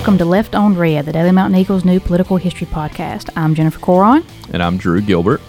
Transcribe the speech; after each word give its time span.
Welcome 0.00 0.16
to 0.18 0.24
Left 0.24 0.54
on 0.54 0.76
Red, 0.78 1.04
the 1.04 1.12
Daily 1.12 1.30
Mountain 1.30 1.60
Eagles 1.60 1.84
new 1.84 2.00
political 2.00 2.38
history 2.38 2.66
podcast. 2.66 3.28
I'm 3.36 3.54
Jennifer 3.54 3.78
Cohron, 3.78 4.24
And 4.52 4.62
I'm 4.62 4.78
Drew 4.78 5.02
Gilbert. 5.02 5.42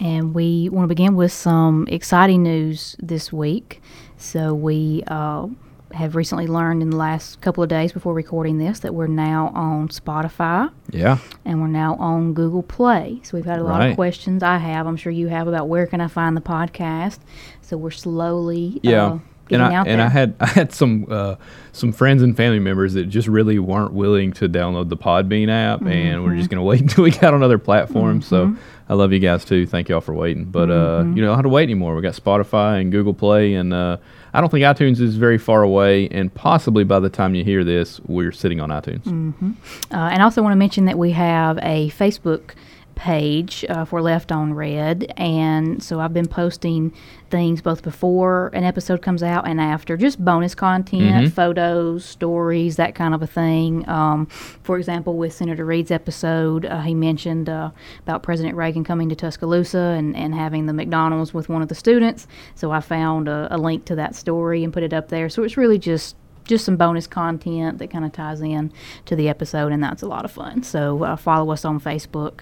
and 0.00 0.34
we 0.34 0.68
want 0.68 0.82
to 0.84 0.88
begin 0.88 1.14
with 1.14 1.30
some 1.32 1.86
exciting 1.88 2.42
news 2.42 2.96
this 2.98 3.32
week. 3.32 3.80
So, 4.16 4.52
we 4.52 5.04
uh, 5.06 5.46
have 5.92 6.16
recently 6.16 6.48
learned 6.48 6.82
in 6.82 6.90
the 6.90 6.96
last 6.96 7.40
couple 7.40 7.62
of 7.62 7.68
days 7.68 7.92
before 7.92 8.14
recording 8.14 8.58
this 8.58 8.80
that 8.80 8.92
we're 8.94 9.06
now 9.06 9.52
on 9.54 9.88
Spotify 9.88 10.70
Yeah. 10.90 11.18
and 11.44 11.60
we're 11.60 11.68
now 11.68 11.94
on 11.94 12.34
Google 12.34 12.64
Play. 12.64 13.20
So, 13.22 13.36
we've 13.36 13.46
had 13.46 13.60
a 13.60 13.64
lot 13.64 13.88
of 13.88 13.94
questions 13.94 14.42
I 14.42 14.58
have, 14.58 14.88
I'm 14.88 14.96
sure 14.96 15.12
you 15.12 15.28
have, 15.28 15.46
about 15.46 15.68
where 15.68 15.86
can 15.86 16.00
I 16.00 16.08
find 16.08 16.36
the 16.36 16.40
podcast. 16.42 17.20
So, 17.62 17.76
we're 17.76 17.92
slowly 17.92 18.80
Yeah. 18.82 19.04
uh, 19.04 19.18
and 19.50 19.62
I 19.62 19.74
out 19.74 19.86
and 19.88 20.00
there. 20.00 20.06
I 20.06 20.10
had 20.10 20.34
I 20.40 20.46
had 20.46 20.72
some 20.72 21.06
uh, 21.10 21.36
some 21.72 21.92
friends 21.92 22.22
and 22.22 22.36
family 22.36 22.58
members 22.60 22.94
that 22.94 23.06
just 23.06 23.28
really 23.28 23.58
weren't 23.58 23.92
willing 23.92 24.32
to 24.34 24.48
download 24.48 24.88
the 24.88 24.96
Podbean 24.96 25.48
app, 25.48 25.82
and 25.82 26.22
we're 26.22 26.30
Mm-hmm. 26.30 26.38
just 26.38 26.50
gonna 26.50 26.62
wait 26.62 26.80
until 26.82 27.04
we 27.04 27.10
got 27.10 27.34
on 27.34 27.42
other 27.42 27.58
platforms. 27.58 28.26
So 28.26 28.54
I 28.88 28.94
love 28.94 29.12
you 29.12 29.18
guys 29.18 29.44
too. 29.44 29.66
Thank 29.66 29.88
y'all 29.88 30.00
for 30.00 30.14
waiting. 30.14 30.44
But 30.44 30.70
uh, 30.70 31.02
Mm-hmm. 31.02 31.16
you 31.16 31.22
know 31.24 31.34
how 31.34 31.42
to 31.42 31.48
wait 31.48 31.64
anymore. 31.64 31.94
We 31.96 32.02
got 32.02 32.14
Spotify 32.14 32.80
and 32.80 32.90
Google 32.92 33.14
Play, 33.14 33.54
and 33.54 33.72
uh, 33.74 33.96
I 34.32 34.40
don't 34.40 34.50
think 34.50 34.62
iTunes 34.64 35.00
is 35.00 35.16
very 35.16 35.38
far 35.38 35.62
away. 35.62 36.08
And 36.08 36.32
possibly 36.34 36.84
by 36.84 36.98
the 37.00 37.08
time 37.10 37.34
you 37.34 37.44
hear 37.44 37.64
this, 37.64 38.00
we're 38.06 38.32
sitting 38.32 38.60
on 38.60 38.70
iTunes. 38.70 39.06
Uh, 39.06 39.94
and 39.94 40.20
I 40.20 40.24
also 40.24 40.42
want 40.42 40.52
to 40.52 40.56
mention 40.56 40.84
that 40.86 40.98
we 40.98 41.12
have 41.12 41.58
a 41.58 41.90
Facebook 41.90 42.50
page 42.94 43.64
uh, 43.68 43.84
for 43.84 44.00
Left 44.00 44.32
on 44.32 44.54
Red. 44.54 45.12
And 45.16 45.82
so 45.82 46.00
I've 46.00 46.12
been 46.12 46.28
posting 46.28 46.92
things 47.30 47.60
both 47.60 47.82
before 47.82 48.50
an 48.52 48.64
episode 48.64 49.02
comes 49.02 49.22
out 49.22 49.48
and 49.48 49.60
after, 49.60 49.96
just 49.96 50.24
bonus 50.24 50.54
content, 50.54 51.32
photos, 51.32 52.04
stories, 52.04 52.76
that 52.76 52.94
kind 52.94 53.14
of 53.14 53.22
a 53.22 53.26
thing. 53.26 53.88
Um, 53.88 54.26
for 54.26 54.78
example, 54.78 55.16
with 55.16 55.32
Senator 55.32 55.64
Reed's 55.64 55.90
episode, 55.90 56.66
uh, 56.66 56.80
he 56.82 56.94
mentioned 56.94 57.48
uh, 57.48 57.70
about 58.00 58.22
President 58.22 58.56
Reagan 58.56 58.84
coming 58.84 59.08
to 59.08 59.16
Tuscaloosa 59.16 59.78
and, 59.78 60.16
and 60.16 60.34
having 60.34 60.66
the 60.66 60.72
McDonald's 60.72 61.34
with 61.34 61.48
one 61.48 61.62
of 61.62 61.68
the 61.68 61.74
students. 61.74 62.26
So 62.54 62.70
I 62.70 62.80
found 62.80 63.28
a, 63.28 63.48
a 63.50 63.58
link 63.58 63.84
to 63.86 63.96
that 63.96 64.14
story 64.14 64.62
and 64.62 64.72
put 64.72 64.82
it 64.82 64.92
up 64.92 65.08
there. 65.08 65.28
So 65.28 65.42
it's 65.42 65.56
really 65.56 65.78
just 65.78 66.16
just 66.44 66.64
some 66.64 66.76
bonus 66.76 67.06
content 67.06 67.78
that 67.78 67.90
kind 67.90 68.04
of 68.04 68.12
ties 68.12 68.40
in 68.40 68.72
to 69.06 69.16
the 69.16 69.28
episode, 69.28 69.72
and 69.72 69.82
that's 69.82 70.02
a 70.02 70.06
lot 70.06 70.24
of 70.24 70.30
fun. 70.30 70.62
So 70.62 71.02
uh, 71.04 71.16
follow 71.16 71.50
us 71.52 71.64
on 71.64 71.80
Facebook 71.80 72.40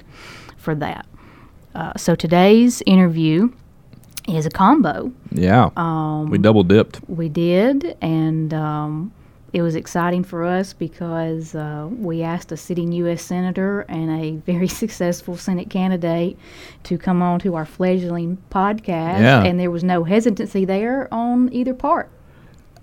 for 0.56 0.75
that. 0.77 1.06
Uh, 1.75 1.92
so 1.97 2.14
today's 2.14 2.83
interview 2.86 3.50
is 4.28 4.47
a 4.47 4.50
combo. 4.50 5.12
Yeah. 5.31 5.70
Um, 5.77 6.31
we 6.31 6.39
double 6.39 6.62
dipped. 6.64 7.00
We 7.09 7.28
did, 7.28 7.97
and 8.03 8.53
um, 8.53 9.12
it 9.53 9.62
was 9.62 9.75
exciting 9.75 10.22
for 10.25 10.44
us 10.44 10.72
because 10.72 11.55
uh, 11.55 11.89
we 11.91 12.22
asked 12.22 12.53
a 12.53 12.56
sitting 12.56 12.92
U.S. 12.92 13.22
senator 13.22 13.81
and 13.89 14.11
a 14.11 14.37
very 14.44 14.69
successful 14.83 15.37
Senate 15.37 15.70
candidate 15.70 16.39
to 16.84 16.98
come 16.98 17.22
on 17.22 17.41
to 17.41 17.55
our 17.55 17.66
fledgling 17.66 18.39
podcast, 18.50 19.20
Yeah. 19.20 19.42
and 19.44 19.59
there 19.59 19.70
was 19.70 19.83
no 19.84 20.05
hesitancy 20.05 20.64
there 20.64 21.12
on 21.12 21.53
either 21.53 21.75
part. 21.75 22.11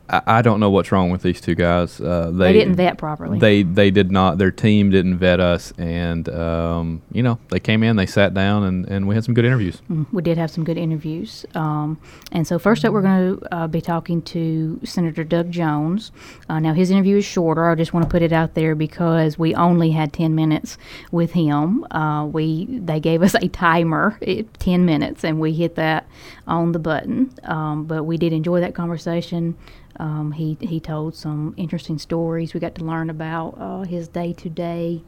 I, 0.09 0.21
I 0.25 0.41
don't 0.41 0.59
know 0.59 0.69
what's 0.69 0.91
wrong 0.91 1.09
with 1.11 1.21
these 1.21 1.39
two 1.39 1.55
guys. 1.55 2.01
Uh, 2.01 2.31
They, 2.33 2.53
didn't 2.53 2.75
vet 2.75 2.97
properly. 2.97 3.39
They 3.39 3.63
they 3.63 3.91
did 3.91 4.11
not. 4.11 4.37
Their 4.37 4.51
team 4.51 4.89
didn't 4.89 5.17
vet 5.17 5.39
us, 5.39 5.71
and 5.77 6.27
um, 6.29 7.01
you 7.11 7.23
know 7.23 7.39
they 7.49 7.59
came 7.59 7.83
in, 7.83 7.95
they 7.95 8.05
sat 8.05 8.33
down, 8.33 8.63
and, 8.63 8.87
and 8.87 9.07
we 9.07 9.15
had 9.15 9.23
some 9.23 9.33
good 9.33 9.45
interviews. 9.45 9.81
we 10.11 10.21
did 10.21 10.37
have 10.37 10.51
some 10.51 10.63
good 10.63 10.77
interviews. 10.77 11.45
Um, 11.55 11.99
and 12.31 12.47
so, 12.47 12.59
first 12.59 12.83
up, 12.85 12.93
we're 12.93 13.01
going 13.01 13.37
to 13.39 13.55
uh, 13.55 13.67
be 13.67 13.81
talking 13.81 14.21
to 14.23 14.79
Senator 14.83 15.23
Doug 15.23 15.51
Jones. 15.51 16.11
Uh, 16.49 16.59
now, 16.59 16.73
his 16.73 16.89
interview 16.91 17.17
is 17.17 17.25
shorter. 17.25 17.69
I 17.69 17.75
just 17.75 17.93
want 17.93 18.05
to 18.05 18.09
put 18.09 18.21
it 18.21 18.31
out 18.31 18.55
there 18.55 18.75
because 18.75 19.37
we 19.37 19.53
only 19.55 19.91
had 19.91 20.13
10 20.13 20.35
minutes 20.35 20.77
with 21.11 21.31
him. 21.31 21.85
Uh, 21.91 22.25
we 22.25 22.65
They 22.65 22.99
gave 22.99 23.21
us 23.21 23.35
a 23.35 23.47
timer, 23.47 24.17
at 24.25 24.53
10 24.59 24.85
minutes, 24.85 25.23
and 25.23 25.39
we 25.39 25.53
hit 25.53 25.75
that 25.75 26.07
on 26.47 26.71
the 26.71 26.79
button. 26.79 27.33
Um, 27.43 27.85
but 27.85 28.03
we 28.03 28.17
did 28.17 28.33
enjoy 28.33 28.59
that 28.61 28.73
conversation. 28.73 29.55
Um, 29.99 30.31
he, 30.31 30.57
he 30.61 30.79
told 30.79 31.13
some 31.15 31.53
interesting 31.57 31.97
stories. 31.99 32.53
We 32.53 32.59
got 32.61 32.73
to 32.75 32.85
learn 32.85 33.09
about 33.09 33.55
uh, 33.59 33.81
his 33.83 34.07
day 34.07 34.31
to 34.33 34.49
day, 34.49 35.01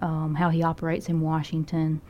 um, 0.00 0.34
how 0.36 0.50
he 0.50 0.62
operates 0.62 1.08
in 1.08 1.20
Washington 1.22 2.00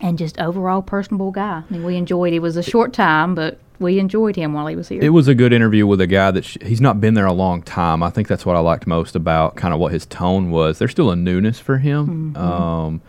and 0.00 0.18
just 0.18 0.38
overall 0.40 0.82
personable 0.82 1.30
guy. 1.30 1.62
I 1.68 1.72
mean, 1.72 1.84
we 1.84 1.96
enjoyed. 1.96 2.32
It 2.32 2.40
was 2.40 2.56
a 2.56 2.62
short 2.62 2.92
time, 2.92 3.34
but 3.34 3.58
we 3.78 3.98
enjoyed 3.98 4.36
him 4.36 4.52
while 4.52 4.66
he 4.66 4.76
was 4.76 4.88
here. 4.88 5.02
It 5.02 5.10
was 5.10 5.28
a 5.28 5.34
good 5.34 5.52
interview 5.52 5.86
with 5.86 6.00
a 6.00 6.06
guy 6.06 6.30
that 6.30 6.44
sh- 6.44 6.56
he's 6.62 6.80
not 6.80 7.00
been 7.00 7.14
there 7.14 7.26
a 7.26 7.32
long 7.32 7.62
time. 7.62 8.02
I 8.02 8.10
think 8.10 8.28
that's 8.28 8.46
what 8.46 8.56
I 8.56 8.60
liked 8.60 8.86
most 8.86 9.14
about 9.16 9.56
kind 9.56 9.74
of 9.74 9.80
what 9.80 9.92
his 9.92 10.06
tone 10.06 10.50
was. 10.50 10.78
There's 10.78 10.90
still 10.92 11.10
a 11.10 11.16
newness 11.16 11.58
for 11.60 11.78
him, 11.78 12.36
um, 12.36 13.02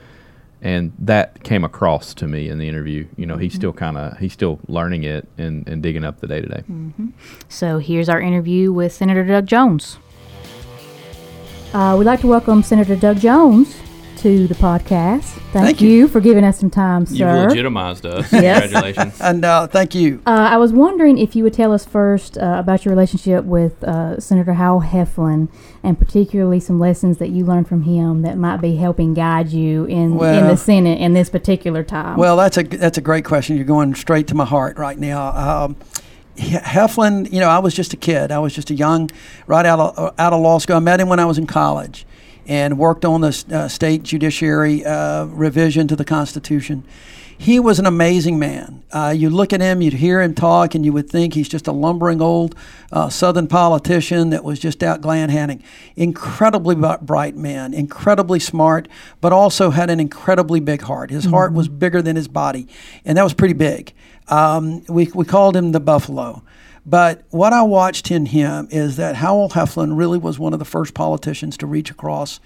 and 0.61 0.93
that 0.99 1.43
came 1.43 1.63
across 1.63 2.13
to 2.16 2.27
me 2.27 2.49
in 2.49 2.57
the 2.57 2.67
interview. 2.67 3.07
You 3.17 3.25
know, 3.25 3.38
he's 3.38 3.53
still 3.53 3.73
kind 3.73 3.97
of 3.97 4.17
he's 4.17 4.33
still 4.33 4.59
learning 4.67 5.03
it 5.03 5.27
and, 5.38 5.67
and 5.67 5.81
digging 5.83 6.03
up 6.03 6.19
the 6.19 6.27
day 6.27 6.41
to 6.41 6.47
day. 6.47 6.63
so 7.49 7.77
here's 7.77 8.09
our 8.09 8.21
interview 8.21 8.71
with 8.71 8.91
Senator 8.91 9.23
Doug 9.23 9.45
Jones. 9.45 9.97
Uh, 11.73 11.95
we'd 11.97 12.05
like 12.05 12.21
to 12.21 12.27
welcome 12.27 12.63
Senator 12.63 12.95
Doug 12.95 13.19
Jones 13.19 13.75
to 14.17 14.47
the 14.47 14.55
podcast. 14.55 15.23
Thank, 15.23 15.51
Thank 15.51 15.81
you. 15.81 15.89
you. 15.89 16.07
for 16.07 16.19
giving 16.19 16.43
us 16.43 16.59
some 16.59 16.69
time, 16.69 17.05
sir. 17.05 17.15
You 17.15 17.47
legitimized 17.47 18.05
us. 18.05 18.31
Yes. 18.31 18.63
Congratulations. 18.63 19.21
And 19.21 19.45
uh, 19.45 19.67
thank 19.67 19.95
you. 19.95 20.21
Uh, 20.25 20.49
I 20.51 20.57
was 20.57 20.73
wondering 20.73 21.17
if 21.17 21.35
you 21.35 21.43
would 21.43 21.53
tell 21.53 21.71
us 21.71 21.85
first 21.85 22.37
uh, 22.37 22.55
about 22.57 22.85
your 22.85 22.93
relationship 22.93 23.45
with 23.45 23.83
uh, 23.83 24.19
Senator 24.19 24.53
Howell 24.53 24.81
Heflin, 24.81 25.49
and 25.83 25.97
particularly 25.97 26.59
some 26.59 26.79
lessons 26.79 27.17
that 27.17 27.29
you 27.29 27.45
learned 27.45 27.67
from 27.67 27.83
him 27.83 28.21
that 28.23 28.37
might 28.37 28.57
be 28.57 28.75
helping 28.75 29.13
guide 29.13 29.49
you 29.49 29.85
in 29.85 30.13
in 30.13 30.47
the 30.47 30.55
Senate 30.57 30.99
in 30.99 31.13
this 31.13 31.29
particular 31.29 31.83
time. 31.83 32.17
Well, 32.17 32.37
that's 32.37 32.57
a 32.57 32.63
that's 32.63 32.97
a 32.97 33.01
great 33.01 33.25
question. 33.25 33.55
You're 33.55 33.65
going 33.65 33.95
straight 33.95 34.27
to 34.27 34.35
my 34.35 34.45
heart 34.45 34.77
right 34.77 34.97
now. 34.97 35.27
Um, 35.29 35.75
Heflin, 36.37 37.31
you 37.31 37.39
know, 37.39 37.49
I 37.49 37.59
was 37.59 37.73
just 37.73 37.93
a 37.93 37.97
kid. 37.97 38.31
I 38.31 38.39
was 38.39 38.53
just 38.53 38.69
a 38.69 38.73
young, 38.75 39.09
right 39.47 39.65
out 39.65 39.79
of 39.79 40.13
out 40.19 40.33
of 40.33 40.41
law 40.41 40.57
school. 40.57 40.75
I 40.75 40.79
met 40.79 40.99
him 40.99 41.07
when 41.09 41.19
I 41.19 41.25
was 41.25 41.37
in 41.37 41.47
college, 41.47 42.05
and 42.47 42.78
worked 42.78 43.06
on 43.06 43.22
the 43.22 43.45
uh, 43.51 43.67
state 43.67 44.03
judiciary 44.03 44.85
uh, 44.85 45.25
revision 45.25 45.88
to 45.88 45.95
the 45.95 46.06
Constitution. 46.06 46.83
He 47.38 47.59
was 47.59 47.79
an 47.79 47.85
amazing 47.85 48.39
man. 48.39 48.83
Uh, 48.91 49.13
you 49.16 49.29
look 49.29 49.51
at 49.51 49.59
him, 49.59 49.81
you'd 49.81 49.95
hear 49.95 50.22
him 50.22 50.33
talk, 50.33 50.73
and 50.73 50.85
you 50.85 50.94
would 50.94 51.09
think 51.09 51.33
he's 51.33 51.50
just 51.50 51.67
a 51.67 51.73
lumbering 51.73 52.22
old 52.22 52.56
uh, 52.94 53.09
Southern 53.09 53.47
politician 53.47 54.29
that 54.29 54.44
was 54.44 54.57
just 54.57 54.81
out 54.81 55.01
gland-handing. 55.01 55.61
Incredibly 55.97 56.75
bright 56.75 57.35
man, 57.35 57.73
incredibly 57.73 58.39
smart, 58.39 58.88
but 59.19 59.33
also 59.33 59.72
had 59.72 59.89
an 59.89 60.00
incredibly 60.00 60.62
big 60.62 60.83
heart. 60.83 61.09
His 61.09 61.25
heart 61.25 61.51
was 61.51 61.67
bigger 61.67 62.01
than 62.01 62.16
his 62.16 62.29
body, 62.29 62.69
and 63.03 63.17
that 63.17 63.23
was 63.23 63.33
pretty 63.33 63.53
big. 63.53 63.91
Um, 64.29 64.85
we, 64.85 65.12
we 65.13 65.25
called 65.25 65.57
him 65.57 65.73
the 65.73 65.81
Buffalo. 65.81 66.41
But 66.85 67.23
what 67.31 67.51
I 67.51 67.63
watched 67.63 68.12
in 68.12 68.28
him 68.28 68.68
is 68.69 68.97
that 68.97 69.16
Howell 69.16 69.50
Heflin 69.50 69.97
really 69.97 70.19
was 70.19 70.38
one 70.38 70.53
of 70.53 70.59
the 70.59 70.66
first 70.66 70.94
politicians 70.94 71.57
to 71.57 71.66
reach 71.66 71.90
across 71.90 72.40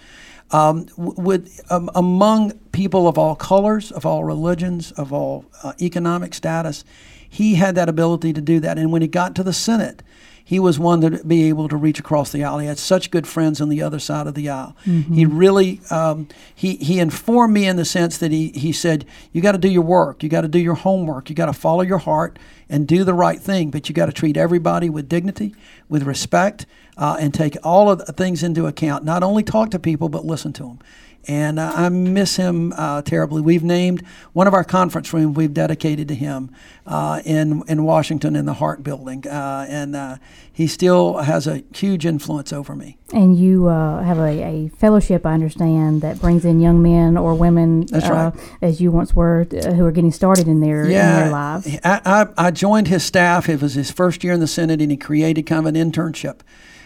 um, 0.51 0.87
with 0.97 1.61
um, 1.69 1.89
among 1.93 2.53
people 2.71 3.07
of 3.07 3.17
all 3.17 3.35
colors, 3.35 3.91
of 3.91 4.05
all 4.05 4.23
religions, 4.23 4.91
of 4.93 5.13
all 5.13 5.45
uh, 5.63 5.73
economic 5.81 6.33
status. 6.33 6.83
He 7.27 7.55
had 7.55 7.75
that 7.75 7.89
ability 7.89 8.33
to 8.33 8.41
do 8.41 8.59
that, 8.61 8.77
and 8.79 8.91
when 8.91 9.01
he 9.01 9.07
got 9.07 9.35
to 9.35 9.43
the 9.43 9.53
Senate, 9.53 10.01
he 10.43 10.59
was 10.59 10.79
one 10.79 11.01
to 11.01 11.23
be 11.23 11.47
able 11.47 11.67
to 11.69 11.77
reach 11.77 11.99
across 11.99 12.31
the 12.31 12.43
aisle. 12.43 12.57
He 12.57 12.65
had 12.65 12.79
such 12.79 13.11
good 13.11 13.27
friends 13.27 13.61
on 13.61 13.69
the 13.69 13.83
other 13.83 13.99
side 13.99 14.25
of 14.25 14.33
the 14.33 14.49
aisle. 14.49 14.75
He 15.13 15.25
really 15.27 15.79
um, 15.91 16.27
he 16.55 16.77
he 16.77 16.99
informed 16.99 17.53
me 17.53 17.67
in 17.67 17.75
the 17.75 17.85
sense 17.85 18.17
that 18.17 18.31
he 18.31 18.47
he 18.55 18.71
said 18.71 19.05
you 19.31 19.43
got 19.43 19.51
to 19.51 19.59
do 19.59 19.69
your 19.69 19.83
work, 19.83 20.23
you 20.23 20.29
got 20.29 20.41
to 20.41 20.47
do 20.47 20.57
your 20.57 20.73
homework, 20.73 21.29
you 21.29 21.35
got 21.35 21.45
to 21.45 21.53
follow 21.53 21.83
your 21.83 21.99
heart 21.99 22.39
and 22.69 22.87
do 22.87 23.03
the 23.03 23.13
right 23.13 23.39
thing, 23.39 23.71
but 23.71 23.89
you 23.89 23.95
got 23.95 24.05
to 24.05 24.11
treat 24.11 24.37
everybody 24.37 24.89
with 24.89 25.09
dignity, 25.09 25.55
with 25.87 26.03
respect, 26.03 26.65
uh, 26.97 27.17
and 27.19 27.33
take 27.33 27.57
all 27.63 27.89
of 27.89 28.05
the 28.05 28.13
things 28.13 28.43
into 28.43 28.67
account. 28.67 29.03
Not 29.03 29.23
only 29.23 29.43
talk 29.43 29.71
to 29.71 29.79
people, 29.79 30.09
but 30.09 30.25
listen 30.25 30.53
to 30.53 30.63
them. 30.63 30.79
And 31.27 31.59
uh, 31.59 31.73
I 31.75 31.89
miss 31.89 32.37
him 32.37 32.73
uh, 32.77 33.01
terribly. 33.01 33.41
We've 33.41 33.63
named 33.63 34.03
one 34.33 34.47
of 34.47 34.53
our 34.53 34.63
conference 34.63 35.13
rooms 35.13 35.35
we've 35.35 35.53
dedicated 35.53 36.07
to 36.07 36.15
him 36.15 36.49
uh, 36.87 37.21
in 37.25 37.61
in 37.67 37.83
Washington 37.83 38.35
in 38.35 38.45
the 38.45 38.53
Hart 38.53 38.83
Building, 38.83 39.27
uh, 39.27 39.65
and 39.69 39.95
uh, 39.95 40.17
he 40.51 40.65
still 40.65 41.17
has 41.17 41.45
a 41.45 41.63
huge 41.75 42.05
influence 42.05 42.51
over 42.53 42.73
me. 42.75 42.97
And 43.13 43.37
you 43.37 43.67
uh, 43.67 44.01
have 44.01 44.17
a, 44.17 44.43
a 44.43 44.67
fellowship, 44.69 45.25
I 45.25 45.33
understand, 45.33 46.01
that 46.01 46.19
brings 46.19 46.45
in 46.45 46.61
young 46.61 46.81
men 46.81 47.17
or 47.17 47.35
women, 47.35 47.85
uh, 47.93 47.99
right. 47.99 48.33
as 48.61 48.79
you 48.79 48.91
once 48.91 49.13
were, 49.13 49.45
uh, 49.51 49.71
who 49.73 49.85
are 49.85 49.91
getting 49.91 50.11
started 50.11 50.47
in 50.47 50.61
their 50.61 50.83
in 50.83 50.89
their 50.89 51.31
lives. 51.31 51.67
I, 51.83 52.01
I, 52.05 52.47
I 52.47 52.51
joined 52.59 52.89
his 52.89 53.05
staff. 53.05 53.47
It 53.47 53.61
was 53.61 53.75
his 53.75 53.89
first 53.89 54.21
year 54.21 54.33
in 54.33 54.41
the 54.41 54.47
Senate, 54.47 54.81
and 54.81 54.91
he 54.91 54.97
created 54.97 55.43
kind 55.43 55.65
of 55.65 55.73
an 55.73 55.75
internship 55.75 56.41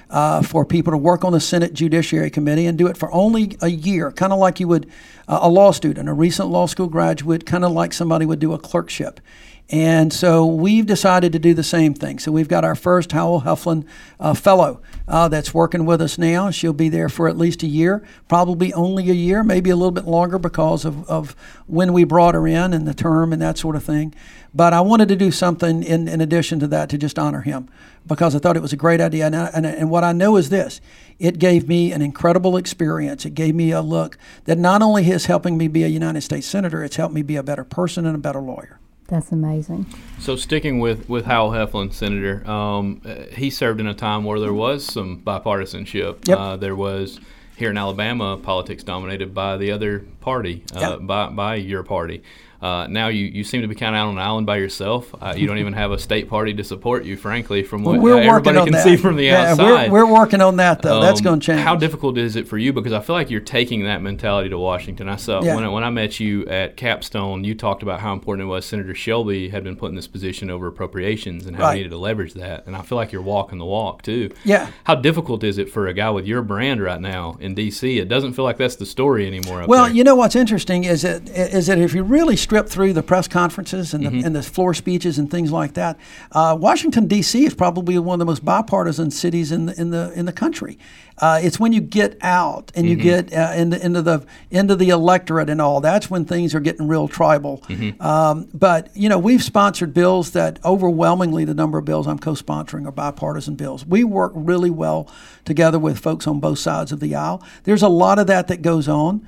uh, 0.07 0.43
for 0.43 0.65
people 0.65 0.91
to 0.91 0.97
work 0.97 1.25
on 1.25 1.31
the 1.31 1.39
Senate 1.39 1.73
Judiciary 1.73 2.29
Committee 2.29 2.67
and 2.67 2.77
do 2.77 2.85
it 2.85 2.95
for 2.95 3.11
only 3.11 3.57
a 3.59 3.69
year, 3.69 4.11
kind 4.11 4.31
of 4.31 4.37
like 4.37 4.59
you 4.59 4.67
would 4.67 4.87
uh, 5.27 5.39
a 5.41 5.49
law 5.49 5.71
student, 5.71 6.07
a 6.07 6.13
recent 6.13 6.49
law 6.49 6.67
school 6.67 6.85
graduate, 6.85 7.47
kind 7.47 7.65
of 7.65 7.71
like 7.71 7.91
somebody 7.91 8.23
would 8.23 8.37
do 8.37 8.53
a 8.53 8.59
clerkship. 8.59 9.19
And 9.69 10.11
so 10.11 10.45
we've 10.45 10.85
decided 10.85 11.31
to 11.31 11.39
do 11.39 11.53
the 11.53 11.63
same 11.63 11.93
thing. 11.93 12.19
So 12.19 12.31
we've 12.31 12.47
got 12.49 12.65
our 12.65 12.75
first 12.75 13.11
Howell 13.11 13.41
Heflin 13.41 13.85
uh, 14.19 14.33
fellow 14.33 14.81
uh, 15.07 15.29
that's 15.29 15.53
working 15.53 15.85
with 15.85 16.01
us 16.01 16.17
now. 16.17 16.51
She'll 16.51 16.73
be 16.73 16.89
there 16.89 17.09
for 17.09 17.27
at 17.27 17.37
least 17.37 17.63
a 17.63 17.67
year, 17.67 18.05
probably 18.27 18.73
only 18.73 19.09
a 19.09 19.13
year, 19.13 19.41
maybe 19.41 19.69
a 19.69 19.75
little 19.75 19.91
bit 19.91 20.05
longer 20.05 20.37
because 20.37 20.85
of, 20.85 21.09
of 21.09 21.35
when 21.65 21.93
we 21.93 22.03
brought 22.03 22.35
her 22.35 22.45
in 22.45 22.73
and 22.73 22.87
the 22.87 22.93
term 22.93 23.31
and 23.31 23.41
that 23.41 23.57
sort 23.57 23.75
of 23.75 23.83
thing. 23.83 24.13
But 24.53 24.73
I 24.73 24.81
wanted 24.81 25.07
to 25.07 25.15
do 25.15 25.31
something 25.31 25.81
in, 25.81 26.07
in 26.07 26.21
addition 26.21 26.59
to 26.59 26.67
that 26.67 26.89
to 26.89 26.97
just 26.97 27.17
honor 27.17 27.41
him 27.41 27.69
because 28.05 28.35
I 28.35 28.39
thought 28.39 28.57
it 28.57 28.61
was 28.61 28.73
a 28.73 28.77
great 28.77 29.01
idea. 29.01 29.25
And, 29.25 29.35
I, 29.35 29.45
and, 29.55 29.65
and 29.65 29.89
what 29.89 30.03
I 30.03 30.11
know 30.11 30.35
is 30.35 30.49
this 30.49 30.81
it 31.17 31.39
gave 31.39 31.67
me 31.67 31.91
an 31.93 32.01
incredible 32.01 32.57
experience. 32.57 33.25
It 33.25 33.33
gave 33.33 33.55
me 33.55 33.71
a 33.71 33.81
look 33.81 34.17
that 34.43 34.59
not 34.59 34.81
only 34.81 35.09
is 35.09 35.25
helping 35.25 35.57
me 35.57 35.67
be 35.67 35.83
a 35.83 35.87
United 35.87 36.21
States 36.21 36.45
Senator, 36.45 36.83
it's 36.83 36.97
helped 36.97 37.15
me 37.15 37.23
be 37.23 37.37
a 37.37 37.43
better 37.43 37.63
person 37.63 38.05
and 38.05 38.15
a 38.15 38.19
better 38.19 38.41
lawyer. 38.41 38.79
That's 39.13 39.31
amazing. 39.31 39.85
So 40.17 40.35
sticking 40.35 40.79
with 40.79 41.07
with 41.07 41.25
Howell 41.25 41.51
Heflin, 41.51 41.93
Senator, 41.93 42.49
um, 42.49 42.99
uh, 43.05 43.25
he 43.31 43.51
served 43.51 43.79
in 43.79 43.85
a 43.85 43.93
time 43.93 44.23
where 44.23 44.39
there 44.39 44.55
was 44.55 44.83
some 44.83 45.21
bipartisanship. 45.21 46.27
Yep. 46.27 46.39
Uh, 46.39 46.55
there 46.57 46.75
was 46.75 47.19
here 47.55 47.69
in 47.69 47.77
Alabama 47.77 48.37
politics 48.41 48.83
dominated 48.83 49.31
by 49.31 49.57
the 49.57 49.69
other 49.71 49.99
party, 50.19 50.63
uh, 50.75 50.79
Yep. 50.79 50.99
by 51.05 51.29
by 51.29 51.55
your 51.55 51.83
party. 51.83 52.23
Uh, 52.63 52.87
now 52.87 53.09
you, 53.09 53.25
you 53.25 53.43
seem 53.43 53.61
to 53.61 53.67
be 53.67 53.75
kind 53.75 53.93
of 53.93 53.99
out 53.99 54.07
on 54.07 54.13
an 54.13 54.19
island 54.23 54.47
by 54.47 54.55
yourself. 54.55 55.13
Uh, 55.21 55.33
you 55.35 55.45
don't 55.47 55.57
even 55.57 55.73
have 55.73 55.91
a 55.91 55.99
state 55.99 56.29
party 56.29 56.53
to 56.53 56.63
support 56.63 57.03
you, 57.03 57.17
frankly, 57.17 57.61
from 57.61 57.83
what 57.83 57.99
we're 57.99 58.15
uh, 58.15 58.19
everybody 58.21 58.63
can 58.63 58.71
that. 58.71 58.83
see 58.85 58.95
from 58.95 59.17
the 59.17 59.25
yeah, 59.25 59.51
outside. 59.51 59.91
We're, 59.91 60.05
we're 60.05 60.13
working 60.13 60.39
on 60.39 60.55
that 60.57 60.81
though. 60.81 61.01
That's 61.01 61.19
Um, 61.19 61.23
going 61.25 61.39
to 61.41 61.45
change. 61.45 61.59
How 61.59 61.75
difficult 61.75 62.17
is 62.17 62.37
it 62.37 62.47
for 62.47 62.57
you? 62.57 62.71
Because 62.71 62.93
I 62.93 63.01
feel 63.01 63.15
like 63.15 63.29
you're 63.29 63.41
taking 63.41 63.83
that 63.83 64.01
mentality 64.01 64.47
to 64.49 64.57
Washington. 64.57 65.09
I 65.09 65.17
saw 65.17 65.43
Yeah. 65.43 65.55
when, 65.55 65.65
I, 65.65 65.67
when 65.67 65.83
I 65.83 65.89
met 65.89 66.21
you 66.21 66.45
at 66.47 66.77
Capstone, 66.77 67.43
you 67.43 67.53
talked 67.53 67.83
about 67.83 67.99
how 67.99 68.13
important 68.13 68.45
it 68.45 68.49
was. 68.49 68.65
Senator 68.65 68.95
Shelby 68.95 69.49
had 69.49 69.63
been 69.65 69.75
put 69.75 69.89
in 69.89 69.95
this 69.95 70.07
position 70.07 70.49
over 70.49 70.67
appropriations 70.67 71.45
and 71.45 71.57
how 71.57 71.63
Right. 71.63 71.73
he 71.73 71.77
needed 71.79 71.89
to 71.89 71.97
leverage 71.97 72.33
that. 72.35 72.65
And 72.65 72.75
I 72.77 72.81
feel 72.81 72.95
like 72.97 73.11
you're 73.11 73.21
walking 73.21 73.57
the 73.59 73.65
walk 73.65 74.03
too. 74.03 74.31
Yeah. 74.45 74.69
How 74.85 74.95
difficult 74.95 75.43
is 75.43 75.57
it 75.57 75.69
for 75.69 75.87
a 75.87 75.93
guy 75.93 76.09
with 76.11 76.25
your 76.25 76.41
brand 76.41 76.81
right 76.81 77.01
now 77.01 77.35
in 77.41 77.55
D.C.? 77.55 77.99
It 77.99 78.07
doesn't 78.07 78.33
feel 78.33 78.45
like 78.45 78.57
that's 78.57 78.77
the 78.77 78.85
story 78.85 79.27
anymore. 79.27 79.63
Up 79.63 79.67
Well, 79.67 79.85
there. 79.85 79.93
you 79.93 80.03
know 80.05 80.15
what's 80.15 80.35
interesting 80.37 80.85
is 80.85 81.01
that 81.01 81.27
is 81.29 81.67
that 81.67 81.77
if 81.77 81.93
you 81.93 82.03
really 82.03 82.35
through 82.69 82.93
the 82.93 83.03
press 83.03 83.27
conferences 83.27 83.93
and 83.93 84.05
the, 84.05 84.09
Mm-hmm. 84.09 84.25
and 84.27 84.35
the 84.35 84.43
floor 84.43 84.73
speeches 84.73 85.17
and 85.17 85.29
things 85.31 85.51
like 85.51 85.73
that, 85.73 85.97
uh, 86.31 86.55
Washington 86.59 87.07
D.C. 87.07 87.45
is 87.45 87.53
probably 87.53 87.97
one 87.97 88.15
of 88.15 88.19
the 88.19 88.25
most 88.25 88.45
bipartisan 88.45 89.09
cities 89.11 89.51
in 89.51 89.65
the 89.65 89.79
in 89.81 89.89
the 89.89 90.11
in 90.13 90.25
the 90.25 90.33
country. 90.33 90.77
Uh, 91.19 91.39
it's 91.43 91.59
when 91.59 91.71
you 91.73 91.79
get 91.81 92.17
out 92.21 92.71
and 92.75 92.87
you 92.87 92.97
Mm-hmm. 92.97 93.03
get 93.29 93.33
uh, 93.33 93.53
into, 93.55 93.85
into 93.85 94.01
the 94.01 94.25
into 94.51 94.75
the 94.75 94.89
electorate 94.89 95.49
and 95.49 95.61
all. 95.61 95.79
That's 95.81 96.09
when 96.09 96.25
things 96.25 96.53
are 96.55 96.59
getting 96.59 96.87
real 96.87 97.07
tribal. 97.07 97.59
Mm-hmm. 97.69 98.01
Um, 98.01 98.47
but 98.53 98.89
you 98.95 99.09
know, 99.09 99.19
we've 99.19 99.43
sponsored 99.43 99.93
bills 99.93 100.31
that 100.31 100.59
overwhelmingly 100.65 101.45
the 101.45 101.53
number 101.53 101.77
of 101.77 101.85
bills 101.85 102.07
I'm 102.07 102.19
co-sponsoring 102.19 102.87
are 102.87 102.91
bipartisan 102.91 103.55
bills. 103.55 103.85
We 103.85 104.03
work 104.03 104.31
really 104.35 104.69
well 104.71 105.07
together 105.45 105.79
with 105.79 105.99
folks 105.99 106.27
on 106.27 106.39
both 106.39 106.59
sides 106.59 106.91
of 106.91 106.99
the 106.99 107.15
aisle. 107.15 107.43
There's 107.63 107.83
a 107.83 107.89
lot 107.89 108.19
of 108.19 108.27
that 108.27 108.47
that 108.47 108.61
goes 108.61 108.87
on 108.87 109.25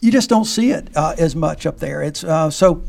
you 0.00 0.10
just 0.10 0.28
don't 0.28 0.44
see 0.44 0.70
it 0.70 0.88
uh, 0.96 1.14
as 1.18 1.34
much 1.34 1.66
up 1.66 1.78
there. 1.78 2.02
It's 2.02 2.24
uh, 2.24 2.50
so 2.50 2.84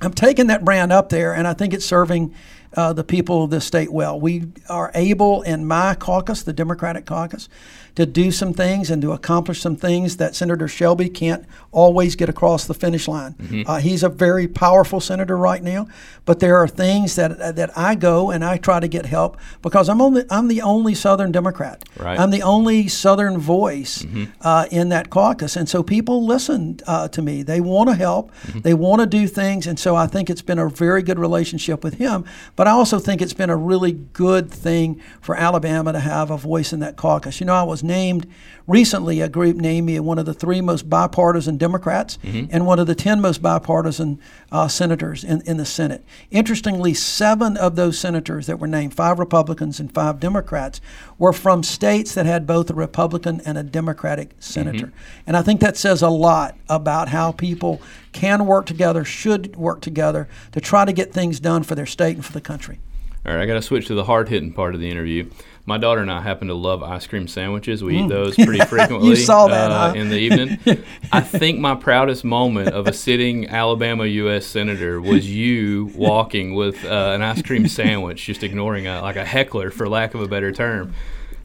I'm 0.00 0.12
taking 0.12 0.48
that 0.48 0.64
brand 0.64 0.92
up 0.92 1.08
there, 1.08 1.34
and 1.34 1.46
I 1.46 1.54
think 1.54 1.72
it's 1.72 1.86
serving 1.86 2.34
uh, 2.76 2.92
the 2.92 3.04
people 3.04 3.44
of 3.44 3.50
this 3.50 3.64
state 3.64 3.92
well. 3.92 4.18
We 4.18 4.46
are 4.68 4.90
able 4.94 5.42
in 5.42 5.66
my 5.66 5.94
caucus, 5.94 6.42
the 6.42 6.52
Democratic 6.52 7.06
caucus, 7.06 7.48
to 7.94 8.06
do 8.06 8.30
some 8.30 8.52
things 8.52 8.90
and 8.90 9.02
to 9.02 9.12
accomplish 9.12 9.60
some 9.60 9.76
things 9.76 10.16
that 10.16 10.34
Senator 10.34 10.66
Shelby 10.68 11.08
can't 11.08 11.44
always 11.70 12.16
get 12.16 12.28
across 12.28 12.66
the 12.66 12.74
finish 12.74 13.06
line. 13.08 13.64
Uh, 13.66 13.78
he's 13.78 14.02
a 14.02 14.08
very 14.08 14.48
powerful 14.48 15.00
senator 15.00 15.36
right 15.36 15.62
now, 15.62 15.86
but 16.24 16.40
there 16.40 16.56
are 16.56 16.68
things 16.68 17.16
that 17.16 17.56
that 17.56 17.76
I 17.76 17.94
go 17.94 18.30
and 18.30 18.44
I 18.44 18.56
try 18.56 18.80
to 18.80 18.88
get 18.88 19.06
help 19.06 19.36
because 19.60 19.88
I'm 19.88 20.00
only 20.00 20.24
I'm 20.30 20.48
the 20.48 20.62
only 20.62 20.94
Southern 20.94 21.32
Democrat. 21.32 21.84
Right. 21.98 22.18
I'm 22.18 22.30
the 22.30 22.42
only 22.42 22.88
Southern 22.88 23.38
voice 23.38 24.04
uh, 24.40 24.66
in 24.70 24.88
that 24.90 25.10
caucus, 25.10 25.56
and 25.56 25.68
so 25.68 25.82
people 25.82 26.26
listen 26.26 26.78
uh, 26.86 27.08
to 27.08 27.22
me. 27.22 27.42
They 27.42 27.60
want 27.60 27.88
to 27.90 27.94
help. 27.94 28.32
They 28.54 28.74
want 28.74 29.00
to 29.00 29.06
do 29.06 29.26
things, 29.26 29.66
and 29.66 29.78
so 29.78 29.96
I 29.96 30.06
think 30.06 30.30
it's 30.30 30.42
been 30.42 30.58
a 30.58 30.68
very 30.68 31.02
good 31.02 31.18
relationship 31.18 31.84
with 31.84 31.94
him. 31.94 32.24
But 32.56 32.68
I 32.68 32.70
also 32.70 32.98
think 32.98 33.20
it's 33.20 33.34
been 33.34 33.50
a 33.50 33.56
really 33.56 33.92
good 33.92 34.50
thing 34.50 35.00
for 35.20 35.36
Alabama 35.36 35.92
to 35.92 36.00
have 36.00 36.30
a 36.30 36.36
voice 36.36 36.72
in 36.72 36.80
that 36.80 36.96
caucus. 36.96 37.40
You 37.40 37.46
know, 37.46 37.54
I 37.54 37.62
was 37.62 37.81
named 37.82 38.26
recently. 38.66 39.20
A 39.20 39.28
group 39.28 39.56
named 39.56 39.86
me 39.86 39.98
one 40.00 40.18
of 40.18 40.26
the 40.26 40.34
three 40.34 40.60
most 40.60 40.88
bipartisan 40.88 41.56
Democrats 41.56 42.18
and 42.50 42.66
one 42.66 42.78
of 42.78 42.86
the 42.86 42.94
ten 42.94 43.20
most 43.20 43.42
bipartisan 43.42 44.20
uh, 44.50 44.68
senators 44.68 45.24
in, 45.24 45.42
in 45.42 45.56
the 45.56 45.64
Senate. 45.64 46.04
Interestingly, 46.30 46.94
seven 46.94 47.56
of 47.56 47.76
those 47.76 47.98
senators 47.98 48.46
that 48.46 48.58
were 48.58 48.66
named, 48.66 48.94
five 48.94 49.18
Republicans 49.18 49.80
and 49.80 49.92
five 49.92 50.20
Democrats, 50.20 50.80
were 51.18 51.32
from 51.32 51.62
states 51.62 52.14
that 52.14 52.26
had 52.26 52.46
both 52.46 52.70
a 52.70 52.74
Republican 52.74 53.40
and 53.44 53.58
a 53.58 53.62
Democratic 53.62 54.30
senator. 54.38 54.92
And 55.26 55.36
I 55.36 55.42
think 55.42 55.60
that 55.60 55.76
says 55.76 56.02
a 56.02 56.08
lot 56.08 56.56
about 56.68 57.08
how 57.08 57.32
people 57.32 57.80
can 58.12 58.46
work 58.46 58.66
together, 58.66 59.04
should 59.04 59.56
work 59.56 59.80
together 59.80 60.28
to 60.52 60.60
try 60.60 60.84
to 60.84 60.92
get 60.92 61.12
things 61.12 61.40
done 61.40 61.62
for 61.62 61.74
their 61.74 61.86
state 61.86 62.16
and 62.16 62.24
for 62.24 62.32
the 62.32 62.40
country. 62.40 62.78
All 63.24 63.32
right, 63.32 63.42
I 63.42 63.46
got 63.46 63.54
to 63.54 63.62
switch 63.62 63.86
to 63.86 63.94
the 63.94 64.04
hard 64.04 64.28
hitting 64.28 64.52
part 64.52 64.74
of 64.74 64.80
the 64.80 64.90
interview. 64.90 65.30
My 65.64 65.78
daughter 65.78 66.00
and 66.00 66.10
I 66.10 66.22
happen 66.22 66.48
to 66.48 66.54
love 66.54 66.82
ice 66.82 67.06
cream 67.06 67.28
sandwiches. 67.28 67.84
We 67.84 67.98
eat 68.00 68.08
those 68.08 68.34
pretty 68.34 68.58
frequently 68.64 69.12
Mm. 69.12 69.24
saw 69.24 69.46
that, 69.46 69.70
uh, 69.70 69.90
huh? 69.92 69.94
in 69.94 70.08
the 70.08 70.18
evening. 70.18 70.58
I 71.12 71.20
think 71.20 71.60
my 71.60 71.76
proudest 71.76 72.24
moment 72.24 72.70
of 72.70 72.88
a 72.88 72.92
sitting 72.92 73.48
Alabama 73.48 74.06
U.S. 74.06 74.44
senator 74.44 75.00
was 75.00 75.30
you 75.30 75.92
walking 75.94 76.54
with 76.56 76.84
uh, 76.84 77.12
an 77.14 77.22
ice 77.22 77.42
cream 77.42 77.68
sandwich, 77.68 78.24
just 78.26 78.42
ignoring 78.42 78.88
a, 78.88 79.00
like 79.02 79.14
a 79.14 79.24
heckler, 79.24 79.70
for 79.70 79.88
lack 79.88 80.14
of 80.14 80.20
a 80.20 80.26
better 80.26 80.50
term. 80.50 80.92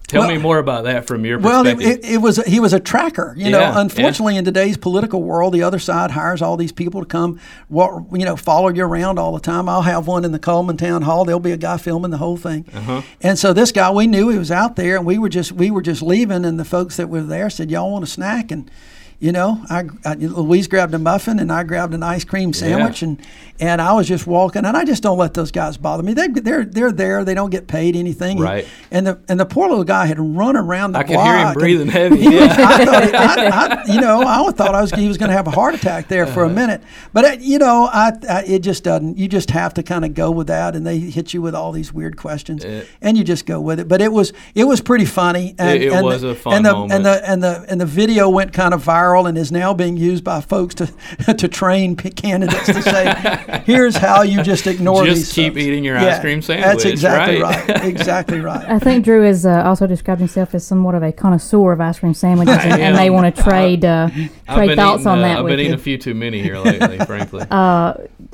Tell 0.07 0.21
Well- 0.21 0.29
me 0.29 0.37
more 0.37 0.57
about 0.57 0.85
that 0.85 1.05
from 1.05 1.25
your 1.25 1.37
perspective. 1.37 1.79
Well, 1.79 1.87
it, 1.89 1.99
it, 2.05 2.13
it 2.13 2.17
was 2.19 2.37
he 2.45 2.61
was 2.61 2.71
a 2.71 2.79
tracker. 2.79 3.33
You 3.37 3.45
Yeah, 3.45 3.51
know, 3.51 3.59
yeah. 3.59 3.81
unfortunately, 3.81 4.37
in 4.37 4.45
today's 4.45 4.77
political 4.77 5.21
world, 5.21 5.53
the 5.53 5.63
other 5.63 5.79
side 5.79 6.11
hires 6.11 6.41
all 6.41 6.55
these 6.55 6.71
people 6.71 7.01
to 7.01 7.05
come, 7.05 7.41
wa- 7.67 8.01
you 8.13 8.23
know, 8.23 8.37
follow 8.37 8.69
you 8.69 8.85
around 8.85 9.19
all 9.19 9.33
the 9.33 9.41
time. 9.41 9.67
I'll 9.67 9.81
have 9.81 10.07
one 10.07 10.23
in 10.23 10.31
the 10.31 10.39
Cullman 10.39 10.77
Town 10.77 11.01
Hall. 11.01 11.25
There'll 11.25 11.41
be 11.41 11.51
a 11.51 11.57
guy 11.57 11.75
filming 11.75 12.11
the 12.11 12.17
whole 12.19 12.37
thing. 12.37 12.65
Uh-huh. 12.73 13.01
And 13.21 13.37
so 13.37 13.51
this 13.51 13.73
guy, 13.73 13.91
we 13.91 14.07
knew 14.07 14.29
he 14.29 14.37
was 14.37 14.49
out 14.49 14.77
there, 14.77 14.95
and 14.95 15.05
we 15.05 15.17
were 15.17 15.27
just 15.27 15.51
we 15.51 15.69
were 15.71 15.81
just 15.81 16.01
leaving, 16.01 16.45
and 16.45 16.57
the 16.57 16.63
folks 16.65 16.95
that 16.95 17.09
were 17.09 17.21
there 17.23 17.49
said, 17.49 17.69
"Y'all 17.69 17.91
want 17.91 18.05
a 18.05 18.07
snack?" 18.07 18.49
and 18.49 18.71
you 19.19 19.31
know, 19.31 19.59
I, 19.69 19.85
I 20.05 20.13
Louise 20.13 20.67
grabbed 20.67 20.93
a 20.93 20.99
muffin 20.99 21.39
and 21.39 21.51
I 21.51 21.63
grabbed 21.63 21.93
an 21.95 22.03
ice 22.03 22.23
cream 22.23 22.53
sandwich, 22.53 23.01
and 23.01 23.19
and 23.59 23.81
I 23.81 23.93
was 23.93 24.07
just 24.07 24.27
walking, 24.27 24.63
and 24.65 24.77
I 24.77 24.85
just 24.85 25.01
don't 25.01 25.17
let 25.17 25.33
those 25.33 25.51
guys 25.51 25.75
bother 25.77 26.03
me. 26.03 26.13
They 26.13 26.27
they're 26.27 26.63
they're 26.63 26.91
there. 26.91 27.25
They 27.25 27.33
don't 27.33 27.49
get 27.49 27.67
paid 27.67 27.95
anything. 27.95 28.37
Right. 28.39 28.67
And 28.91 29.07
the 29.07 29.19
and 29.27 29.39
the 29.39 29.45
poor 29.47 29.69
little 29.69 29.83
guy 29.83 30.05
had 30.05 30.19
run 30.19 30.55
around 30.55 30.91
the 30.91 30.99
I 30.99 31.03
could 31.03 31.15
hear 31.19 31.35
him 31.37 31.47
and- 31.47 31.53
breathing 31.57 31.87
heavy. 31.87 32.17
Yeah. 32.37 32.55
I 32.59 32.85
thought, 32.85 33.03
he- 33.05 33.13
I, 33.15 33.83
I, 33.83 33.85
you 33.93 33.99
know, 34.01 34.21
I 34.21 34.51
thought 34.51 34.75
I 34.75 34.81
was 34.81 34.91
he 34.91 35.07
was 35.07 35.17
going 35.17 35.29
to 35.29 35.35
have 35.35 35.47
a 35.47 35.51
heart 35.51 35.73
attack 35.73 36.07
there 36.09 36.27
for 36.27 36.43
a 36.43 36.49
minute. 36.49 36.83
But 37.13 37.25
uh, 37.25 37.37
you 37.39 37.57
know, 37.57 37.89
I, 37.91 38.11
I 38.29 38.43
it 38.43 38.59
just 38.59 38.83
doesn't. 38.83 39.17
You 39.17 39.27
just 39.27 39.49
have 39.51 39.73
to 39.75 39.83
kind 39.83 40.05
of 40.05 40.13
go 40.13 40.29
with 40.29 40.47
that, 40.47 40.75
and 40.75 40.85
they 40.85 40.99
hit 40.99 41.33
you 41.33 41.41
with 41.41 41.55
all 41.55 41.71
these 41.71 41.91
weird 41.91 42.17
questions, 42.17 42.63
It- 42.63 42.87
and 43.01 43.17
you 43.17 43.23
just 43.23 43.47
go 43.47 43.59
with 43.59 43.79
it. 43.79 43.87
But 43.87 44.01
it 44.01 44.11
was 44.11 44.31
it 44.53 44.65
was 44.65 44.79
pretty 44.79 45.05
funny. 45.05 45.55
And, 45.57 45.81
It- 45.81 45.87
it 45.87 45.93
and 45.93 46.05
was 46.05 46.21
the, 46.21 46.29
a 46.29 46.35
fun 46.35 46.53
and 46.57 46.65
the, 46.67 46.73
moment. 46.73 46.93
And 46.93 47.05
the 47.05 47.29
and 47.31 47.43
the 47.43 47.65
and 47.67 47.81
the 47.81 47.85
video 47.87 48.29
went 48.29 48.53
kind 48.53 48.75
of 48.75 48.83
viral 48.85 49.06
and 49.15 49.37
is 49.37 49.51
now 49.51 49.73
being 49.73 49.95
used 49.97 50.23
by 50.23 50.41
folks 50.41 50.75
to 50.75 50.87
to 51.37 51.47
train 51.47 51.95
p- 51.95 52.09
candidates 52.09 52.65
to 52.65 52.81
say, 52.81 53.61
"Here's 53.65 53.95
how 53.95 54.21
you 54.23 54.43
just 54.43 54.67
ignore 54.67 55.05
Just 55.05 55.17
these." 55.17 55.33
keep 55.33 55.53
folks." 55.53 55.63
eating 55.65 55.83
your 55.83 55.95
Yeah, 55.97 56.15
ice 56.15 56.19
cream 56.19 56.41
That's 56.41 56.85
exactly 56.85 57.41
right? 57.41 57.67
right. 57.67 57.85
Exactly 57.85 58.39
right. 58.39 58.67
I 58.69 58.79
think 58.79 59.05
Drew 59.05 59.23
has 59.23 59.45
uh, 59.45 59.63
also 59.65 59.87
described 59.87 60.19
himself 60.19 60.53
as 60.55 60.65
somewhat 60.65 60.95
of 60.95 61.03
a 61.03 61.11
connoisseur 61.11 61.71
of 61.71 61.81
ice 61.81 61.99
cream 61.99 62.13
sandwiches, 62.13 62.57
and, 62.57 62.73
I 62.73 62.79
and 62.79 62.95
may 62.95 63.09
want 63.09 63.35
to 63.35 63.43
trade 63.43 63.85
uh, 63.85 64.09
trade 64.53 64.75
thoughts 64.75 65.01
eating, 65.01 65.07
on 65.11 65.19
uh, 65.19 65.21
that 65.21 65.37
I've 65.39 65.43
with 65.43 65.51
been 65.51 65.59
eating 65.59 65.71
you. 65.71 65.75
a 65.77 65.81
few 65.81 65.97
too 65.97 66.13
many 66.13 66.41
here 66.41 66.57
lately, 66.57 66.97
frankly. 67.05 67.45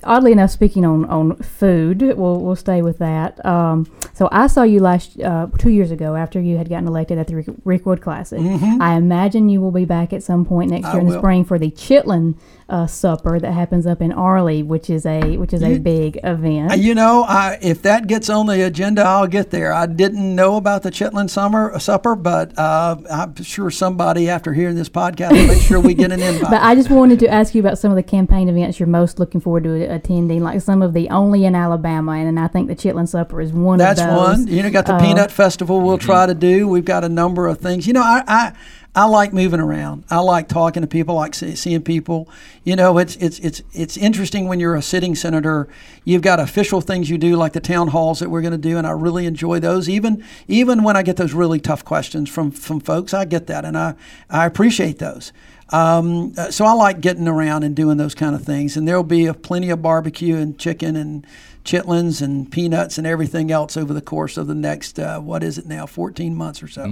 oddly 0.03 0.32
enough, 0.32 0.51
speaking 0.51 0.86
on, 0.86 1.06
on 1.06 1.36
food, 1.38 2.01
we'll, 2.01 2.39
we'll 2.42 2.56
stay 2.56 2.82
with 2.82 2.98
that. 3.00 3.44
Um, 3.46 3.92
so 4.13 4.30
I 4.32 4.48
saw 4.48 4.63
you 4.63 4.80
last 4.80 5.20
uh, 5.20 5.48
two 5.58 5.70
years 5.70 5.92
ago 5.92 6.15
after 6.15 6.39
you 6.39 6.58
had 6.58 6.70
gotten 6.70 6.88
elected 6.88 7.18
at 7.18 7.27
the 7.27 7.36
Rick, 7.38 7.48
Rick 7.63 7.86
Wood 7.86 8.01
Classic. 8.01 8.39
I 8.42 8.96
imagine 8.96 9.50
you 9.50 9.62
will 9.62 9.72
be 9.72 9.86
back 9.86 10.13
at 10.13 10.24
some 10.24 10.46
point 10.46 10.62
next 10.70 10.88
Mm-hmm. 10.88 10.88
I 10.88 10.91
year 10.93 11.01
in 11.01 11.08
the 11.08 11.13
will. 11.13 11.22
spring 11.22 11.46
for 11.46 11.58
the 11.60 11.72
Chitlin 11.72 12.36
uh, 12.70 12.88
supper 12.88 13.39
that 13.39 13.51
happens 13.51 13.86
up 13.86 14.01
in 14.01 14.12
Arley, 14.12 14.63
which 14.63 14.89
is 14.89 15.05
a 15.05 15.38
which 15.38 15.53
is 15.53 15.62
a 15.62 15.77
big 15.79 16.17
event. 16.24 16.77
You 16.79 16.96
know, 16.96 17.24
I, 17.27 17.60
if 17.62 17.82
that 17.84 18.08
gets 18.08 18.29
on 18.29 18.48
the 18.48 18.65
agenda, 18.65 19.03
I'll 19.03 19.27
get 19.27 19.51
there. 19.51 19.74
I 19.74 19.86
didn't 19.86 20.34
know 20.34 20.55
about 20.55 20.82
the 20.82 20.89
Chitlin 20.89 21.29
summer 21.29 21.72
uh, 21.74 21.77
supper, 21.79 22.15
but 22.15 22.58
uh, 22.58 22.96
I'm 23.12 23.36
sure 23.43 23.70
somebody 23.70 24.29
after 24.29 24.53
hearing 24.53 24.75
this 24.75 24.89
podcast 24.89 25.32
will 25.34 25.46
make 25.48 25.62
sure 25.62 25.79
we 25.82 25.93
get 25.93 26.12
an 26.13 26.22
invite. 26.24 26.50
But 26.50 26.62
I 26.63 26.74
just 26.74 26.89
wanted 26.89 27.20
to 27.20 27.27
ask 27.27 27.53
you 27.53 27.60
about 27.62 27.77
some 27.77 27.91
of 27.91 27.96
the 27.98 28.03
campaign 28.03 28.48
events 28.50 28.79
you're 28.79 28.88
most 28.88 29.20
looking 29.20 29.41
forward 29.41 29.65
to 29.65 29.82
attending, 29.93 30.41
like 30.41 30.62
some 30.62 30.82
of 30.82 30.93
the 30.93 31.10
only 31.10 31.46
in 31.46 31.55
Alabama, 31.55 32.13
and, 32.13 32.27
and 32.29 32.39
I 32.39 32.48
think 32.48 32.70
the 32.70 32.75
Chitlin 32.75 33.08
Supper 33.08 33.41
is 33.41 33.51
one 33.51 33.77
That's 33.77 34.00
of 34.01 34.08
those. 34.08 34.17
one. 34.39 34.48
You 34.48 34.63
know, 34.63 34.72
got 34.72 34.86
the 34.86 34.96
Uh, 34.96 35.00
peanut 35.01 35.32
festival 35.32 35.82
we'll 35.82 35.98
try 35.98 36.25
to 36.25 36.34
do. 36.34 36.67
We've 36.67 36.86
got 36.86 37.03
a 37.03 37.10
number 37.10 37.46
of 37.48 37.60
things. 37.60 37.86
You 37.86 37.93
know, 37.93 38.01
I, 38.03 38.24
I 38.27 38.53
I 38.96 39.06
like 39.06 39.34
moving 39.34 39.60
around. 39.60 40.04
I 40.12 40.20
like 40.20 40.48
talking 40.48 40.82
to 40.82 40.88
people. 40.88 41.18
I 41.18 41.22
like 41.22 41.36
seeing 41.36 41.82
people. 41.82 42.30
You 42.64 42.76
know, 42.76 43.00
it's 43.00 43.16
it's 43.16 43.40
it's 43.40 43.64
it's 43.74 43.98
interesting 43.98 44.48
when 44.48 44.60
you're 44.60 44.76
a 44.76 44.84
sitting 44.84 45.16
senator. 45.16 45.68
You've 46.06 46.22
got 46.22 46.40
official 46.40 46.80
things 46.80 47.10
you 47.10 47.18
do, 47.18 47.36
like 47.36 47.54
the 47.54 47.60
town 47.60 47.88
halls 47.88 48.20
that 48.20 48.30
we're 48.30 48.42
going 48.42 48.52
to 48.52 48.58
do, 48.58 48.78
and 48.78 48.86
I 48.86 48.92
really 48.92 49.26
enjoy 49.26 49.60
those. 49.60 49.90
Even 49.90 50.24
even 50.48 50.84
when 50.84 50.96
I 50.96 51.02
get 51.02 51.18
those 51.18 51.34
really 51.34 51.60
tough 51.60 51.84
questions 51.84 52.30
from 52.30 52.52
from 52.52 52.80
folks, 52.80 53.16
I 53.16 53.26
get 53.26 53.48
that, 53.48 53.66
and 53.66 53.76
I 53.76 53.96
I 54.30 54.46
appreciate 54.46 55.00
those. 55.00 55.34
Um, 55.70 56.36
so 56.52 56.66
I 56.66 56.74
like 56.74 57.02
getting 57.02 57.28
around 57.28 57.64
and 57.64 57.76
doing 57.76 57.98
those 57.98 58.14
kind 58.14 58.36
of 58.36 58.44
things, 58.44 58.78
and 58.78 58.88
there'll 58.88 59.04
be 59.04 59.26
a, 59.26 59.34
plenty 59.34 59.72
of 59.72 59.82
barbecue 59.82 60.36
and 60.36 60.56
chicken 60.60 60.96
and 60.96 61.26
chitlins 61.66 62.22
and 62.22 62.52
peanuts 62.52 63.00
and 63.00 63.08
everything 63.08 63.50
else 63.50 63.76
over 63.76 63.92
the 63.92 64.02
course 64.02 64.38
of 64.38 64.46
the 64.46 64.54
next 64.54 65.00
uh, 65.00 65.20
what 65.20 65.42
is 65.42 65.58
it 65.58 65.66
now, 65.66 65.88
14 65.88 66.36
months 66.36 66.62
or 66.62 66.68
so. 66.68 66.84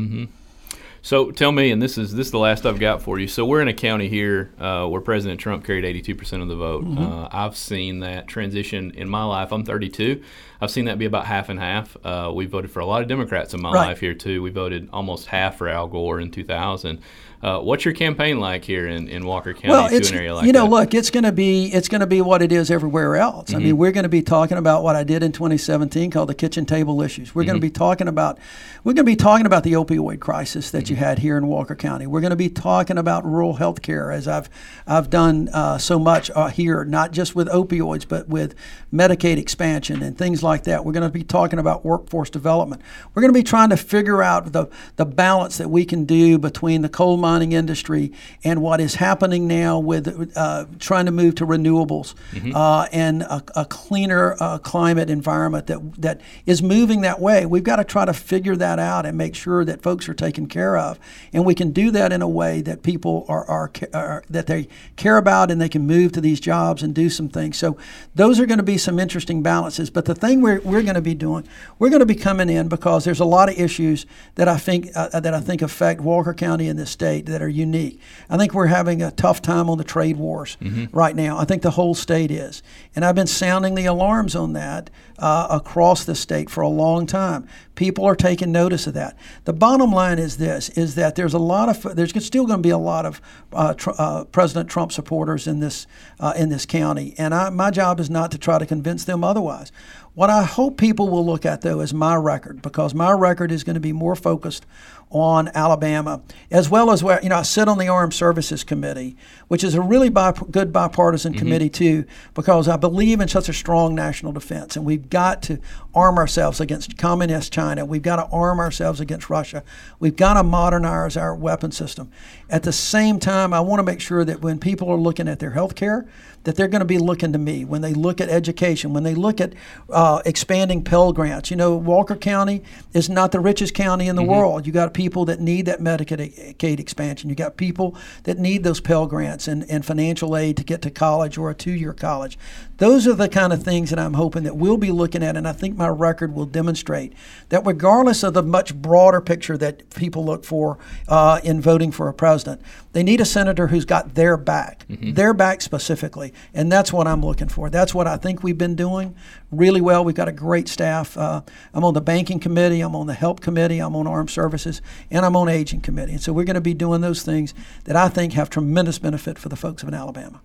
So 1.04 1.32
tell 1.32 1.52
me, 1.52 1.72
and 1.72 1.82
this 1.82 1.98
is 1.98 2.14
this 2.14 2.28
is 2.28 2.32
the 2.32 2.38
last 2.38 2.64
I've 2.66 2.80
got 2.80 3.02
for 3.02 3.18
you. 3.18 3.28
So 3.28 3.44
we're 3.44 3.62
in 3.62 3.68
a 3.68 3.74
county 3.74 4.08
here 4.08 4.52
uh, 4.60 4.86
where 4.88 5.02
President 5.02 5.40
Trump 5.40 5.66
carried 5.66 5.84
82 5.84 6.14
percent 6.14 6.44
of 6.44 6.48
the 6.48 6.56
vote. 6.56 6.86
Uh, 6.96 7.28
I've 7.32 7.58
seen 7.58 8.02
that 8.02 8.28
transition 8.28 8.92
in 8.92 9.10
my 9.10 9.24
life. 9.24 9.52
I'm 9.52 9.66
32. 9.66 10.22
I've 10.62 10.70
seen 10.70 10.86
that 10.86 11.00
be 11.00 11.06
about 11.06 11.26
half 11.26 11.50
and 11.50 11.60
half. 11.60 11.98
Uh, 12.06 12.32
we 12.34 12.46
voted 12.46 12.70
for 12.70 12.82
a 12.82 12.86
lot 12.86 13.02
of 13.02 13.08
Democrats 13.08 13.56
in 13.56 13.62
my 13.64 13.72
Right. 13.72 13.88
life 13.88 14.00
here 14.00 14.14
too. 14.14 14.44
We 14.44 14.52
voted 14.52 14.90
almost 14.94 15.26
half 15.26 15.58
for 15.58 15.68
Al 15.68 15.88
Gore 15.88 16.20
in 16.20 16.30
2000. 16.30 17.00
Uh, 17.44 17.60
what's 17.60 17.84
your 17.86 17.94
campaign 17.94 18.40
like 18.40 18.64
here 18.64 18.88
in, 18.88 19.08
in 19.08 19.26
Walker 19.26 19.54
County 19.54 19.70
Well, 19.70 19.90
to 19.90 19.96
it's 19.96 20.12
an 20.12 20.18
area 20.18 20.36
like 20.36 20.46
you 20.46 20.52
know, 20.54 20.66
that? 20.66 20.70
look, 20.70 20.94
it's 20.94 21.10
going 21.10 21.24
to 21.24 21.32
be 21.32 21.66
it's 21.74 21.88
going 21.88 22.02
to 22.02 22.08
be 22.08 22.22
what 22.22 22.42
it 22.44 22.52
is 22.52 22.70
everywhere 22.70 23.16
else. 23.16 23.50
I 23.50 23.56
Mm-hmm. 23.56 23.64
mean, 23.66 23.78
we're 23.78 23.92
going 23.92 24.04
to 24.04 24.10
be 24.10 24.22
talking 24.22 24.58
about 24.58 24.84
what 24.84 24.96
I 24.96 25.04
did 25.04 25.24
in 25.24 25.32
2017 25.32 26.12
called 26.12 26.30
the 26.30 26.36
kitchen 26.36 26.66
table 26.68 27.02
issues. 27.02 27.34
We're 27.34 27.44
going 27.44 27.56
Mm-hmm. 27.56 27.62
to 27.62 27.68
be 27.68 27.72
talking 27.72 28.08
about 28.08 28.38
we're 28.84 28.94
going 28.94 29.06
to 29.06 29.12
be 29.12 29.16
talking 29.16 29.46
about 29.46 29.64
the 29.64 29.74
opioid 29.74 30.20
crisis 30.20 30.70
that 30.72 30.84
Mm-hmm. 30.86 30.92
you 30.94 30.96
had 30.98 31.20
here 31.20 31.38
in 31.38 31.48
Walker 31.48 31.76
County. 31.76 32.06
We're 32.06 32.22
going 32.22 32.30
to 32.32 32.36
be 32.36 32.50
talking 32.50 32.98
about 33.00 33.26
rural 33.26 33.54
health 33.56 33.82
care 33.82 34.12
as 34.12 34.28
I've 34.28 34.48
I've 34.86 35.10
done 35.10 35.50
uh, 35.52 35.80
so 35.80 35.98
much 35.98 36.30
uh, 36.36 36.48
here, 36.50 36.86
not 36.86 37.12
just 37.12 37.36
with 37.36 37.48
opioids, 37.48 38.08
but 38.08 38.28
with 38.28 38.54
Medicaid 38.94 39.38
expansion 39.38 40.04
and 40.04 40.18
things 40.18 40.44
like 40.44 40.64
that. 40.66 40.86
We're 40.86 40.92
going 40.94 41.08
to 41.08 41.14
be 41.14 41.24
talking 41.24 41.58
about 41.60 41.84
workforce 41.86 42.30
development. 42.30 42.82
We're 43.16 43.22
going 43.22 43.34
to 43.34 43.40
be 43.40 43.44
trying 43.44 43.70
to 43.70 43.78
figure 43.78 44.22
out 44.22 44.52
the 44.52 44.68
the 44.98 45.06
balance 45.06 45.58
that 45.58 45.70
we 45.70 45.86
can 45.86 46.06
do 46.06 46.38
between 46.38 46.82
the 46.84 46.90
coal 46.90 47.18
mining 47.32 47.54
industry 47.54 48.12
and 48.44 48.62
what 48.62 48.82
is 48.82 48.96
happening 48.96 49.48
now 49.48 49.80
with 49.80 50.06
uh, 50.36 50.66
trying 50.80 51.06
to 51.06 51.12
move 51.12 51.34
to 51.36 51.46
renewables 51.46 52.14
uh, 52.56 52.86
and 52.92 53.22
a, 53.22 53.42
a 53.56 53.66
cleaner 53.66 54.36
uh, 54.40 54.58
climate 54.58 55.10
environment 55.10 55.68
that 55.68 55.80
that 56.02 56.20
is 56.46 56.62
moving 56.62 57.02
that 57.02 57.20
way. 57.22 57.46
We've 57.46 57.64
got 57.64 57.78
to 57.78 57.86
try 57.86 58.06
to 58.06 58.14
figure 58.14 58.58
that 58.58 58.80
out 58.80 59.06
and 59.06 59.18
make 59.18 59.34
sure 59.36 59.64
that 59.64 59.82
folks 59.82 60.10
are 60.10 60.14
taken 60.14 60.48
care 60.48 60.76
of, 60.78 61.00
and 61.32 61.46
we 61.46 61.56
can 61.56 61.72
do 61.72 61.92
that 61.92 62.12
in 62.12 62.22
a 62.22 62.28
way 62.28 62.62
that 62.62 62.84
people 62.84 63.26
are, 63.30 63.46
are, 63.46 63.72
are 63.94 64.24
that 64.30 64.48
they 64.48 64.68
care 64.96 65.18
about 65.18 65.52
and 65.52 65.62
they 65.62 65.70
can 65.70 65.88
move 65.88 66.12
to 66.12 66.22
these 66.22 66.40
jobs 66.40 66.84
and 66.84 66.94
do 66.94 67.10
some 67.10 67.30
things. 67.30 67.58
So 67.58 67.78
those 68.16 68.40
are 68.40 68.46
going 68.46 68.58
to 68.58 68.64
be 68.64 68.78
some 68.78 69.00
interesting 69.00 69.42
balances. 69.42 69.90
But 69.90 70.06
the 70.06 70.16
thing 70.16 70.42
we're, 70.42 70.62
we're 70.62 70.84
going 70.84 70.96
to 70.96 71.02
be 71.02 71.16
doing, 71.16 71.48
we're 71.80 71.90
going 71.90 72.02
to 72.08 72.14
be 72.16 72.16
coming 72.16 72.50
in 72.50 72.68
because 72.68 73.06
there's 73.06 73.20
a 73.20 73.26
lot 73.26 73.50
of 73.50 73.58
issues 73.58 74.06
that 74.36 74.48
I 74.48 74.58
think 74.58 74.90
uh, 74.96 75.20
that 75.20 75.34
I 75.34 75.40
think 75.40 75.62
affect 75.62 76.02
Walker 76.02 76.34
County 76.34 76.68
and 76.68 76.78
this 76.78 76.92
state 76.92 77.21
that 77.28 77.42
are 77.42 77.50
unique. 77.50 78.00
I 78.30 78.38
think 78.38 78.54
we're 78.54 78.68
having 78.68 79.02
a 79.02 79.12
tough 79.12 79.42
time 79.42 79.70
on 79.70 79.78
the 79.78 79.84
trade 79.84 80.18
wars 80.18 80.58
right 80.92 81.16
now. 81.16 81.38
I 81.38 81.46
think 81.46 81.62
the 81.62 81.72
whole 81.72 81.96
state 81.96 82.32
is, 82.32 82.64
and 82.96 83.04
I've 83.06 83.16
been 83.16 83.28
sounding 83.28 83.76
the 83.76 83.86
alarms 83.86 84.36
on 84.36 84.54
that 84.54 84.90
uh, 85.18 85.48
across 85.50 86.04
the 86.04 86.16
state 86.16 86.50
for 86.50 86.62
a 86.62 86.68
long 86.68 87.06
time. 87.06 87.48
People 87.76 88.06
are 88.06 88.16
taking 88.16 88.52
notice 88.52 88.88
of 88.88 88.94
that. 88.96 89.18
The 89.46 89.54
bottom 89.54 89.92
line 89.92 90.20
is 90.20 90.38
this: 90.38 90.70
is 90.70 90.96
that 90.96 91.16
there's 91.16 91.34
a 91.34 91.40
lot 91.40 91.70
of 91.70 91.96
there's 91.96 92.12
still 92.26 92.46
going 92.46 92.60
to 92.60 92.64
be 92.64 92.70
a 92.70 92.78
lot 92.78 93.06
of 93.06 93.22
uh, 93.54 93.74
tr- 93.74 93.92
uh, 93.98 94.24
President 94.26 94.70
Trump 94.70 94.92
supporters 94.92 95.48
in 95.48 95.60
this 95.60 95.88
uh, 96.20 96.34
in 96.36 96.50
this 96.50 96.66
county, 96.66 97.16
and 97.18 97.34
I, 97.34 97.50
my 97.50 97.72
job 97.72 98.00
is 98.00 98.10
not 98.10 98.32
to 98.32 98.38
try 98.38 98.60
to 98.60 98.66
convince 98.66 99.06
them 99.06 99.24
otherwise. 99.24 99.72
What 100.14 100.30
I 100.30 100.44
hope 100.44 100.78
people 100.78 101.08
will 101.08 101.26
look 101.26 101.46
at 101.46 101.62
though 101.62 101.80
is 101.80 101.94
my 101.94 102.16
record 102.16 102.62
because 102.62 102.94
my 102.94 103.12
record 103.12 103.52
is 103.52 103.64
going 103.64 103.76
to 103.76 103.80
be 103.80 103.94
more 103.94 104.16
focused 104.16 104.66
on 105.10 105.50
Alabama, 105.54 106.22
as 106.50 106.70
well 106.70 106.90
as 106.90 107.04
where 107.04 107.22
you 107.22 107.30
know 107.30 107.38
I 107.38 107.42
sit 107.42 107.68
on 107.68 107.78
the 107.78 107.90
Armed 107.90 108.14
Services 108.14 108.64
Committee, 108.64 109.16
which 109.50 109.64
is 109.64 109.76
a 109.76 109.82
really 109.82 110.10
bi- 110.10 110.34
good 110.50 110.72
bipartisan 110.72 111.34
mm-hmm. 111.34 111.40
committee 111.40 111.70
too, 111.70 112.06
because 112.34 112.68
I 112.68 112.78
believe 112.78 113.20
in 113.20 113.28
such 113.28 113.50
a 113.50 113.54
strong 113.54 113.94
national 113.94 114.32
defense, 114.32 114.76
and 114.76 114.86
we've 114.86 115.10
got 115.10 115.42
to 115.44 115.60
arm 115.94 116.18
ourselves 116.18 116.62
against 116.62 116.98
communist 116.98 117.52
China. 117.52 117.86
We've 117.86 118.02
got 118.02 118.18
to 118.18 118.26
arm 118.36 118.60
ourselves 118.60 119.02
against 119.02 119.30
Russia. 119.30 119.64
We've 120.00 120.16
got 120.16 120.36
to 120.36 120.44
modernize 120.44 121.18
our 121.18 121.36
weapon 121.36 121.72
system. 121.72 122.10
At 122.52 122.64
the 122.64 122.74
same 122.74 123.18
time, 123.18 123.54
I 123.54 123.62
want 123.62 123.80
to 123.80 123.84
make 123.84 124.02
sure 124.02 124.26
that 124.26 124.42
when 124.42 124.60
people 124.60 124.90
are 124.90 124.98
looking 124.98 125.30
at 125.30 125.40
their 125.40 125.52
health 125.52 125.74
care, 125.74 126.06
that 126.44 126.56
they're 126.56 126.68
going 126.68 126.82
to 126.82 126.86
be 126.86 126.98
looking 126.98 127.32
to 127.32 127.40
me 127.40 127.64
when 127.64 127.82
they 127.82 127.94
look 127.94 128.20
at 128.20 128.28
education, 128.28 128.94
when 128.94 129.04
they 129.04 129.14
look 129.14 129.40
at 129.40 129.54
uh, 129.90 130.22
expanding 130.26 130.84
Pell 130.84 131.14
Grants. 131.14 131.50
You 131.50 131.56
know, 131.56 131.76
Walker 131.76 132.16
County 132.16 132.62
is 132.94 133.10
not 133.10 133.32
the 133.32 133.40
richest 133.40 133.74
county 133.74 134.08
in 134.08 134.16
the 134.16 134.24
world. 134.24 134.68
You 134.68 134.74
got 134.74 134.94
people 134.94 135.24
that 135.26 135.40
need 135.40 135.68
that 135.68 135.80
Medicaid 135.80 136.80
expansion. 136.80 137.30
You 137.30 137.36
got 137.36 137.58
people 137.58 137.96
that 138.24 138.38
need 138.38 138.64
those 138.64 138.82
Pell 138.82 139.08
Grants 139.08 139.48
and, 139.48 139.64
and 139.70 139.86
financial 139.86 140.36
aid 140.36 140.58
to 140.58 140.64
get 140.64 140.82
to 140.82 140.92
college 140.92 141.38
or 141.38 141.52
a 141.52 141.56
two 141.56 141.72
year 141.72 141.94
college. 141.94 142.38
Those 142.82 143.06
are 143.06 143.14
the 143.14 143.30
kind 143.30 143.54
of 143.54 143.62
things 143.62 143.92
that 143.92 144.00
I'm 144.00 144.16
hoping 144.16 144.42
that 144.42 144.58
we'll 144.58 144.76
be 144.76 144.90
looking 144.90 145.22
at, 145.22 145.38
and 145.38 145.48
I 145.48 145.52
think 145.52 145.78
my 145.78 145.88
record 145.88 146.34
will 146.34 146.48
demonstrate 146.48 147.14
that 147.50 147.64
regardless 147.64 148.24
of 148.24 148.34
the 148.34 148.42
much 148.42 148.74
broader 148.74 149.22
picture 149.22 149.56
that 149.60 149.88
people 149.92 150.26
look 150.26 150.44
for 150.44 150.80
uh, 151.08 151.40
in 151.44 151.62
voting 151.62 151.92
for 151.92 152.08
a 152.08 152.14
president, 152.16 152.60
they 152.94 153.04
need 153.04 153.22
a 153.22 153.26
senator 153.26 153.68
who's 153.68 153.86
got 153.86 154.16
their 154.16 154.36
back, 154.36 154.88
their 154.90 155.32
back 155.32 155.62
specifically, 155.62 156.34
and 156.56 156.72
that's 156.72 156.92
what 156.92 157.06
I'm 157.06 157.24
looking 157.24 157.50
for. 157.50 157.70
That's 157.70 157.94
what 157.94 158.08
I 158.08 158.18
think 158.18 158.42
we've 158.42 158.58
been 158.58 158.76
doing 158.76 159.16
really 159.52 159.80
well. 159.80 160.04
We've 160.04 160.16
got 160.16 160.28
a 160.28 160.32
great 160.32 160.68
staff. 160.68 161.16
Uh, 161.16 161.44
I'm 161.76 161.84
on 161.84 161.94
the 161.94 162.02
banking 162.02 162.40
committee, 162.40 162.82
I'm 162.82 162.96
on 162.96 163.06
the 163.06 163.14
help 163.14 163.42
committee, 163.42 163.78
I'm 163.78 163.96
on 163.96 164.08
armed 164.08 164.32
services, 164.32 164.82
and 165.12 165.24
I'm 165.24 165.36
on 165.36 165.50
aging 165.50 165.82
committee. 165.82 166.14
And 166.14 166.22
so 166.22 166.34
we're 166.34 166.46
going 166.46 166.56
to 166.56 166.62
be 166.62 166.74
doing 166.74 167.02
those 167.02 167.22
things 167.22 167.54
that 167.84 167.96
I 167.96 168.10
think 168.10 168.34
have 168.34 168.50
tremendous 168.50 168.98
benefit 168.98 169.38
for 169.38 169.50
the 169.50 169.56
folks 169.56 169.84
of 169.84 169.94
Alabama. 169.94 170.42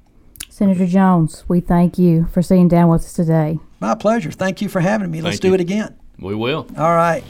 Senator 0.56 0.86
Jones, 0.86 1.44
we 1.48 1.60
thank 1.60 1.98
you 1.98 2.28
for 2.32 2.40
sitting 2.40 2.66
down 2.66 2.88
with 2.88 3.02
us 3.02 3.12
today. 3.12 3.58
My 3.78 3.94
pleasure. 3.94 4.30
Thank 4.30 4.62
you 4.62 4.70
for 4.70 4.80
having 4.80 5.10
me. 5.10 5.20
Let's 5.20 5.34
Thank 5.34 5.42
do 5.42 5.48
you. 5.48 5.54
it 5.54 5.60
again. 5.60 5.94
We 6.18 6.34
will. 6.34 6.66
All 6.78 6.94
right. 6.94 7.22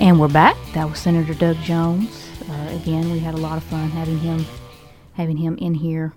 And 0.00 0.18
we're 0.18 0.28
back. 0.28 0.56
That 0.72 0.88
was 0.88 0.98
Senator 0.98 1.34
Doug 1.34 1.58
Jones. 1.58 2.26
Uh, 2.48 2.78
again, 2.80 3.12
we 3.12 3.18
had 3.18 3.34
a 3.34 3.36
lot 3.36 3.58
of 3.58 3.64
fun 3.64 3.90
having 3.90 4.18
him 4.20 4.46
having 5.16 5.36
him 5.36 5.58
in 5.58 5.74
here 5.74 6.14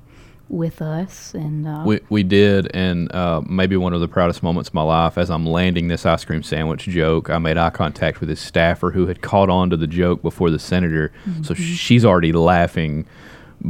with 0.48 0.82
us. 0.82 1.34
And 1.34 1.68
uh, 1.68 1.84
We, 1.86 2.00
we 2.10 2.24
did, 2.24 2.74
and 2.74 3.14
uh, 3.14 3.42
maybe 3.46 3.76
one 3.76 3.92
of 3.92 4.00
the 4.00 4.08
proudest 4.08 4.42
moments 4.42 4.70
of 4.70 4.74
my 4.74 4.84
life 4.84 5.18
as 5.18 5.30
I'm 5.30 5.46
landing 5.46 5.90
this 5.90 6.06
ice 6.06 6.24
cream 6.24 6.42
sandwich 6.42 6.84
joke, 6.84 7.30
I 7.30 7.38
made 7.38 7.58
eye 7.58 7.70
contact 7.70 8.22
with 8.22 8.30
his 8.30 8.40
staffer 8.40 8.92
who 8.92 9.08
had 9.08 9.22
caught 9.22 9.50
on 9.50 9.70
to 9.72 9.76
the 9.76 9.88
joke 9.88 10.22
before 10.22 10.52
the 10.52 10.60
senator. 10.60 11.12
So 11.44 11.54
she's 11.54 12.06
already 12.06 12.32
laughing 12.32 13.08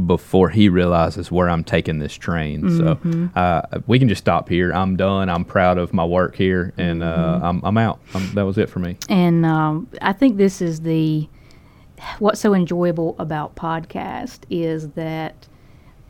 before 0.06 0.48
he 0.48 0.68
realizes 0.68 1.30
where 1.30 1.48
I'm 1.48 1.64
taking 1.64 1.98
this 1.98 2.14
train. 2.14 2.70
So 2.78 2.98
uh, 3.38 3.80
we 3.86 3.98
can 3.98 4.08
just 4.08 4.20
stop 4.20 4.48
here. 4.48 4.72
I'm 4.72 4.96
done. 4.96 5.28
I'm 5.28 5.44
proud 5.44 5.78
of 5.78 5.92
my 5.92 6.04
work 6.04 6.34
here, 6.34 6.72
and 6.76 7.02
uh, 7.02 7.40
I'm, 7.42 7.60
I'm 7.62 7.78
out. 7.78 8.00
i 8.14 8.20
that 8.34 8.46
was 8.46 8.58
it 8.58 8.68
for 8.70 8.78
me. 8.78 8.96
and 9.08 9.44
um, 9.44 9.88
I 10.00 10.12
think 10.12 10.36
this 10.36 10.62
is 10.62 10.80
the 10.80 11.28
what's 12.18 12.40
so 12.40 12.54
enjoyable 12.54 13.14
about 13.18 13.54
podcast 13.54 14.40
is 14.50 14.90
that 14.90 15.46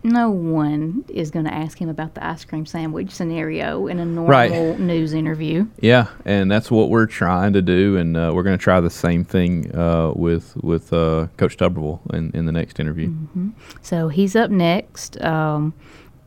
no 0.04 0.30
one 0.30 1.04
is 1.08 1.30
going 1.30 1.44
to 1.44 1.54
ask 1.54 1.78
him 1.78 1.88
about 1.88 2.14
the 2.14 2.26
ice 2.26 2.44
cream 2.44 2.66
sandwich 2.66 3.10
scenario 3.10 3.86
in 3.86 3.98
a 3.98 4.04
normal 4.04 4.26
Right. 4.30 4.78
news 4.78 5.12
interview. 5.14 5.66
Yeah, 5.80 6.08
and 6.24 6.50
that's 6.50 6.70
what 6.70 6.90
we're 6.90 7.06
trying 7.06 7.52
to 7.52 7.62
do, 7.62 7.96
and 7.96 8.16
uh, 8.16 8.32
we're 8.34 8.42
going 8.42 8.58
to 8.58 8.62
try 8.62 8.80
the 8.80 8.90
same 8.90 9.24
thing 9.24 9.74
uh, 9.74 10.12
with 10.14 10.56
with 10.62 10.92
uh, 10.92 11.28
Coach 11.36 11.56
Tuberville 11.56 12.00
in, 12.14 12.30
in 12.34 12.46
the 12.46 12.52
next 12.52 12.80
interview. 12.80 13.12
So 13.80 14.08
he's 14.08 14.34
up 14.36 14.50
next. 14.50 15.20
Um, 15.22 15.74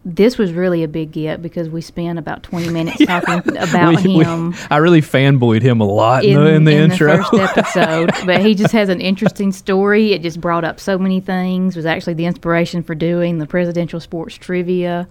this 0.07 0.38
was 0.38 0.51
really 0.53 0.83
a 0.83 0.88
big 0.88 1.12
get 1.12 1.41
because 1.41 1.67
we 1.67 1.81
spent 1.81 2.19
about 2.19 2.43
20 2.43 2.69
minutes 2.69 2.97
talking 3.05 3.57
about 3.57 4.03
We- 4.03 4.17
we- 4.19 4.24
him. 4.24 4.53
I 4.69 4.77
really 4.77 5.01
fanboyed 5.01 5.63
him 5.63 5.81
a 5.81 5.85
lot 5.85 6.24
in, 6.24 6.35
the, 6.43 6.53
in 6.53 6.63
the 6.63 6.74
intro. 6.75 7.17
first 7.24 7.33
episode. 7.33 8.12
but 8.25 8.41
he 8.41 8.53
just 8.53 8.71
has 8.74 8.89
an 8.89 9.01
interesting 9.01 9.51
story. 9.51 10.13
It 10.13 10.21
just 10.21 10.39
brought 10.39 10.63
up 10.63 10.79
so 10.79 11.00
many 11.00 11.19
things. 11.21 11.75
Was 11.75 11.85
actually 11.88 12.13
the 12.13 12.25
inspiration 12.27 12.83
for 12.83 12.93
doing 12.93 13.39
the 13.39 13.47
presidential 13.47 14.00
sports 14.00 14.35
trivia. 14.35 15.07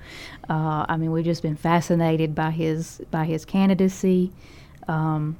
Uh, 0.48 0.86
I 0.88 0.96
mean, 0.96 1.10
we've 1.10 1.24
just 1.24 1.42
been 1.42 1.56
fascinated 1.56 2.34
by 2.34 2.52
his 2.52 3.00
by 3.10 3.24
his 3.24 3.44
candidacy. 3.44 4.30
Um, 4.86 5.36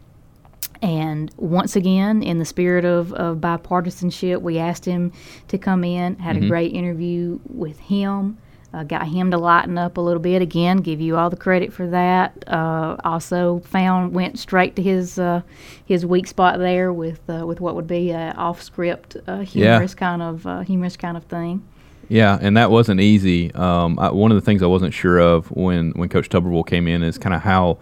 and 0.82 1.30
once 1.36 1.76
again, 1.76 2.22
in 2.22 2.38
the 2.38 2.44
spirit 2.44 2.84
of, 2.84 3.12
of 3.12 3.38
bipartisanship, 3.38 4.42
we 4.42 4.58
asked 4.58 4.84
him 4.84 5.12
to 5.48 5.58
come 5.58 5.84
in. 5.84 6.16
Had 6.18 6.36
Mm-hmm. 6.36 6.44
a 6.44 6.48
great 6.48 6.72
interview 6.74 7.38
with 7.48 7.78
him. 7.78 8.38
Uh, 8.74 8.82
got 8.82 9.06
him 9.06 9.30
to 9.30 9.38
lighten 9.38 9.78
up 9.78 9.96
a 9.96 10.00
little 10.00 10.20
bit 10.20 10.42
again. 10.42 10.78
Give 10.78 11.00
you 11.00 11.16
all 11.16 11.30
the 11.30 11.36
credit 11.36 11.72
for 11.72 11.86
that. 11.88 12.44
Uh, 12.46 12.96
also 13.04 13.60
found 13.60 14.12
went 14.12 14.38
straight 14.38 14.74
to 14.76 14.82
his 14.82 15.18
uh, 15.18 15.42
his 15.86 16.04
weak 16.04 16.26
spot 16.26 16.58
there 16.58 16.92
with 16.92 17.20
uh, 17.28 17.46
with 17.46 17.60
what 17.60 17.76
would 17.76 17.86
be 17.86 18.10
a 18.10 18.32
off 18.32 18.62
script 18.62 19.16
uh, 19.26 19.40
humorous 19.40 19.94
kind 19.94 20.22
of 20.22 20.46
uh, 20.46 20.60
humorous 20.60 20.96
kind 20.96 21.16
of 21.16 21.24
thing. 21.24 21.62
Yeah, 22.08 22.38
and 22.40 22.56
that 22.56 22.70
wasn't 22.70 23.00
easy. 23.00 23.52
Um, 23.54 23.98
I, 23.98 24.10
one 24.10 24.30
of 24.30 24.36
the 24.36 24.42
things 24.42 24.62
I 24.62 24.66
wasn't 24.66 24.92
sure 24.92 25.18
of 25.18 25.50
when, 25.50 25.92
when 25.92 26.10
Coach 26.10 26.28
Tuberville 26.28 26.66
came 26.66 26.86
in 26.86 27.02
is 27.02 27.16
kind 27.16 27.34
of 27.34 27.42
how 27.42 27.78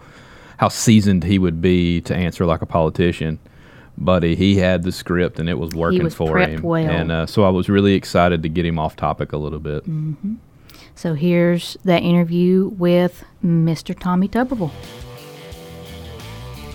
how 0.57 0.69
seasoned 0.69 1.23
he 1.23 1.39
would 1.39 1.61
be 1.61 2.01
to 2.01 2.15
answer 2.15 2.45
like 2.45 2.61
a 2.61 2.65
politician. 2.65 3.39
But 3.97 4.23
he, 4.23 4.35
he 4.35 4.55
had 4.57 4.83
the 4.83 4.91
script 4.91 5.39
and 5.39 5.47
it 5.49 5.55
was 5.55 5.71
working 5.71 6.03
was 6.03 6.15
for 6.15 6.37
him. 6.39 6.61
well. 6.61 6.89
And 6.89 7.11
uh, 7.11 7.25
so 7.25 7.43
I 7.43 7.49
was 7.49 7.69
really 7.69 7.93
excited 7.93 8.41
to 8.43 8.49
get 8.49 8.65
him 8.65 8.79
off 8.79 8.95
topic 8.95 9.33
a 9.33 9.37
little 9.37 9.59
bit. 9.59 9.85
So 10.95 11.13
here's 11.13 11.77
that 11.85 12.03
interview 12.03 12.69
with 12.77 13.23
Mr. 13.43 13.97
Tommy 13.97 14.27
Tuberville. 14.27 14.71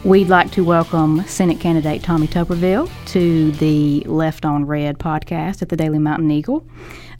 We'd 0.04 0.28
like 0.28 0.50
to 0.52 0.64
welcome 0.64 1.24
Senate 1.24 1.60
candidate 1.60 2.02
Tommy 2.02 2.26
Tuberville 2.28 2.90
to 3.06 3.52
the 3.52 4.00
Left 4.06 4.44
on 4.44 4.64
Red 4.64 4.98
podcast 4.98 5.62
at 5.62 5.68
the 5.70 5.76
Daily 5.76 5.98
Mountain 5.98 6.30
Eagle. 6.30 6.64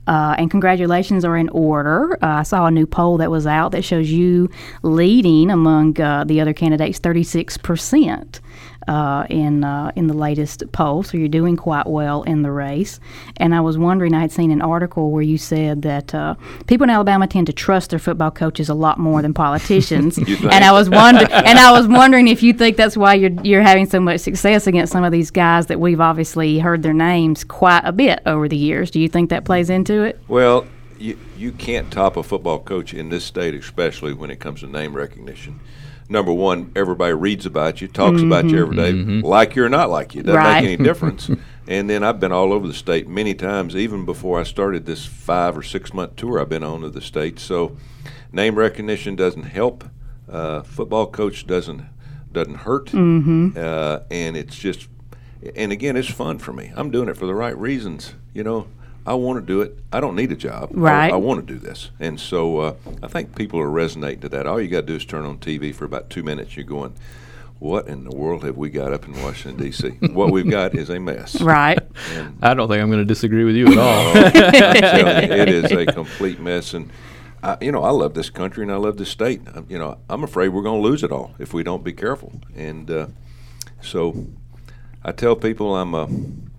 Uh, 0.07 0.35
and 0.39 0.51
congratulations 0.51 1.25
are 1.25 1.37
in 1.37 1.49
order. 1.51 2.15
Uh, 2.23 2.39
I 2.39 2.43
saw 2.43 2.67
a 2.67 2.71
new 2.71 2.87
poll 2.87 3.19
that 3.19 3.31
was 3.31 3.47
out 3.47 3.73
that 3.73 3.83
shows 3.83 4.11
you 4.11 4.49
leading 4.83 5.51
among 5.51 6.01
uh, 6.01 6.25
the 6.25 6.41
other 6.41 6.55
candidates 6.55 6.99
36% 6.99 8.41
uh, 8.87 9.27
in 9.29 9.65
uh, 9.65 9.93
in 9.97 10.07
the 10.07 10.15
latest 10.15 10.63
poll. 10.73 11.03
So 11.03 11.19
you're 11.19 11.29
doing 11.29 11.57
quite 11.57 11.87
well 11.87 12.23
in 12.23 12.43
the 12.43 12.51
race. 12.51 13.01
And 13.37 13.55
I 13.55 13.61
was 13.61 13.77
wondering, 13.77 14.15
I 14.15 14.21
had 14.21 14.33
seen 14.33 14.51
an 14.51 14.63
article 14.63 15.11
where 15.11 15.23
you 15.23 15.39
said 15.39 15.83
that 15.83 16.15
uh, 16.15 16.35
people 16.67 16.85
in 16.85 16.91
Alabama 16.91 17.27
tend 17.27 17.47
to 17.49 17.53
trust 17.53 17.91
their 17.91 17.99
football 17.99 18.31
coaches 18.31 18.69
a 18.69 18.75
lot 18.75 18.99
more 18.99 19.21
than 19.21 19.35
politicians. 19.35 20.19
and 20.19 20.65
I 20.65 20.73
was 20.73 20.89
wondering, 20.89 21.31
and 21.33 21.59
I 21.59 21.73
was 21.73 21.89
wondering 21.89 22.29
if 22.29 22.43
you 22.43 22.53
think 22.53 22.77
that's 22.77 22.97
why 22.97 23.15
you're 23.15 23.33
you're 23.43 23.63
having 23.63 23.87
so 23.87 24.01
much 24.01 24.21
success 24.21 24.67
against 24.67 24.93
some 24.93 25.05
of 25.05 25.13
these 25.13 25.31
guys 25.31 25.67
that 25.67 25.81
we've 25.81 26.01
obviously 26.01 26.59
heard 26.59 26.83
their 26.83 26.95
names 26.95 27.45
quite 27.45 27.83
a 27.85 27.93
bit 27.93 28.21
over 28.27 28.49
the 28.49 28.57
years. 28.57 28.91
Do 28.91 29.01
you 29.01 29.09
think 29.09 29.31
that 29.31 29.45
plays 29.45 29.71
into 29.71 30.03
it? 30.03 30.21
Well, 30.29 30.67
you, 30.99 31.19
you 31.37 31.53
can't 31.53 31.91
top 31.91 32.17
a 32.17 32.23
football 32.23 32.59
coach 32.59 32.93
in 32.95 33.09
this 33.09 33.25
state, 33.25 33.55
especially 33.55 34.13
when 34.15 34.31
it 34.31 34.41
comes 34.41 34.61
to 34.61 34.67
name 34.67 34.95
recognition. 34.95 35.61
Number 36.11 36.33
one, 36.33 36.73
everybody 36.75 37.13
reads 37.13 37.45
about 37.45 37.81
you, 37.83 37.89
talks 37.89 38.23
about 38.23 38.49
you 38.49 38.59
every 38.63 38.77
day, 38.77 38.93
like 38.93 39.55
you 39.57 39.65
or 39.65 39.69
not 39.69 39.91
like 39.91 40.15
you. 40.15 40.23
Doesn't 40.23 40.41
Right. 40.43 40.63
make 40.63 40.79
any 40.79 40.83
difference. 40.83 41.31
and 41.69 41.91
then 41.91 42.03
I've 42.03 42.19
been 42.19 42.33
all 42.33 42.53
over 42.55 42.67
the 42.67 42.73
state 42.73 43.07
many 43.07 43.35
times, 43.35 43.77
even 43.77 44.07
before 44.07 44.41
I 44.41 44.45
started 44.45 44.87
this 44.87 45.05
five 45.05 45.57
or 45.59 45.63
six 45.63 45.93
month 45.93 46.17
tour 46.17 46.41
I've 46.41 46.49
been 46.49 46.65
on 46.65 46.81
to 46.81 46.89
the 46.89 47.03
state. 47.03 47.39
So, 47.39 47.77
name 48.33 48.55
recognition 48.55 49.17
doesn't 49.17 49.43
help. 49.45 49.85
Uh, 50.31 50.63
football 50.63 51.07
coach 51.07 51.47
doesn't 51.47 51.83
doesn't 52.33 52.57
hurt, 52.57 52.87
Mm-hmm. 52.87 53.51
uh, 53.57 54.01
and 54.11 54.35
it's 54.37 54.57
just 54.59 54.89
and 55.57 55.73
again, 55.73 55.97
it's 55.97 56.09
fun 56.11 56.39
for 56.39 56.53
me. 56.55 56.73
I'm 56.75 56.91
doing 56.91 57.09
it 57.11 57.17
for 57.19 57.27
the 57.27 57.35
right 57.35 57.57
reasons. 57.57 58.15
You 58.33 58.45
know, 58.45 58.67
I 59.09 59.15
want 59.15 59.41
to 59.41 59.47
do 59.47 59.63
it. 59.63 59.75
I 59.91 60.01
don't 60.01 60.15
need 60.15 60.31
a 60.33 60.37
job. 60.37 60.69
Right. 60.73 61.11
I, 61.11 61.17
want 61.17 61.41
to 61.41 61.55
do 61.55 61.59
this, 61.59 61.91
and 61.99 62.21
so 62.21 62.59
uh, 62.59 62.75
I 63.03 63.09
think 63.09 63.35
people 63.35 63.59
are 63.59 63.71
resonating 63.71 64.21
to 64.21 64.29
that. 64.29 64.47
All 64.47 64.61
you 64.61 64.69
got 64.69 64.83
to 64.83 64.87
do 64.87 64.97
is 64.97 65.07
turn 65.07 65.25
on 65.25 65.39
TV 65.39 65.75
for 65.75 65.87
about 65.87 66.11
two 66.11 66.23
minutes. 66.23 66.59
You're 66.59 66.67
going, 66.67 66.93
"What 67.59 67.89
in 67.89 68.05
the 68.05 68.15
world 68.15 68.45
have 68.45 68.59
we 68.59 68.69
got 68.69 68.93
up 68.93 69.07
in 69.07 69.15
Washington 69.23 69.65
D.C.? 69.65 69.89
what 70.13 70.31
we've 70.31 70.51
got 70.51 70.75
is 70.75 70.91
a 70.91 71.01
mess." 71.01 71.41
Right. 71.41 71.79
And 72.13 72.37
I 72.43 72.53
don't 72.53 72.69
think 72.69 72.83
I'm 72.83 72.91
going 72.91 73.01
to 73.01 73.07
disagree 73.07 73.45
with 73.45 73.57
you 73.57 73.69
at 73.69 73.79
all. 73.79 74.15
You, 74.15 74.23
it 75.43 75.49
is 75.49 75.73
a 75.73 75.87
complete 75.87 76.39
mess. 76.39 76.75
And 76.75 76.91
I, 77.43 77.57
you 77.63 77.73
know, 77.73 77.85
I 77.85 77.91
love 77.91 78.13
this 78.13 78.29
country 78.29 78.63
and 78.63 78.71
I 78.71 78.77
love 78.77 78.99
this 78.99 79.09
state. 79.09 79.41
Um, 79.55 79.65
you 79.71 79.79
know, 79.79 79.97
I'm 80.11 80.23
afraid 80.23 80.49
we're 80.49 80.63
going 80.63 80.83
to 80.83 80.87
lose 80.87 81.03
it 81.03 81.13
all 81.13 81.35
if 81.39 81.55
we 81.55 81.63
don't 81.63 81.83
be 81.83 81.95
careful. 81.95 82.43
And 82.55 82.91
uh, 82.91 83.07
so, 83.81 84.27
I 85.03 85.13
tell 85.13 85.35
people 85.35 85.75
I'm 85.77 85.95
a 85.95 86.09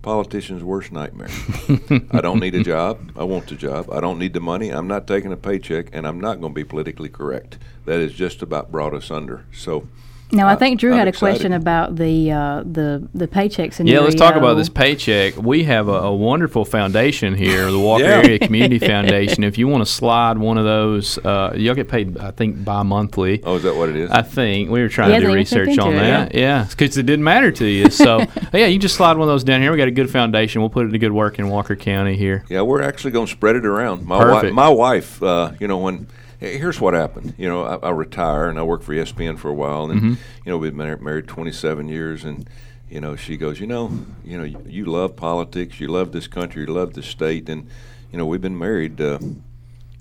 politician's 0.02 0.62
worst 0.64 0.92
nightmare. 0.92 1.28
I 2.10 2.20
don't 2.20 2.40
need 2.40 2.54
a 2.54 2.64
job. 2.64 3.12
I 3.16 3.24
want 3.24 3.48
the 3.48 3.54
job. 3.54 3.90
I 3.90 4.00
don't 4.00 4.18
need 4.18 4.32
the 4.32 4.40
money. 4.40 4.70
I'm 4.70 4.88
not 4.88 5.06
taking 5.06 5.32
a 5.32 5.36
paycheck, 5.36 5.88
and 5.92 6.06
I'm 6.06 6.20
not 6.20 6.40
going 6.40 6.52
to 6.52 6.54
be 6.54 6.64
politically 6.64 7.08
correct. 7.08 7.58
That 7.84 8.00
has 8.00 8.12
just 8.12 8.42
about 8.42 8.70
brought 8.72 8.94
us 8.94 9.10
under. 9.10 9.44
So. 9.52 9.88
Now 10.32 10.46
I 10.48 10.52
I- 10.52 10.56
think 10.56 10.80
Drew 10.80 10.92
I'm 10.92 10.98
had 10.98 11.06
a 11.06 11.10
excited. 11.10 11.32
question 11.38 11.52
about 11.52 11.96
the 11.96 12.30
uh, 12.30 12.62
the 12.64 13.08
the 13.14 13.26
paycheck 13.28 13.72
Yeah, 13.80 14.00
let's 14.00 14.14
talk 14.14 14.36
about 14.36 14.54
this 14.54 14.68
paycheck. 14.68 15.36
We 15.36 15.64
have 15.64 15.88
a, 15.88 15.92
a 15.92 16.14
wonderful 16.14 16.64
foundation 16.64 17.34
here, 17.34 17.70
the 17.70 17.78
Walker 17.78 18.04
Yeah. 18.04 18.22
Area 18.22 18.38
Community 18.38 18.78
Foundation. 18.86 19.44
If 19.44 19.58
you 19.58 19.66
want 19.68 19.84
to 19.84 19.90
slide 19.90 20.38
one 20.38 20.58
of 20.58 20.64
those, 20.64 21.18
uh, 21.18 21.52
you'll 21.56 21.74
get 21.74 21.88
paid, 21.88 22.18
I 22.18 22.30
think, 22.30 22.64
bi-monthly. 22.64 23.42
Oh, 23.44 23.56
is 23.56 23.62
that 23.64 23.74
what 23.76 23.88
it 23.88 23.96
is? 23.96 24.10
I 24.10 24.22
think 24.22 24.70
we 24.70 24.80
were 24.82 24.88
trying 24.88 25.10
Yeah, 25.10 25.20
to 25.20 25.26
do 25.26 25.34
research 25.34 25.68
into 25.68 25.82
on 25.82 25.94
it, 25.94 25.98
that. 26.00 26.34
Yeah, 26.34 26.66
because 26.68 26.96
it 26.96 27.06
didn't 27.06 27.24
matter 27.24 27.50
to 27.52 27.64
you. 27.66 27.90
So 27.90 28.20
yeah, 28.52 28.66
you 28.66 28.78
just 28.78 28.94
slide 28.96 29.12
one 29.16 29.22
of 29.22 29.32
those 29.32 29.44
down 29.44 29.60
here. 29.62 29.70
We 29.72 29.78
got 29.78 29.88
a 29.88 29.92
good 29.92 30.10
foundation. 30.10 30.60
We'll 30.60 30.70
put 30.70 30.86
it 30.86 30.90
to 30.90 30.98
good 30.98 31.12
work 31.12 31.38
in 31.38 31.48
Walker 31.48 31.76
County 31.76 32.16
here. 32.16 32.44
Yeah, 32.48 32.62
we're 32.62 32.82
actually 32.82 33.10
going 33.12 33.26
to 33.26 33.32
spread 33.32 33.56
it 33.56 33.66
around. 33.66 34.04
My 34.06 34.16
wife, 34.18 34.34
Perfect. 34.34 34.54
my 34.54 34.68
wife, 34.68 35.22
uh, 35.22 35.52
you 35.60 35.66
know, 35.68 35.78
when 35.78 36.06
here's 36.40 36.80
what 36.80 36.94
happened. 36.94 37.34
You 37.38 37.48
know, 37.48 37.62
I, 37.64 37.76
I 37.88 37.90
retire 37.90 38.48
and 38.48 38.58
I 38.58 38.62
work 38.62 38.82
for 38.82 38.92
ESPN 38.94 39.38
for 39.38 39.48
a 39.48 39.54
while, 39.54 39.90
and 39.90 40.00
Mm-hmm. 40.00 40.08
you 40.44 40.50
know, 40.52 40.58
we've 40.58 40.72
been 40.72 40.78
married, 40.86 41.00
married 41.02 41.28
27 41.28 41.88
years, 41.88 42.24
and 42.24 42.48
you 42.88 43.00
know, 43.00 43.14
she 43.14 43.36
goes, 43.36 43.60
you 43.60 43.66
know, 43.68 43.92
you 44.24 44.36
know, 44.36 44.44
you, 44.44 44.60
you 44.66 44.84
love 44.84 45.14
politics, 45.14 45.78
you 45.78 45.86
love 45.88 46.10
this 46.12 46.26
country, 46.26 46.62
you 46.62 46.68
love 46.72 46.94
this 46.94 47.06
state, 47.06 47.48
and 47.48 47.68
you 48.10 48.18
know, 48.18 48.26
we've 48.26 48.40
been 48.40 48.58
married 48.58 49.00
uh, 49.00 49.18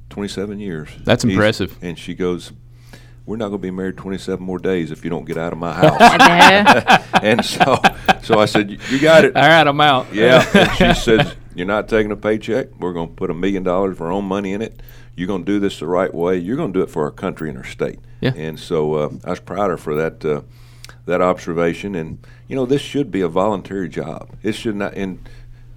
27 0.10 0.60
years. 0.60 0.90
That's 1.04 1.24
Easy. 1.24 1.34
impressive. 1.34 1.78
And 1.82 1.98
she 1.98 2.14
goes. 2.14 2.52
We're 3.26 3.36
not 3.38 3.50
going 3.50 3.62
to 3.62 3.68
be 3.68 3.70
married 3.70 3.96
27 3.96 4.44
more 4.44 4.58
days 4.58 4.90
if 4.90 5.04
you 5.04 5.12
don't 5.12 5.26
get 5.26 5.38
out 5.38 5.54
of 5.54 5.60
my 5.60 5.72
house. 5.76 7.06
And 7.22 7.46
so, 7.46 7.78
so 8.24 8.40
I 8.40 8.46
said, 8.46 8.72
"You 8.72 9.00
got 9.00 9.24
it." 9.24 9.36
All 9.36 9.44
right, 9.48 9.68
I'm 9.68 9.80
out. 9.82 10.12
Yeah. 10.12 10.44
and 10.80 10.98
she 10.98 11.00
said, 11.04 11.34
You're 11.54 11.68
not 11.68 11.88
taking 11.88 12.12
a 12.12 12.16
paycheck. 12.16 12.74
We're 12.80 12.94
going 12.94 13.10
to 13.10 13.14
put 13.14 13.30
a 13.30 13.36
million 13.36 13.62
dollars 13.62 13.98
of 13.98 14.02
our 14.02 14.12
own 14.12 14.26
money 14.26 14.54
in 14.54 14.64
it. 14.64 14.82
You're 15.20 15.28
going 15.28 15.44
to 15.44 15.52
do 15.52 15.60
this 15.60 15.80
the 15.80 15.86
right 15.86 16.14
way. 16.14 16.38
You're 16.38 16.56
going 16.56 16.72
to 16.72 16.80
do 16.80 16.82
it 16.82 16.90
for 16.90 17.04
our 17.04 17.12
country 17.12 17.50
and 17.50 17.58
our 17.58 17.66
state. 17.66 18.00
Yeah. 18.22 18.32
And 18.38 18.58
so 18.58 18.94
uh, 18.94 19.10
I 19.26 19.32
was 19.32 19.42
proud 19.42 19.70
of 19.70 19.72
her 19.72 19.78
for 19.78 19.96
that, 19.96 20.24
uh, 20.24 20.42
that 21.06 21.22
observation. 21.22 21.94
And, 21.94 22.26
you 22.48 22.56
know, 22.56 22.66
this 22.66 22.82
should 22.82 23.12
be 23.12 23.20
a 23.20 23.28
voluntary 23.28 23.90
job. 23.90 24.30
It 24.44 24.54
should 24.54 24.78
not, 24.78 24.94
and 24.94 25.28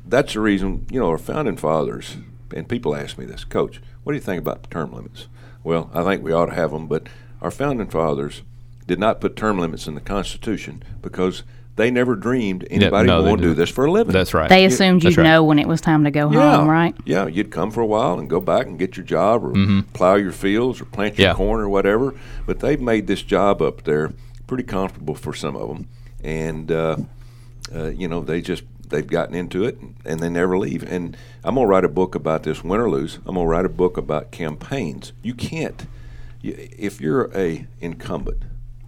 that's 0.07 0.35
the 0.35 0.41
reason, 0.41 0.87
you 0.93 1.01
know, 1.01 1.09
our 1.09 1.19
founding 1.19 1.57
fathers, 1.57 2.19
and 2.55 2.69
people 2.69 2.95
ask 2.95 3.19
me 3.19 3.25
this, 3.25 3.43
Coach, 3.43 3.81
what 4.05 4.13
do 4.13 4.17
you 4.17 4.23
think 4.23 4.41
about 4.41 4.71
term 4.71 4.93
limits? 4.93 5.27
Well, 5.65 5.91
I 5.93 6.05
think 6.05 6.23
we 6.23 6.33
ought 6.33 6.47
to 6.47 6.55
have 6.55 6.71
them, 6.71 6.87
but 6.87 7.09
our 7.41 7.51
founding 7.51 7.89
fathers 7.89 8.43
did 8.87 9.01
not 9.01 9.21
put 9.21 9.35
term 9.35 9.59
limits 9.59 9.89
in 9.89 9.97
the 9.97 10.01
Constitution 10.01 10.85
because 11.01 11.43
they 11.77 11.91
never 11.91 12.15
dreamed 12.15 12.67
anybody 12.71 13.07
no, 13.07 13.23
would 13.23 13.29
want 13.29 13.41
to 13.43 13.49
do 13.49 13.55
this 13.55 13.71
for 13.71 13.87
a 13.87 13.91
living. 13.91 14.13
That's 14.13 14.35
right. 14.35 14.49
They 14.49 14.65
assumed 14.67 15.03
That's 15.03 15.17
you'd 15.17 15.23
right. 15.23 15.31
know 15.31 15.45
when 15.45 15.59
it 15.59 15.67
was 15.67 15.81
time 15.81 16.05
to 16.05 16.11
go 16.11 16.31
yeah, 16.31 16.57
home, 16.59 16.69
right? 16.69 16.95
Yeah, 17.07 17.27
you'd 17.27 17.51
come 17.51 17.71
for 17.71 17.81
a 17.81 17.87
while 17.87 18.19
and 18.19 18.29
go 18.29 18.41
back 18.41 18.67
and 18.67 18.79
get 18.79 18.97
your 18.97 19.07
job 19.07 19.43
or 19.45 19.83
plow 19.95 20.17
your 20.17 20.33
fields 20.33 20.81
or 20.81 20.85
plant 20.85 21.19
your 21.19 21.29
Mm-hmm. 21.29 21.41
Yeah. 21.41 21.47
corn 21.47 21.61
or 21.61 21.69
whatever. 21.69 22.15
But 22.47 22.61
they've 22.61 22.81
made 22.81 23.07
this 23.07 23.23
job 23.23 23.63
up 23.63 23.85
there 23.85 24.13
pretty 24.47 24.65
comfortable 24.65 25.15
for 25.15 25.33
some 25.33 25.57
of 25.57 25.69
them, 25.69 25.89
and 26.23 26.71
uh, 26.71 26.97
uh, 27.75 27.85
you 27.91 28.07
know 28.07 28.21
they 28.21 28.43
just 28.43 28.65
they've 28.91 29.07
gotten 29.07 29.35
into 29.35 29.65
it 29.65 29.79
and 30.05 30.21
they 30.21 30.29
never 30.29 30.59
leave. 30.59 30.83
And 30.83 31.17
I'm 31.43 31.55
gonna 31.55 31.67
write 31.67 31.85
a 31.85 31.89
book 31.89 32.15
about 32.15 32.43
this, 32.43 32.63
win 32.63 32.81
or 32.81 32.91
lose. 32.91 33.17
I'm 33.25 33.37
gonna 33.37 33.47
write 33.47 33.65
a 33.65 33.71
book 33.71 33.97
about 33.97 34.31
campaigns. 34.31 35.13
You 35.23 35.33
can't 35.33 35.87
you, 36.43 36.55
if 36.59 37.01
you're 37.01 37.31
a 37.35 37.67
incumbent. 37.81 38.43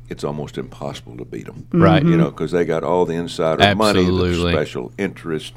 It's 0.09 0.23
almost 0.25 0.59
impossible 0.59 1.17
to 1.17 1.25
beat 1.25 1.47
them, 1.47 1.67
Right. 1.73 2.03
You 2.05 2.17
know, 2.17 2.31
because 2.31 2.51
they 2.53 2.65
got 2.65 2.85
all 2.85 3.07
the 3.07 3.15
insider 3.15 3.75
money, 3.75 4.05
the 4.05 4.11
Absolutely. 4.11 4.53
special 4.53 4.93
interest. 4.99 5.55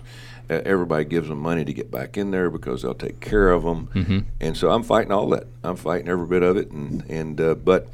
Uh, 0.50 0.62
everybody 0.64 1.04
gives 1.04 1.28
them 1.28 1.40
money 1.40 1.66
to 1.66 1.74
get 1.74 1.92
back 1.92 2.18
in 2.18 2.32
there 2.32 2.50
because 2.50 2.82
they'll 2.82 2.94
take 2.94 3.20
care 3.20 3.52
of 3.52 3.64
them, 3.64 3.90
Mm-hmm. 3.94 4.20
and 4.40 4.56
so 4.56 4.70
I'm 4.72 4.84
fighting 4.84 5.12
all 5.12 5.28
that. 5.32 5.48
I'm 5.64 5.76
fighting 5.76 6.08
every 6.08 6.26
bit 6.28 6.42
of 6.44 6.56
it, 6.56 6.72
and 6.72 7.04
and 7.10 7.42
uh, 7.42 7.56
but 7.56 7.90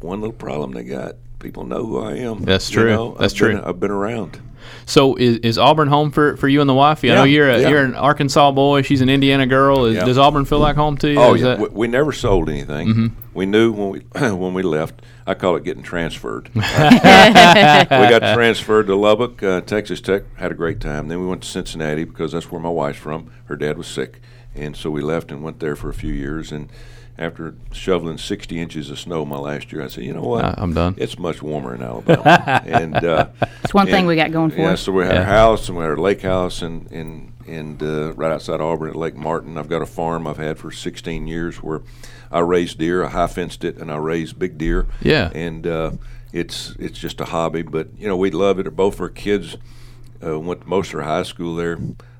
one 0.00 0.20
little 0.20 0.32
problem 0.36 0.72
they 0.72 0.84
got. 0.84 1.16
People 1.38 1.64
know 1.64 1.84
who 1.84 1.98
I 2.00 2.14
am. 2.16 2.42
That's 2.42 2.70
you 2.70 2.80
true. 2.80 2.90
know? 2.90 3.16
That's 3.18 3.34
I've 3.34 3.40
been- 3.40 3.56
true. 3.58 3.68
I've 3.68 3.80
been 3.80 3.90
around. 3.90 4.40
So 4.84 5.14
is, 5.14 5.38
is 5.38 5.58
Auburn 5.58 5.86
home 5.86 6.10
for, 6.10 6.36
for 6.36 6.48
you 6.48 6.60
and 6.60 6.68
the 6.68 6.74
wife? 6.74 7.04
I 7.04 7.08
know 7.08 7.22
Yeah, 7.22 7.24
you're 7.24 7.50
a, 7.50 7.60
yeah. 7.60 7.68
you're 7.68 7.84
an 7.84 7.94
Arkansas 7.94 8.50
boy. 8.50 8.82
She's 8.82 9.00
an 9.00 9.08
Indiana 9.08 9.46
girl. 9.46 9.84
Is, 9.84 9.94
Yeah. 9.94 10.04
Does 10.04 10.18
Auburn 10.18 10.44
feel 10.44 10.58
like 10.58 10.74
home 10.74 10.96
to 10.98 11.08
you? 11.12 11.20
Oh 11.20 11.34
yeah, 11.34 11.56
we, 11.56 11.68
we 11.68 11.86
never 11.86 12.10
sold 12.10 12.48
anything. 12.48 12.88
Mm-hmm. 12.88 13.06
We 13.32 13.46
knew 13.46 13.70
when 13.70 13.90
we 13.90 14.00
when 14.34 14.54
we 14.54 14.62
left. 14.62 15.02
I 15.24 15.34
call 15.34 15.54
it 15.56 15.62
getting 15.64 15.82
transferred. 15.84 16.50
we 16.54 16.60
got 16.60 18.34
transferred 18.34 18.86
to 18.88 18.94
Lubbock, 18.96 19.42
uh, 19.42 19.60
Texas 19.60 20.00
Tech. 20.00 20.22
Had 20.36 20.52
a 20.52 20.54
great 20.54 20.80
time. 20.80 21.08
Then 21.08 21.20
we 21.20 21.26
went 21.26 21.42
to 21.42 21.48
Cincinnati 21.48 22.04
because 22.04 22.32
that's 22.32 22.50
where 22.50 22.60
my 22.60 22.68
wife's 22.68 22.98
from. 22.98 23.30
Her 23.46 23.56
dad 23.56 23.76
was 23.78 23.86
sick, 23.88 24.20
and 24.54 24.76
so 24.76 24.90
we 24.90 25.00
left 25.00 25.30
and 25.30 25.42
went 25.42 25.60
there 25.60 25.76
for 25.76 25.88
a 25.90 25.94
few 25.94 26.12
years. 26.12 26.50
And 26.52 26.68
after 27.18 27.54
shoveling 27.72 28.18
60 28.18 28.60
inches 28.60 28.90
of 28.90 28.98
snow 28.98 29.24
my 29.24 29.38
last 29.38 29.72
year, 29.72 29.82
I 29.82 29.88
said, 29.88 30.04
you 30.04 30.12
know 30.12 30.22
what? 30.22 30.44
Uh, 30.44 30.54
I'm 30.58 30.74
done. 30.74 30.94
It's 30.98 31.18
much 31.18 31.42
warmer 31.42 31.74
in 31.74 31.82
Alabama, 31.82 32.62
and 32.66 32.94
uh, 32.96 33.28
It's 33.64 33.72
one 33.74 33.86
thing 33.86 34.06
we 34.06 34.16
got 34.16 34.32
going 34.32 34.50
for 34.50 34.58
Yeah, 34.60 34.72
us. 34.72 34.82
so 34.82 34.92
we 34.92 35.04
had 35.04 35.14
Yeah. 35.14 35.20
our 35.20 35.24
house 35.26 35.68
and 35.68 35.76
we 35.78 35.82
had 35.82 35.90
our 35.90 35.96
lake 35.96 36.22
house, 36.22 36.62
and 36.62 36.90
and 36.92 37.32
and 37.48 37.82
uh, 37.82 38.12
right 38.14 38.32
outside 38.32 38.60
Auburn 38.60 38.90
at 38.90 38.96
Lake 38.96 39.16
Martin. 39.16 39.56
I've 39.56 39.68
got 39.68 39.80
a 39.80 39.86
farm 39.86 40.26
I've 40.26 40.36
had 40.36 40.58
for 40.58 40.70
16 40.72 41.26
years 41.28 41.62
where 41.62 41.82
I 42.30 42.40
raise 42.40 42.74
deer. 42.74 43.04
I 43.04 43.08
high 43.08 43.28
fenced 43.28 43.62
it, 43.64 43.76
and 43.78 43.90
I 43.90 43.96
raise 43.96 44.32
big 44.32 44.58
deer. 44.58 44.86
Yeah. 45.00 45.30
And 45.34 45.66
uh, 45.66 45.92
it's 46.32 46.74
it's 46.78 46.98
just 46.98 47.20
a 47.20 47.26
hobby, 47.26 47.62
but 47.62 47.88
you 47.96 48.08
know 48.08 48.16
we 48.16 48.30
love 48.30 48.58
it. 48.58 48.76
Both 48.76 48.94
of 48.94 49.00
our 49.00 49.08
kids 49.08 49.56
uh, 50.24 50.38
went 50.40 50.62
to 50.62 50.66
most 50.68 50.92
of 50.92 51.00
high 51.00 51.22
school 51.22 51.54
there. 51.54 51.78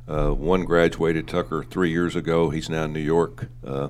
Uh, 0.08 0.30
one 0.30 0.64
graduated 0.64 1.26
Tucker 1.26 1.64
three 1.68 1.90
years 1.90 2.14
ago. 2.14 2.50
He's 2.50 2.70
now 2.70 2.84
in 2.84 2.92
New 2.92 3.00
York. 3.00 3.48
Uh, 3.66 3.88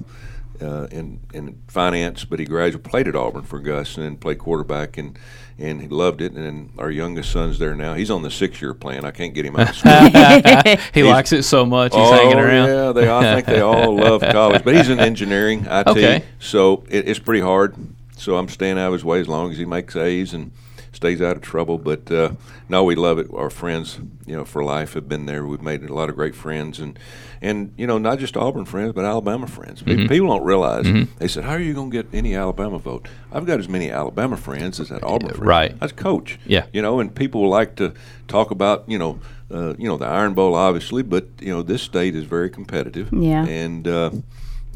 uh, 0.61 0.87
in 0.91 1.21
in 1.33 1.63
finance, 1.69 2.25
but 2.25 2.39
he 2.39 2.45
graduated, 2.45 2.85
played 2.85 3.09
at 3.09 3.17
Auburn 3.17 3.43
for 3.43 3.59
Gus, 3.59 3.97
and 3.97 4.05
then 4.05 4.17
played 4.17 4.39
quarterback, 4.39 4.97
and 4.97 5.19
and 5.59 5.81
he 5.81 5.89
loved 5.89 6.21
it. 6.21 6.33
And 6.33 6.71
our 6.79 6.91
youngest 6.91 7.33
son's 7.33 7.59
there 7.59 7.75
now. 7.75 7.95
He's 7.95 8.11
on 8.11 8.23
the 8.23 8.31
six 8.31 8.61
year 8.61 8.75
plan. 8.75 9.05
I 9.05 9.11
can't 9.11 9.35
get 9.35 9.45
him 9.45 9.57
out 9.57 9.71
of 9.71 9.77
school. 9.77 10.77
he 10.95 11.03
likes 11.03 11.33
it 11.33 11.45
so 11.45 11.65
much. 11.65 11.95
He's 11.95 12.01
oh, 12.01 12.13
hanging 12.13 12.39
around. 12.39 12.69
Yeah, 12.69 12.93
they. 12.93 13.11
I 13.11 13.35
think 13.35 13.47
they 13.47 13.61
all 13.61 13.97
love 13.97 14.21
college, 14.31 14.65
but 14.65 14.75
he's 14.75 14.89
in 14.89 15.01
engineering, 15.01 15.67
IT. 15.69 15.87
Okay. 15.87 16.25
So 16.39 16.85
it, 16.89 17.09
it's 17.09 17.19
pretty 17.19 17.43
hard. 17.43 17.75
So 18.17 18.37
I'm 18.37 18.49
staying 18.49 18.79
out 18.79 18.89
of 18.89 18.93
his 18.95 19.05
way 19.05 19.21
as 19.21 19.29
long 19.29 19.51
as 19.51 19.59
he 19.59 19.65
makes 19.65 19.95
A's 19.95 20.33
and 20.33 20.53
stays 20.97 21.21
out 21.23 21.37
of 21.37 21.43
trouble. 21.43 21.79
But 21.79 22.11
uh, 22.11 22.33
no, 22.69 22.83
we 22.83 22.95
love 22.97 23.19
it. 23.19 23.29
Our 23.33 23.51
friends, 23.51 23.99
you 24.27 24.35
know, 24.35 24.45
for 24.45 24.65
life 24.65 24.95
have 24.95 25.09
been 25.09 25.27
there. 25.27 25.47
We've 25.47 25.63
made 25.63 25.85
a 25.85 25.95
lot 25.95 26.09
of 26.09 26.17
great 26.17 26.35
friends, 26.35 26.81
and 26.81 26.99
and 27.41 27.73
you 27.77 27.87
know, 27.87 27.99
not 27.99 28.19
just 28.19 28.37
Auburn 28.37 28.65
friends, 28.65 28.93
but 28.95 29.05
Alabama 29.05 29.47
friends. 29.47 29.83
Mm-hmm. 29.83 30.09
People 30.09 30.29
don't 30.29 30.45
realize. 30.45 30.87
They 31.19 31.29
said, 31.29 31.45
"How 31.45 31.53
are 31.53 31.61
you 31.61 31.75
going 31.75 31.91
to 31.91 32.03
get 32.03 32.07
any 32.13 32.35
Alabama 32.35 32.79
vote?" 32.79 33.07
I've 33.31 33.47
got 33.47 33.61
as 33.61 33.69
many 33.69 33.91
Alabama 33.91 34.37
friends 34.37 34.81
as 34.81 34.89
that 34.89 35.05
Auburn 35.05 35.29
friends. 35.31 35.47
right. 35.47 35.75
As 35.81 35.93
coach. 35.93 36.39
Yeah. 36.47 36.67
You 36.73 36.83
know, 36.83 36.99
and 37.01 37.15
people 37.15 37.49
like 37.49 37.77
to 37.77 37.93
talk 38.27 38.51
about 38.51 38.85
you 38.89 38.99
know. 38.99 39.21
Uh, 39.49 39.75
you 39.79 39.87
know 39.89 39.97
the 39.97 40.05
Iron 40.05 40.35
Bowl, 40.35 40.57
obviously, 40.57 41.05
but 41.05 41.25
you 41.41 41.53
know 41.53 41.63
this 41.63 41.81
state 41.81 42.17
is 42.17 42.25
very 42.25 42.51
competitive. 42.51 43.13
Yeah. 43.13 43.47
and 43.47 43.87
uh, 43.87 44.11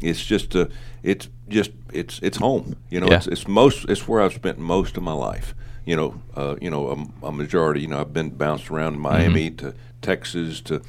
it's 0.01 0.23
just 0.23 0.55
uh, 0.55 0.67
it's 1.03 1.27
just 1.49 1.71
it's 1.91 2.21
it's 2.23 2.37
home. 2.37 2.77
You 2.89 3.01
know, 3.01 3.07
Yeah. 3.09 3.17
it's, 3.17 3.27
it's 3.27 3.47
most 3.49 3.89
it's 3.89 4.07
where 4.07 4.21
I've 4.21 4.31
spent 4.33 4.59
most 4.59 4.95
of 4.95 5.03
my 5.03 5.11
life. 5.11 5.53
You 5.85 5.95
know, 5.95 6.21
uh, 6.35 6.55
you 6.61 6.69
know, 6.69 6.89
a, 7.23 7.27
a 7.27 7.31
majority. 7.31 7.81
You 7.81 7.87
know, 7.87 7.99
I've 8.01 8.13
been 8.13 8.29
bounced 8.29 8.69
around 8.69 8.99
Miami 8.99 9.49
to 9.51 9.73
Texas 10.01 10.61
to 10.61 10.81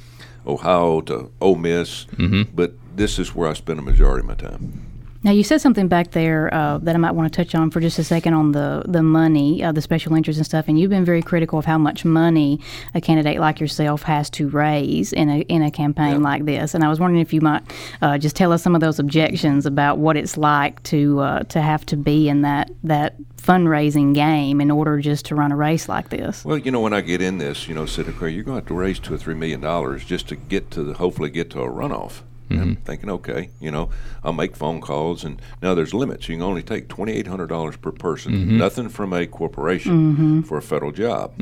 Ohio 0.45 1.01
to 1.01 1.31
Ole 1.41 1.55
Miss, 1.55 2.05
but 2.53 2.73
this 2.95 3.17
is 3.17 3.33
where 3.33 3.49
I 3.49 3.53
spend 3.53 3.79
a 3.79 3.81
majority 3.81 4.21
of 4.21 4.27
my 4.27 4.35
time. 4.35 4.92
Now 5.23 5.31
you 5.31 5.43
said 5.43 5.61
something 5.61 5.87
back 5.87 6.11
there 6.11 6.53
uh, 6.53 6.79
that 6.79 6.95
I 6.95 6.97
might 6.97 7.11
want 7.11 7.31
to 7.31 7.43
touch 7.43 7.55
on 7.55 7.71
for 7.71 7.79
just 7.79 7.97
a 7.97 8.03
second 8.03 8.33
on 8.33 8.51
the 8.51 8.83
the 8.85 9.01
money, 9.01 9.63
uh, 9.63 9.71
the 9.71 9.81
special 9.81 10.15
interest 10.15 10.37
and 10.37 10.45
stuff. 10.45 10.67
And 10.67 10.77
you've 10.77 10.89
been 10.89 11.05
very 11.05 11.21
critical 11.21 11.57
of 11.57 11.63
how 11.63 11.77
much 11.77 12.03
money 12.03 12.59
a 12.93 12.99
candidate 12.99 13.39
like 13.39 13.61
yourself 13.61 14.03
has 14.03 14.29
to 14.31 14.49
raise 14.49 15.13
in 15.13 15.29
a 15.29 15.39
in 15.41 15.61
a 15.61 15.71
campaign 15.71 16.21
like 16.21 16.43
this. 16.43 16.73
And 16.75 16.83
I 16.83 16.89
was 16.89 16.99
wondering 16.99 17.21
if 17.21 17.31
you 17.31 17.39
might 17.39 17.63
uh, 18.01 18.17
just 18.17 18.35
tell 18.35 18.51
us 18.51 18.61
some 18.61 18.75
of 18.75 18.81
those 18.81 18.99
objections 18.99 19.65
about 19.65 19.97
what 19.97 20.17
it's 20.17 20.35
like 20.35 20.83
to 20.83 21.21
uh, 21.21 21.43
to 21.43 21.61
have 21.61 21.85
to 21.85 21.95
be 21.95 22.27
in 22.27 22.41
that 22.41 22.69
that 22.83 23.15
fundraising 23.37 24.13
game 24.13 24.59
in 24.59 24.69
order 24.69 24.99
just 24.99 25.25
to 25.27 25.35
run 25.35 25.53
a 25.53 25.55
race 25.55 25.87
like 25.87 26.09
this. 26.09 26.43
Well, 26.43 26.57
you 26.57 26.71
know, 26.71 26.81
when 26.81 26.93
I 26.93 26.99
get 26.99 27.21
in 27.21 27.37
this, 27.37 27.67
you 27.69 27.75
know, 27.75 27.83
okay, 27.83 28.29
you're 28.29 28.43
going 28.43 28.55
to 28.57 28.61
have 28.61 28.67
to 28.67 28.73
raise 28.73 28.99
two 28.99 29.13
or 29.13 29.17
three 29.17 29.35
million 29.35 29.61
dollars 29.61 30.03
just 30.03 30.27
to 30.29 30.35
get 30.35 30.69
to 30.71 30.83
the, 30.83 30.93
hopefully 30.93 31.29
get 31.29 31.49
to 31.51 31.61
a 31.61 31.67
runoff. 31.67 32.23
And 32.53 32.61
I'm 32.61 32.75
thinking, 32.77 33.09
okay, 33.09 33.49
you 33.59 33.71
know, 33.71 33.89
I'll 34.23 34.33
make 34.33 34.55
phone 34.55 34.81
calls, 34.81 35.23
and 35.23 35.41
now 35.61 35.73
there's 35.73 35.93
limits. 35.93 36.27
You 36.29 36.35
can 36.35 36.43
only 36.43 36.63
take 36.63 36.87
twenty 36.87 37.13
eight 37.13 37.27
hundred 37.27 37.47
dollars 37.47 37.77
per 37.77 37.91
person, 37.91 38.33
mm-hmm. 38.33 38.57
nothing 38.57 38.89
from 38.89 39.13
a 39.13 39.27
corporation 39.27 40.13
mm-hmm. 40.13 40.41
for 40.41 40.57
a 40.57 40.61
federal 40.61 40.91
job. 40.91 41.33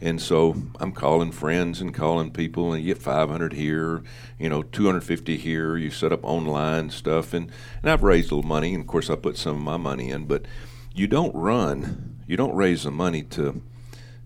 And 0.00 0.20
so 0.20 0.54
I'm 0.78 0.92
calling 0.92 1.32
friends 1.32 1.80
and 1.80 1.94
calling 1.94 2.30
people, 2.30 2.72
and 2.72 2.84
you 2.84 2.94
get 2.94 3.02
500 3.02 3.54
here, 3.54 4.02
you 4.38 4.48
know, 4.48 4.62
250 4.62 5.38
here. 5.38 5.76
You 5.76 5.90
set 5.90 6.12
up 6.12 6.22
online 6.22 6.90
stuff, 6.90 7.32
and, 7.32 7.50
and 7.82 7.90
I've 7.90 8.02
raised 8.02 8.30
a 8.30 8.34
little 8.34 8.48
money, 8.48 8.74
and 8.74 8.82
of 8.82 8.86
course 8.86 9.08
I 9.08 9.14
put 9.14 9.38
some 9.38 9.56
of 9.56 9.62
my 9.62 9.78
money 9.78 10.10
in. 10.10 10.26
But 10.26 10.44
you 10.94 11.06
don't 11.06 11.34
run, 11.34 12.20
you 12.26 12.36
don't 12.36 12.54
raise 12.54 12.84
the 12.84 12.90
money 12.90 13.22
to 13.22 13.62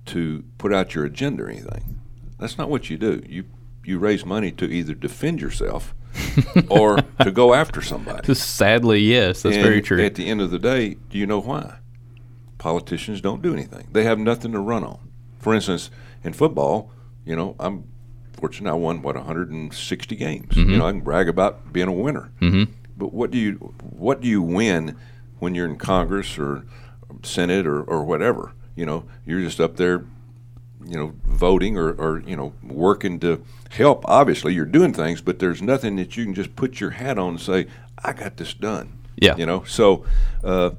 to 0.07 0.45
put 0.59 0.73
out 0.73 0.95
your 0.95 1.05
agenda 1.05 1.45
or 1.45 1.49
anything. 1.49 2.01
That's 2.39 2.59
not 2.59 2.71
what 2.71 2.91
you 2.91 2.97
do. 2.97 3.23
You 3.29 3.45
you 3.85 3.99
raise 3.99 4.25
money 4.25 4.53
to 4.53 4.65
either 4.67 4.95
defend 4.95 5.41
yourself 5.41 5.95
or 6.69 6.99
to 7.23 7.31
go 7.31 7.55
after 7.55 7.83
somebody. 7.83 8.35
Sadly, 8.35 9.01
yes, 9.01 9.43
that's 9.43 9.57
And 9.57 9.65
very 9.65 9.83
true. 9.83 10.03
At 10.05 10.15
the 10.15 10.27
end 10.27 10.41
of 10.41 10.51
the 10.51 10.59
day, 10.59 10.97
do 11.09 11.19
you 11.19 11.27
know 11.27 11.41
why? 11.41 11.79
Politicians 12.59 13.21
don't 13.21 13.43
do 13.43 13.53
anything. 13.53 13.89
They 13.93 14.05
have 14.05 14.19
nothing 14.19 14.53
to 14.53 14.61
run 14.61 14.85
on. 14.85 14.99
For 15.39 15.55
instance, 15.55 15.91
in 16.23 16.33
football, 16.33 16.91
you 17.25 17.35
know, 17.35 17.57
I'm 17.59 17.85
fortunate 18.35 18.71
I 18.71 18.75
won 18.75 19.03
what 19.03 19.17
160 19.17 20.17
games. 20.17 20.55
Mm-hmm. 20.55 20.71
You 20.71 20.79
know, 20.79 20.87
I 20.87 20.93
can 20.93 21.01
brag 21.01 21.29
about 21.29 21.73
being 21.73 21.89
a 21.89 21.93
winner. 21.93 22.31
Mm-hmm. 22.41 22.73
But 22.97 23.15
what 23.15 23.31
do 23.31 23.39
you 23.39 23.55
what 23.81 24.21
do 24.21 24.29
you 24.29 24.43
win 24.43 24.97
when 25.39 25.55
you're 25.55 25.67
in 25.67 25.79
Congress 25.79 26.39
or 26.39 26.65
Senate 27.23 27.67
or, 27.67 27.83
or 27.83 28.05
whatever? 28.05 28.53
You 28.77 28.85
know, 28.85 29.05
you're 29.25 29.41
just 29.41 29.61
up 29.61 29.77
there 29.77 30.05
you 30.87 30.97
know, 30.97 31.13
voting 31.25 31.77
or, 31.77 31.93
or 31.93 32.21
you 32.27 32.37
know, 32.37 32.53
working 32.63 33.19
to 33.21 33.43
help. 33.71 34.05
Obviously, 34.07 34.55
you're 34.55 34.65
doing 34.65 34.93
things, 34.93 35.21
but 35.21 35.39
there's 35.39 35.61
nothing 35.63 35.97
that 35.97 36.17
you 36.17 36.25
can 36.25 36.35
just 36.35 36.57
put 36.57 36.81
your 36.81 36.91
hat 36.91 37.19
on 37.19 37.31
and 37.31 37.41
say, 37.41 37.67
"I 38.05 38.13
got 38.13 38.37
this 38.37 38.55
done." 38.55 38.93
Yeah. 39.17 39.37
you 39.37 39.45
know. 39.47 39.65
So 39.65 40.05
uh, 40.43 40.71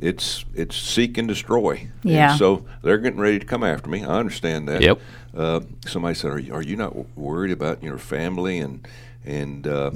it's 0.00 0.44
it's 0.54 0.76
seek 0.76 1.16
and 1.18 1.28
destroy. 1.28 1.88
And 2.02 2.10
Yeah. 2.12 2.36
so 2.36 2.64
they're 2.82 2.98
getting 2.98 3.20
ready 3.20 3.38
to 3.38 3.46
come 3.46 3.62
after 3.62 3.88
me. 3.88 4.02
I 4.04 4.18
understand 4.18 4.68
that. 4.68 4.82
Yep. 4.82 5.00
Uh, 5.36 5.60
somebody 5.86 6.14
said, 6.14 6.30
"Are 6.32 6.38
you, 6.38 6.52
are 6.54 6.62
you 6.62 6.76
not 6.76 6.90
w- 6.90 7.06
worried 7.16 7.52
about 7.52 7.82
your 7.82 7.98
family 7.98 8.58
and 8.58 8.86
and 9.24 9.66
uh, 9.66 9.90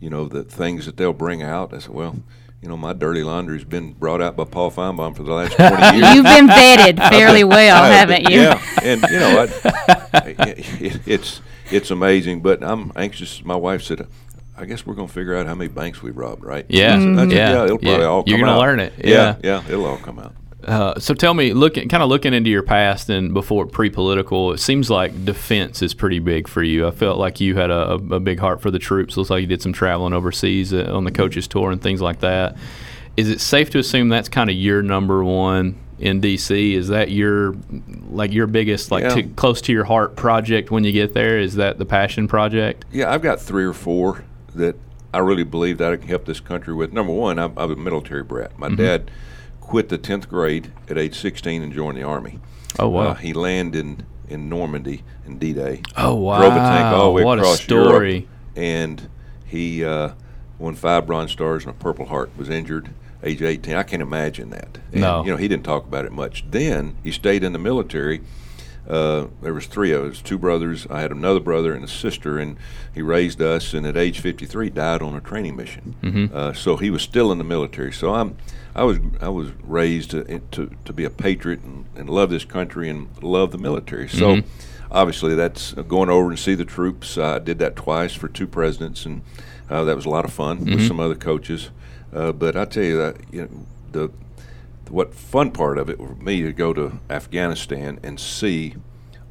you 0.00 0.10
know 0.10 0.26
the 0.28 0.42
things 0.44 0.86
that 0.86 0.96
they'll 0.96 1.12
bring 1.12 1.42
out?" 1.42 1.72
I 1.74 1.78
said, 1.78 1.94
"Well." 1.94 2.16
You 2.62 2.68
know, 2.68 2.76
my 2.76 2.92
dirty 2.92 3.24
laundry's 3.24 3.64
been 3.64 3.92
brought 3.92 4.22
out 4.22 4.36
by 4.36 4.44
Paul 4.44 4.70
Finebaum 4.70 5.16
for 5.16 5.24
the 5.24 5.32
last 5.32 5.52
20 5.56 5.96
years. 5.98 6.14
You've 6.14 6.24
been 6.24 6.46
vetted 6.46 6.96
fairly 7.10 7.42
well, 7.42 7.82
I- 7.82 7.88
haven't 7.88 8.30
you? 8.30 8.40
Yeah, 8.40 8.62
and 8.82 9.02
you 9.10 9.18
know, 9.18 9.46
I, 10.14 10.20
it, 10.38 11.00
it's 11.06 11.40
it's 11.72 11.90
amazing. 11.90 12.40
But 12.40 12.62
I'm 12.62 12.92
anxious. 12.94 13.44
My 13.44 13.56
wife 13.56 13.82
said, 13.82 14.06
"I 14.56 14.64
guess 14.66 14.86
we're 14.86 14.94
going 14.94 15.08
to 15.08 15.12
figure 15.12 15.34
out 15.36 15.46
how 15.46 15.56
many 15.56 15.68
banks 15.68 16.02
we 16.02 16.12
robbed, 16.12 16.44
right?" 16.44 16.64
Yeah. 16.68 16.94
I 16.94 16.98
said, 16.98 17.08
mm-hmm. 17.08 17.30
Yeah. 17.32 17.36
yeah, 17.52 17.64
it'll 17.64 17.78
probably 17.78 17.98
Yeah. 17.98 18.04
all. 18.04 18.22
You're 18.28 18.38
gonna 18.38 18.58
learn 18.58 18.78
it. 18.78 18.92
Yeah, 19.02 19.36
yeah, 19.42 19.64
it'll 19.68 19.86
all 19.86 19.98
come 19.98 20.20
out. 20.20 20.32
Uh, 20.64 20.98
so 20.98 21.14
tell 21.14 21.34
me, 21.34 21.52
looking 21.52 21.88
kind 21.88 22.02
of 22.02 22.08
looking 22.08 22.34
into 22.34 22.50
your 22.50 22.62
past 22.62 23.10
and 23.10 23.34
before 23.34 23.66
pre-political, 23.66 24.52
it 24.52 24.58
seems 24.58 24.88
like 24.90 25.24
defense 25.24 25.82
is 25.82 25.94
pretty 25.94 26.18
big 26.18 26.48
for 26.48 26.62
you. 26.62 26.86
I 26.86 26.90
felt 26.90 27.18
like 27.18 27.40
you 27.40 27.56
had 27.56 27.70
a, 27.70 27.92
a 27.92 28.20
big 28.20 28.38
heart 28.38 28.60
for 28.60 28.70
the 28.70 28.78
troops. 28.78 29.16
Looks 29.16 29.30
like 29.30 29.40
you 29.40 29.46
did 29.46 29.62
some 29.62 29.72
traveling 29.72 30.12
overseas 30.12 30.72
uh, 30.72 30.90
on 30.94 31.04
the 31.04 31.10
coaches 31.10 31.48
tour 31.48 31.70
and 31.70 31.82
things 31.82 32.00
like 32.00 32.20
that. 32.20 32.56
Is 33.16 33.28
it 33.28 33.40
safe 33.40 33.70
to 33.70 33.78
assume 33.78 34.08
that's 34.08 34.28
kind 34.28 34.48
of 34.50 34.56
your 34.56 34.82
number 34.82 35.22
one 35.24 35.76
in 35.98 36.20
DC? 36.20 36.72
Is 36.74 36.88
that 36.88 37.10
your 37.10 37.54
like 38.10 38.32
your 38.32 38.46
biggest 38.46 38.90
like 38.90 39.02
Yeah. 39.02 39.14
to, 39.16 39.22
close 39.24 39.60
to 39.62 39.72
your 39.72 39.84
heart 39.84 40.16
project 40.16 40.70
when 40.70 40.84
you 40.84 40.92
get 40.92 41.12
there? 41.14 41.38
Is 41.38 41.56
that 41.56 41.78
the 41.78 41.84
passion 41.84 42.28
project? 42.28 42.84
Yeah, 42.90 43.12
I've 43.12 43.22
got 43.22 43.40
three 43.40 43.64
or 43.64 43.72
four 43.74 44.24
that 44.54 44.76
I 45.12 45.18
really 45.18 45.44
believe 45.44 45.78
that 45.78 45.92
I 45.92 45.96
can 45.96 46.08
help 46.08 46.24
this 46.24 46.40
country 46.40 46.72
with. 46.72 46.92
Number 46.92 47.12
one, 47.12 47.38
I'm, 47.38 47.52
I'm 47.58 47.70
a 47.72 47.76
military 47.76 48.22
brat. 48.22 48.58
My 48.58 48.70
dad 48.70 49.10
quit 49.72 49.88
the 49.88 49.96
10th 49.96 50.28
grade 50.28 50.70
at 50.90 50.98
age 50.98 51.18
16 51.18 51.62
and 51.62 51.72
joined 51.72 51.96
the 51.96 52.02
Army. 52.02 52.38
Oh 52.78 52.88
wow! 52.88 53.08
Uh, 53.08 53.14
he 53.14 53.32
landed 53.32 53.80
in, 53.80 54.06
in 54.28 54.48
Normandy 54.50 55.02
in 55.24 55.38
D-Day. 55.38 55.80
oh 55.96 56.14
wow! 56.14 56.40
Drove 56.40 56.52
a 56.52 56.56
tank 56.56 56.94
all 56.94 57.06
the 57.06 57.10
way 57.12 57.24
what 57.24 57.38
across 57.38 57.58
a 57.58 57.62
story! 57.62 58.12
Europe, 58.12 58.28
and 58.54 59.08
he 59.46 59.82
uh, 59.82 60.10
won 60.58 60.74
five 60.74 61.06
Bronze 61.06 61.30
Stars 61.32 61.64
and 61.64 61.74
a 61.74 61.78
Purple 61.78 62.04
Heart. 62.04 62.32
Was 62.36 62.50
injured, 62.50 62.90
age 63.22 63.40
18. 63.40 63.74
I 63.74 63.82
can't 63.82 64.02
imagine 64.02 64.50
that. 64.50 64.78
And, 64.92 65.00
No. 65.00 65.24
you 65.24 65.30
know 65.30 65.38
he 65.38 65.48
didn't 65.48 65.64
talk 65.64 65.84
about 65.86 66.04
it 66.04 66.12
much. 66.12 66.44
Then 66.50 66.94
he 67.02 67.10
stayed 67.10 67.42
in 67.42 67.54
the 67.54 67.58
military. 67.58 68.20
Uh, 68.92 69.28
there 69.40 69.54
was 69.54 69.66
three 69.66 69.90
of 69.92 70.04
us, 70.04 70.20
two 70.20 70.36
brothers. 70.38 70.86
I 70.90 71.00
had 71.00 71.10
another 71.12 71.40
brother 71.40 71.72
and 71.74 71.82
a 71.84 71.88
sister, 71.88 72.38
and 72.38 72.56
he 72.94 73.00
raised 73.02 73.40
us. 73.40 73.72
And 73.74 73.86
at 73.86 73.96
age 73.96 74.20
53, 74.20 74.70
died 74.70 75.00
on 75.02 75.14
a 75.16 75.20
training 75.20 75.56
mission. 75.56 75.94
Mm-hmm. 76.02 76.36
Uh, 76.36 76.52
so 76.52 76.76
he 76.76 76.90
was 76.90 77.02
still 77.02 77.32
in 77.32 77.38
the 77.38 77.44
military. 77.44 77.92
So 77.92 78.12
I'm, 78.14 78.36
I 78.74 78.84
was, 78.84 78.98
I 79.20 79.28
was 79.30 79.48
raised 79.62 80.10
to 80.10 80.40
to, 80.52 80.70
to 80.84 80.92
be 80.92 81.04
a 81.04 81.10
patriot 81.10 81.60
and, 81.62 81.86
and 81.96 82.10
love 82.10 82.28
this 82.30 82.44
country 82.44 82.88
and 82.90 83.08
love 83.22 83.50
the 83.52 83.58
military. 83.58 84.08
So 84.08 84.36
Mm-hmm. 84.36 84.48
obviously 84.90 85.34
that's 85.34 85.74
uh, 85.76 85.82
going 85.82 86.10
over 86.10 86.28
and 86.30 86.38
see 86.38 86.54
the 86.54 86.64
troops. 86.66 87.16
I 87.16 87.38
did 87.38 87.58
that 87.60 87.76
twice 87.76 88.14
for 88.14 88.28
two 88.28 88.46
presidents, 88.46 89.06
and 89.06 89.22
uh, 89.70 89.84
that 89.84 89.96
was 89.96 90.04
a 90.06 90.10
lot 90.10 90.24
of 90.24 90.32
fun 90.32 90.58
Mm-hmm. 90.58 90.74
with 90.76 90.86
some 90.86 91.00
other 91.00 91.14
coaches. 91.16 91.70
Uh, 92.12 92.30
but 92.32 92.56
I 92.56 92.66
tell 92.66 92.84
you 92.84 92.98
that 92.98 93.16
you 93.32 93.42
know 93.42 93.48
the 93.92 94.10
what 94.88 95.14
fun 95.14 95.50
part 95.50 95.78
of 95.78 95.88
it 95.88 95.96
for 95.98 96.14
me 96.16 96.42
to 96.42 96.52
go 96.52 96.72
to 96.72 96.98
Afghanistan 97.08 97.98
and 98.02 98.18
see 98.18 98.74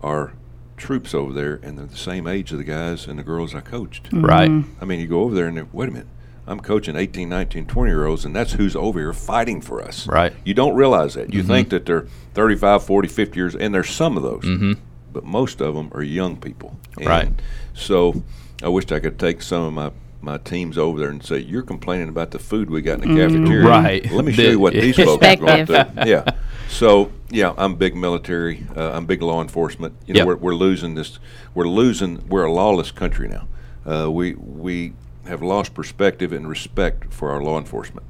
our 0.01 0.33
troops 0.77 1.13
over 1.13 1.31
there, 1.31 1.59
and 1.61 1.77
they're 1.77 1.85
the 1.85 1.95
same 1.95 2.27
age 2.27 2.51
of 2.51 2.57
the 2.57 2.63
guys 2.63 3.05
and 3.07 3.19
the 3.19 3.23
girls 3.23 3.53
I 3.53 3.61
coached. 3.61 4.05
Mm-hmm. 4.05 4.25
Right. 4.25 4.65
I 4.81 4.85
mean, 4.85 4.99
you 4.99 5.07
go 5.07 5.21
over 5.21 5.35
there 5.35 5.47
and 5.47 5.71
wait 5.73 5.89
a 5.89 5.91
minute. 5.91 6.07
I'm 6.47 6.59
coaching 6.59 6.95
18, 6.95 7.29
19, 7.29 7.67
20 7.67 7.91
year 7.91 8.05
olds, 8.05 8.25
and 8.25 8.35
that's 8.35 8.53
who's 8.53 8.75
over 8.75 8.99
here 8.99 9.13
fighting 9.13 9.61
for 9.61 9.81
us. 9.81 10.07
Right. 10.07 10.33
You 10.43 10.53
don't 10.53 10.75
realize 10.75 11.13
that. 11.13 11.33
You 11.33 11.41
mm-hmm. 11.41 11.51
think 11.51 11.69
that 11.69 11.85
they're 11.85 12.07
35, 12.33 12.83
40, 12.83 13.07
50 13.07 13.39
years, 13.39 13.55
and 13.55 13.73
there's 13.73 13.89
some 13.89 14.17
of 14.17 14.23
those. 14.23 14.43
Mm-hmm. 14.43 14.73
but 15.13 15.23
most 15.23 15.61
of 15.61 15.75
them 15.75 15.91
are 15.93 16.01
young 16.01 16.37
people. 16.37 16.77
And 16.97 17.05
Right. 17.05 17.29
So 17.73 18.23
I 18.63 18.69
wished 18.69 18.91
I 18.91 18.99
could 18.99 19.19
take 19.19 19.41
some 19.41 19.63
of 19.63 19.73
my 19.73 19.91
my 20.23 20.37
teams 20.37 20.77
over 20.77 20.99
there 20.99 21.09
and 21.09 21.23
say, 21.23 21.39
"You're 21.39 21.61
complaining 21.63 22.09
about 22.09 22.31
the 22.31 22.39
food 22.39 22.69
we 22.69 22.81
got 22.81 23.01
in 23.01 23.15
the 23.15 23.21
cafeteria. 23.21 23.67
Right. 23.67 24.11
Let 24.11 24.25
me 24.25 24.31
show 24.33 24.43
you 24.43 24.59
what 24.59 24.73
these 24.73 24.95
folks 24.95 25.25
are 25.25 25.35
going 25.35 25.65
through." 25.65 25.75
Yeah. 26.05 26.25
So 26.69 27.11
yeah, 27.29 27.53
I'm 27.57 27.75
big 27.75 27.95
military. 27.95 28.65
Uh, 28.75 28.91
I'm 28.91 29.05
big 29.05 29.21
law 29.21 29.41
enforcement. 29.41 29.93
You 30.05 30.13
know, 30.13 30.19
Yep. 30.19 30.27
we're, 30.27 30.35
we're 30.37 30.55
losing 30.55 30.95
this. 30.95 31.19
We're 31.53 31.67
losing. 31.67 32.27
We're 32.29 32.45
a 32.45 32.51
lawless 32.53 32.91
country 32.91 33.27
now. 33.27 33.47
Uh, 33.85 34.11
we 34.11 34.35
we 34.35 34.93
have 35.27 35.41
lost 35.41 35.73
perspective 35.73 36.31
and 36.33 36.47
respect 36.47 37.13
for 37.13 37.31
our 37.31 37.41
law 37.43 37.57
enforcement. 37.57 38.05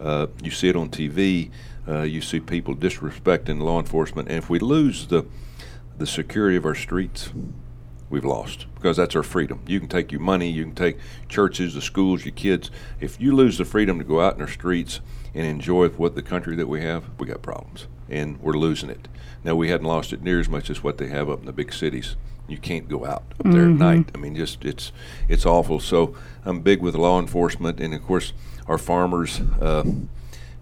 Uh, 0.00 0.26
you 0.42 0.50
see 0.50 0.68
it 0.68 0.76
on 0.76 0.88
TV. 0.90 1.50
Uh, 1.88 2.02
you 2.02 2.20
see 2.20 2.38
people 2.38 2.74
disrespecting 2.76 3.60
law 3.60 3.78
enforcement, 3.80 4.28
and 4.28 4.38
if 4.38 4.50
we 4.50 4.58
lose 4.58 5.06
the 5.08 5.24
the 5.98 6.06
security 6.06 6.56
of 6.56 6.64
our 6.64 6.74
streets, 6.74 7.30
we've 8.12 8.24
lost 8.24 8.66
because 8.74 8.96
that's 8.96 9.16
our 9.16 9.22
freedom. 9.22 9.60
You 9.66 9.80
can 9.80 9.88
take 9.88 10.12
your 10.12 10.20
money, 10.20 10.48
you 10.50 10.64
can 10.64 10.74
take 10.74 10.98
churches, 11.28 11.74
the 11.74 11.80
schools, 11.80 12.24
your 12.24 12.34
kids. 12.34 12.70
If 13.00 13.20
you 13.20 13.34
lose 13.34 13.58
the 13.58 13.64
freedom 13.64 13.98
to 13.98 14.04
go 14.04 14.20
out 14.20 14.36
in 14.36 14.42
our 14.42 14.48
streets 14.48 15.00
and 15.34 15.46
enjoy 15.46 15.88
what 15.88 16.14
the 16.14 16.22
country 16.22 16.54
that 16.56 16.68
we 16.68 16.82
have, 16.82 17.04
we 17.18 17.26
got 17.26 17.42
problems, 17.42 17.88
and 18.08 18.40
we're 18.40 18.52
losing 18.52 18.90
it. 18.90 19.08
Now 19.42 19.56
we 19.56 19.70
hadn't 19.70 19.86
lost 19.86 20.12
it 20.12 20.22
near 20.22 20.38
as 20.38 20.48
much 20.48 20.68
as 20.68 20.84
what 20.84 20.98
they 20.98 21.08
have 21.08 21.30
up 21.30 21.40
in 21.40 21.46
the 21.46 21.52
big 21.52 21.72
cities. 21.72 22.16
You 22.46 22.58
can't 22.58 22.88
go 22.88 23.06
out 23.06 23.22
up 23.40 23.50
there 23.50 23.64
at 23.64 23.70
night. 23.70 24.10
I 24.14 24.18
mean, 24.18 24.36
just 24.36 24.64
it's 24.64 24.92
it's 25.26 25.46
awful. 25.46 25.80
So 25.80 26.14
I'm 26.44 26.60
big 26.60 26.82
with 26.82 26.94
law 26.94 27.18
enforcement, 27.18 27.80
and 27.80 27.94
of 27.94 28.04
course 28.04 28.34
our 28.68 28.78
farmers. 28.78 29.40
Uh, 29.60 29.84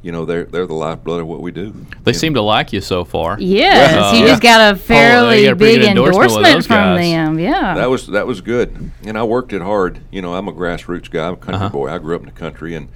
you 0.02 0.12
know, 0.12 0.24
they're 0.24 0.44
they're 0.44 0.66
the 0.66 0.74
lifeblood 0.74 1.20
of 1.20 1.26
what 1.26 1.40
we 1.40 1.50
do. 1.50 1.72
They 2.04 2.10
And- 2.12 2.16
seem 2.16 2.34
to 2.34 2.40
like 2.42 2.72
you 2.72 2.80
so 2.80 3.04
far. 3.04 3.36
Yes, 3.38 3.94
Uh, 3.94 4.16
you 4.16 4.22
yeah. 4.22 4.28
just 4.28 4.42
got 4.42 4.72
a 4.72 4.76
fairly 4.76 5.44
got 5.44 5.52
a 5.52 5.56
pretty 5.56 5.78
big 5.78 5.88
endorsement 5.88 6.30
endorsement 6.46 6.64
from 6.66 6.96
them. 6.96 7.38
Yeah. 7.38 7.74
That 7.74 7.90
was 7.90 8.06
that 8.08 8.26
was 8.26 8.40
good, 8.40 8.90
and 9.04 9.18
I 9.18 9.22
worked 9.24 9.52
it 9.52 9.62
hard. 9.62 10.00
You 10.10 10.22
know, 10.22 10.34
I'm 10.34 10.48
a 10.48 10.52
grassroots 10.52 11.10
guy. 11.10 11.26
I'm 11.26 11.34
a 11.34 11.36
country 11.36 11.54
Uh-huh. 11.66 11.68
boy. 11.68 11.88
I 11.90 11.98
grew 11.98 12.14
up 12.16 12.22
in 12.22 12.26
the 12.26 12.32
country, 12.32 12.74
and 12.74 12.88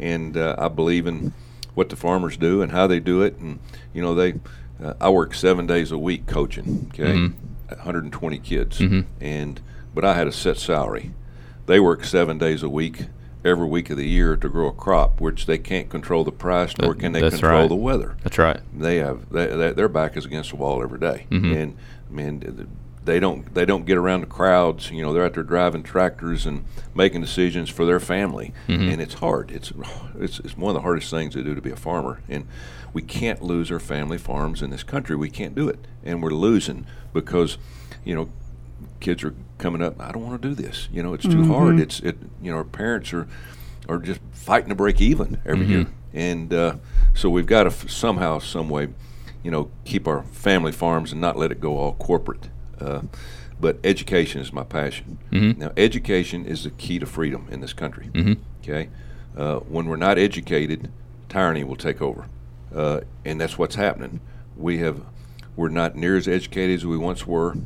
and 0.00 0.36
uh, 0.36 0.56
I 0.58 0.68
believe 0.68 1.06
in 1.06 1.32
what 1.74 1.88
the 1.90 1.96
farmers 1.96 2.36
do 2.36 2.60
and 2.62 2.72
how 2.72 2.86
they 2.88 2.98
do 3.00 3.22
it. 3.22 3.36
And 3.38 3.58
you 3.94 4.02
know, 4.02 4.14
they 4.14 4.34
uh, 4.82 4.94
I 5.00 5.10
work 5.10 5.34
seven 5.34 5.66
days 5.66 5.92
a 5.92 5.98
week 5.98 6.26
coaching. 6.26 6.90
Okay, 6.92 7.12
Mhm. 7.12 7.32
120 7.70 8.38
kids, 8.38 8.78
Mhm. 8.78 9.04
and 9.20 9.60
but 9.94 10.04
I 10.04 10.14
had 10.14 10.26
a 10.26 10.32
set 10.32 10.56
salary. 10.56 11.12
They 11.66 11.78
work 11.80 12.04
seven 12.04 12.38
days 12.38 12.62
a 12.62 12.68
week. 12.68 13.06
Every 13.48 13.66
week 13.66 13.88
of 13.88 13.96
the 13.96 14.06
year 14.06 14.36
to 14.36 14.48
grow 14.48 14.66
a 14.68 14.72
crop, 14.72 15.20
which 15.22 15.46
they 15.46 15.56
can't 15.56 15.88
control 15.88 16.22
the 16.22 16.30
price, 16.32 16.76
nor 16.78 16.94
can 16.94 17.12
they 17.12 17.22
that's 17.22 17.36
control 17.36 17.60
right. 17.62 17.68
the 17.68 17.74
weather 17.76 18.16
That's 18.22 18.36
right. 18.36 18.60
they 18.76 18.96
have 18.96 19.30
they, 19.30 19.46
they, 19.46 19.72
their 19.72 19.88
back 19.88 20.16
is 20.18 20.26
against 20.26 20.50
the 20.50 20.56
wall 20.56 20.82
every 20.82 20.98
day. 20.98 21.26
Mhm. 21.30 21.56
and 21.56 21.76
I 22.10 22.12
mean 22.14 22.68
they 23.06 23.18
don't 23.18 23.54
they 23.54 23.64
don't 23.64 23.86
get 23.86 23.96
around 23.96 24.20
the 24.20 24.26
crowds. 24.26 24.90
You 24.90 25.00
know, 25.02 25.14
they're 25.14 25.24
out 25.24 25.32
there 25.32 25.42
driving 25.42 25.82
tractors 25.82 26.44
and 26.44 26.64
making 26.94 27.22
decisions 27.22 27.70
for 27.70 27.86
their 27.86 28.00
family, 28.00 28.52
Mhm. 28.68 28.92
and 28.92 29.00
it's 29.00 29.14
hard. 29.14 29.50
It's, 29.50 29.72
it's 30.20 30.40
it's 30.40 30.56
one 30.58 30.70
of 30.70 30.74
the 30.74 30.82
hardest 30.82 31.10
things 31.10 31.32
to 31.32 31.42
do 31.42 31.54
to 31.54 31.62
be 31.62 31.70
a 31.70 31.76
farmer, 31.76 32.20
and 32.28 32.46
we 32.92 33.00
can't 33.00 33.40
lose 33.42 33.70
our 33.72 33.78
family 33.80 34.18
farms 34.18 34.60
in 34.60 34.68
this 34.68 34.82
country. 34.82 35.16
We 35.16 35.30
can't 35.30 35.54
do 35.54 35.68
it, 35.70 35.78
and 36.04 36.22
we're 36.22 36.30
losing 36.34 36.84
because 37.14 37.56
you 38.04 38.14
know 38.14 38.28
kids 39.00 39.22
are 39.24 39.34
coming 39.58 39.82
up. 39.82 40.00
I 40.00 40.12
don't 40.12 40.24
want 40.24 40.40
to 40.42 40.48
do 40.48 40.54
this. 40.54 40.88
You 40.92 41.02
know, 41.02 41.14
it's 41.14 41.26
too 41.26 41.44
hard. 41.46 41.80
It's 41.80 42.00
it. 42.00 42.16
You 42.42 42.50
know, 42.52 42.58
our 42.58 42.64
parents 42.64 43.12
are 43.12 43.26
are 43.88 43.98
just 43.98 44.20
fighting 44.32 44.68
to 44.68 44.74
break 44.74 45.00
even 45.00 45.38
every 45.46 45.64
Mhm. 45.66 45.68
year, 45.70 45.86
and 46.12 46.52
uh, 46.52 46.74
so 47.14 47.30
we've 47.30 47.46
got 47.46 47.62
to 47.64 47.70
f- 47.70 47.88
somehow, 47.88 48.38
some 48.38 48.68
way, 48.68 48.88
you 49.42 49.50
know, 49.50 49.70
keep 49.86 50.06
our 50.06 50.22
family 50.24 50.72
farms 50.72 51.10
and 51.12 51.20
not 51.20 51.38
let 51.38 51.50
it 51.50 51.60
go 51.60 51.78
all 51.78 51.94
corporate. 51.94 52.48
Uh, 52.80 53.00
but 53.60 53.78
education 53.82 54.40
is 54.42 54.52
my 54.52 54.62
passion. 54.62 55.18
Mhm. 55.32 55.56
Now, 55.58 55.72
education 55.76 56.44
is 56.44 56.64
the 56.64 56.70
key 56.70 56.98
to 56.98 57.06
freedom 57.06 57.46
in 57.50 57.60
this 57.60 57.72
country. 57.72 58.10
Mhm. 58.12 58.36
Okay, 58.62 58.88
uh, 59.36 59.56
when 59.60 59.86
we're 59.86 59.96
not 59.96 60.18
educated, 60.18 60.90
tyranny 61.30 61.64
will 61.64 61.76
take 61.76 62.02
over, 62.02 62.26
uh, 62.74 63.00
and 63.24 63.40
that's 63.40 63.58
what's 63.58 63.74
happening. 63.76 64.20
We 64.56 64.78
have, 64.78 65.00
we're 65.56 65.70
not 65.70 65.96
near 65.96 66.16
as 66.16 66.28
educated 66.28 66.76
as 66.76 66.84
we 66.86 66.98
once 66.98 67.26
were. 67.26 67.56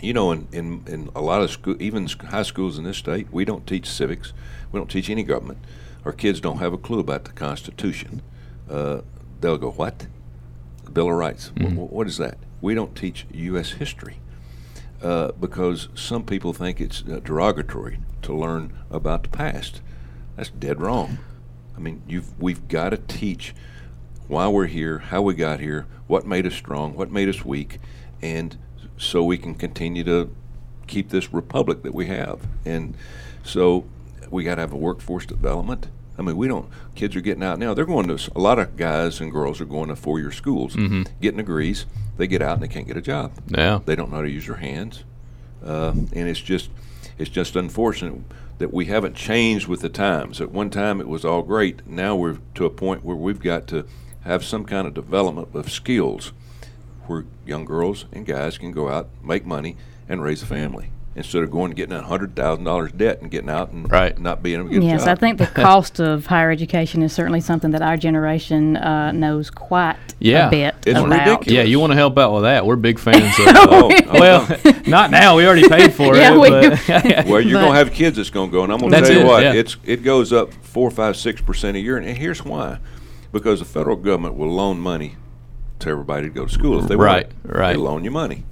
You 0.00 0.12
know, 0.12 0.30
in, 0.30 0.46
in, 0.52 0.84
in 0.86 1.10
a 1.14 1.20
lot 1.20 1.42
of 1.42 1.50
school, 1.50 1.76
even 1.80 2.06
high 2.06 2.42
schools 2.44 2.78
in 2.78 2.84
this 2.84 2.98
state, 2.98 3.26
we 3.32 3.44
don't 3.44 3.66
teach 3.66 3.88
civics. 3.90 4.32
We 4.70 4.78
don't 4.78 4.90
teach 4.90 5.10
any 5.10 5.24
government. 5.24 5.58
Our 6.04 6.12
kids 6.12 6.40
don't 6.40 6.58
have 6.58 6.72
a 6.72 6.78
clue 6.78 7.00
about 7.00 7.24
the 7.24 7.32
Constitution. 7.32 8.22
Uh, 8.70 9.00
they'll 9.40 9.58
go, 9.58 9.70
"What? 9.72 10.06
The 10.84 10.90
Bill 10.92 11.08
of 11.08 11.14
Rights? 11.16 11.48
Wh- 11.48 11.60
Mhm. 11.62 11.74
wh- 11.76 11.92
what 11.92 12.06
is 12.06 12.16
that?" 12.18 12.38
We 12.60 12.74
don't 12.74 12.94
teach 12.94 13.26
U.S. 13.32 13.72
history 13.72 14.18
uh, 15.02 15.32
because 15.32 15.88
some 15.94 16.22
people 16.24 16.52
think 16.52 16.80
it's 16.80 17.02
uh, 17.02 17.20
derogatory 17.22 17.98
to 18.22 18.34
learn 18.34 18.72
about 18.90 19.24
the 19.24 19.28
past. 19.30 19.80
That's 20.36 20.50
dead 20.50 20.80
wrong. 20.80 21.18
I 21.76 21.80
mean, 21.80 22.02
you've 22.08 22.40
we've 22.40 22.68
got 22.68 22.90
to 22.90 22.96
teach 22.98 23.54
why 24.28 24.46
we're 24.48 24.66
here, 24.66 24.98
how 24.98 25.22
we 25.22 25.34
got 25.34 25.58
here, 25.60 25.86
what 26.06 26.24
made 26.26 26.46
us 26.46 26.54
strong, 26.54 26.94
what 26.94 27.10
made 27.10 27.28
us 27.28 27.44
weak, 27.44 27.78
and 28.22 28.56
so 28.98 29.22
we 29.24 29.38
can 29.38 29.54
continue 29.54 30.04
to 30.04 30.30
keep 30.86 31.10
this 31.10 31.32
republic 31.32 31.82
that 31.82 31.94
we 31.94 32.06
have. 32.06 32.40
And 32.64 32.94
so 33.44 33.84
we 34.30 34.44
got 34.44 34.56
to 34.56 34.60
have 34.62 34.72
a 34.72 34.76
workforce 34.76 35.26
development. 35.26 35.88
I 36.18 36.22
mean, 36.22 36.36
we 36.36 36.48
don't. 36.48 36.68
Kids 36.96 37.14
are 37.14 37.20
getting 37.20 37.44
out 37.44 37.58
now. 37.58 37.74
They're 37.74 37.84
going 37.84 38.08
to 38.08 38.30
a 38.34 38.40
lot 38.40 38.58
of 38.58 38.76
guys 38.76 39.20
and 39.20 39.30
girls 39.30 39.60
are 39.60 39.64
going 39.64 39.88
to 39.88 39.96
four-year 39.96 40.32
schools, 40.32 40.74
Mhm. 40.74 41.06
getting 41.20 41.36
degrees. 41.38 41.86
They 42.16 42.26
get 42.26 42.42
out 42.42 42.54
and 42.54 42.62
they 42.62 42.68
can't 42.68 42.86
get 42.88 42.96
a 42.96 43.00
job. 43.00 43.32
Yeah. 43.46 43.78
They 43.84 43.94
don't 43.94 44.10
know 44.10 44.16
how 44.16 44.22
to 44.22 44.30
use 44.30 44.46
their 44.46 44.56
hands, 44.56 45.04
uh, 45.64 45.92
and 46.12 46.28
it's 46.28 46.40
just 46.40 46.70
it's 47.18 47.30
just 47.30 47.54
unfortunate 47.56 48.14
that 48.58 48.72
we 48.72 48.86
haven't 48.86 49.14
changed 49.14 49.66
with 49.68 49.80
the 49.80 49.88
times. 49.88 50.40
At 50.40 50.50
one 50.52 50.70
time, 50.70 51.00
it 51.00 51.08
was 51.08 51.24
all 51.24 51.42
great. 51.42 51.86
Now 51.88 52.14
we're 52.16 52.38
to 52.56 52.64
a 52.64 52.70
point 52.70 53.04
where 53.04 53.16
we've 53.16 53.40
got 53.40 53.66
to 53.68 53.84
have 54.22 54.44
some 54.44 54.64
kind 54.64 54.86
of 54.88 54.94
development 54.94 55.48
of 55.54 55.70
skills 55.70 56.32
where 57.08 57.24
young 57.46 57.64
girls 57.64 58.04
and 58.12 58.24
guys 58.26 58.58
can 58.58 58.72
go 58.72 58.88
out, 58.88 59.08
make 59.24 59.44
money, 59.46 59.76
and 60.08 60.22
raise 60.22 60.42
a 60.42 60.46
family 60.46 60.90
instead 61.16 61.42
of 61.42 61.50
going 61.50 61.70
and 61.72 61.76
getting 61.76 61.96
a 61.96 62.02
hundred 62.02 62.36
thousand 62.36 62.62
dollars 62.62 62.92
debt 62.92 63.20
and 63.20 63.28
getting 63.28 63.50
out 63.50 63.72
and 63.72 63.90
Right. 63.90 64.16
not 64.20 64.40
being 64.40 64.60
able 64.60 64.68
to 64.68 64.74
get 64.74 64.82
a 64.84 64.86
Yes. 64.86 65.06
I 65.08 65.16
think 65.16 65.38
the 65.38 65.46
cost 65.68 65.98
of 65.98 66.26
higher 66.26 66.50
education 66.52 67.02
is 67.02 67.12
certainly 67.12 67.40
something 67.40 67.72
that 67.72 67.82
our 67.82 67.96
generation 67.96 68.76
uh, 68.76 69.10
knows 69.10 69.50
quite 69.50 69.96
Yeah. 70.20 70.46
a 70.46 70.50
bit 70.50 70.74
It's 70.86 70.96
about. 70.96 71.10
ridiculous. 71.10 71.48
Yeah, 71.48 71.62
you 71.62 71.80
want 71.80 71.90
to 71.90 71.96
help 71.96 72.16
out 72.18 72.32
with 72.34 72.42
that? 72.44 72.64
We're 72.64 72.76
big 72.76 73.00
fans 73.00 73.36
of. 73.40 73.46
Oh, 73.48 73.90
Uh, 73.90 74.00
oh, 74.06 74.20
well, 74.64 74.80
not 74.86 75.10
now. 75.10 75.36
We 75.36 75.44
already 75.44 75.68
paid 75.68 75.92
for 75.92 76.14
Yeah, 76.14 76.34
it. 76.34 76.38
we- 76.38 76.50
but 76.50 77.26
Well, 77.26 77.40
you're 77.40 77.60
gonna 77.60 77.74
have 77.74 77.90
kids 77.92 78.16
that's 78.16 78.30
gonna 78.30 78.52
go, 78.52 78.62
and 78.62 78.72
I'm 78.72 78.78
gonna 78.78 79.00
tell 79.00 79.10
you 79.12 79.20
it, 79.22 79.26
what, 79.26 79.42
yeah. 79.42 79.54
it's 79.54 79.76
it 79.84 80.04
goes 80.04 80.32
up 80.32 80.52
four, 80.62 80.88
five, 80.88 81.16
six 81.16 81.40
percent 81.40 81.76
a 81.76 81.80
year, 81.80 81.96
and 81.96 82.16
here's 82.16 82.44
why: 82.44 82.78
because 83.32 83.58
the 83.58 83.64
federal 83.64 83.96
government 83.96 84.36
will 84.36 84.52
loan 84.54 84.78
money 84.78 85.16
to 85.80 85.90
everybody 85.90 86.28
to 86.28 86.34
go 86.34 86.46
to 86.46 86.52
school 86.52 86.80
if 86.80 86.88
they 86.88 86.96
Right, 86.96 87.26
want. 87.26 87.54
it. 87.54 87.58
right. 87.58 87.72
They 87.72 87.78
loan 87.78 88.04
you 88.04 88.10
money. 88.10 88.44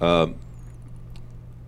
Um, 0.00 0.36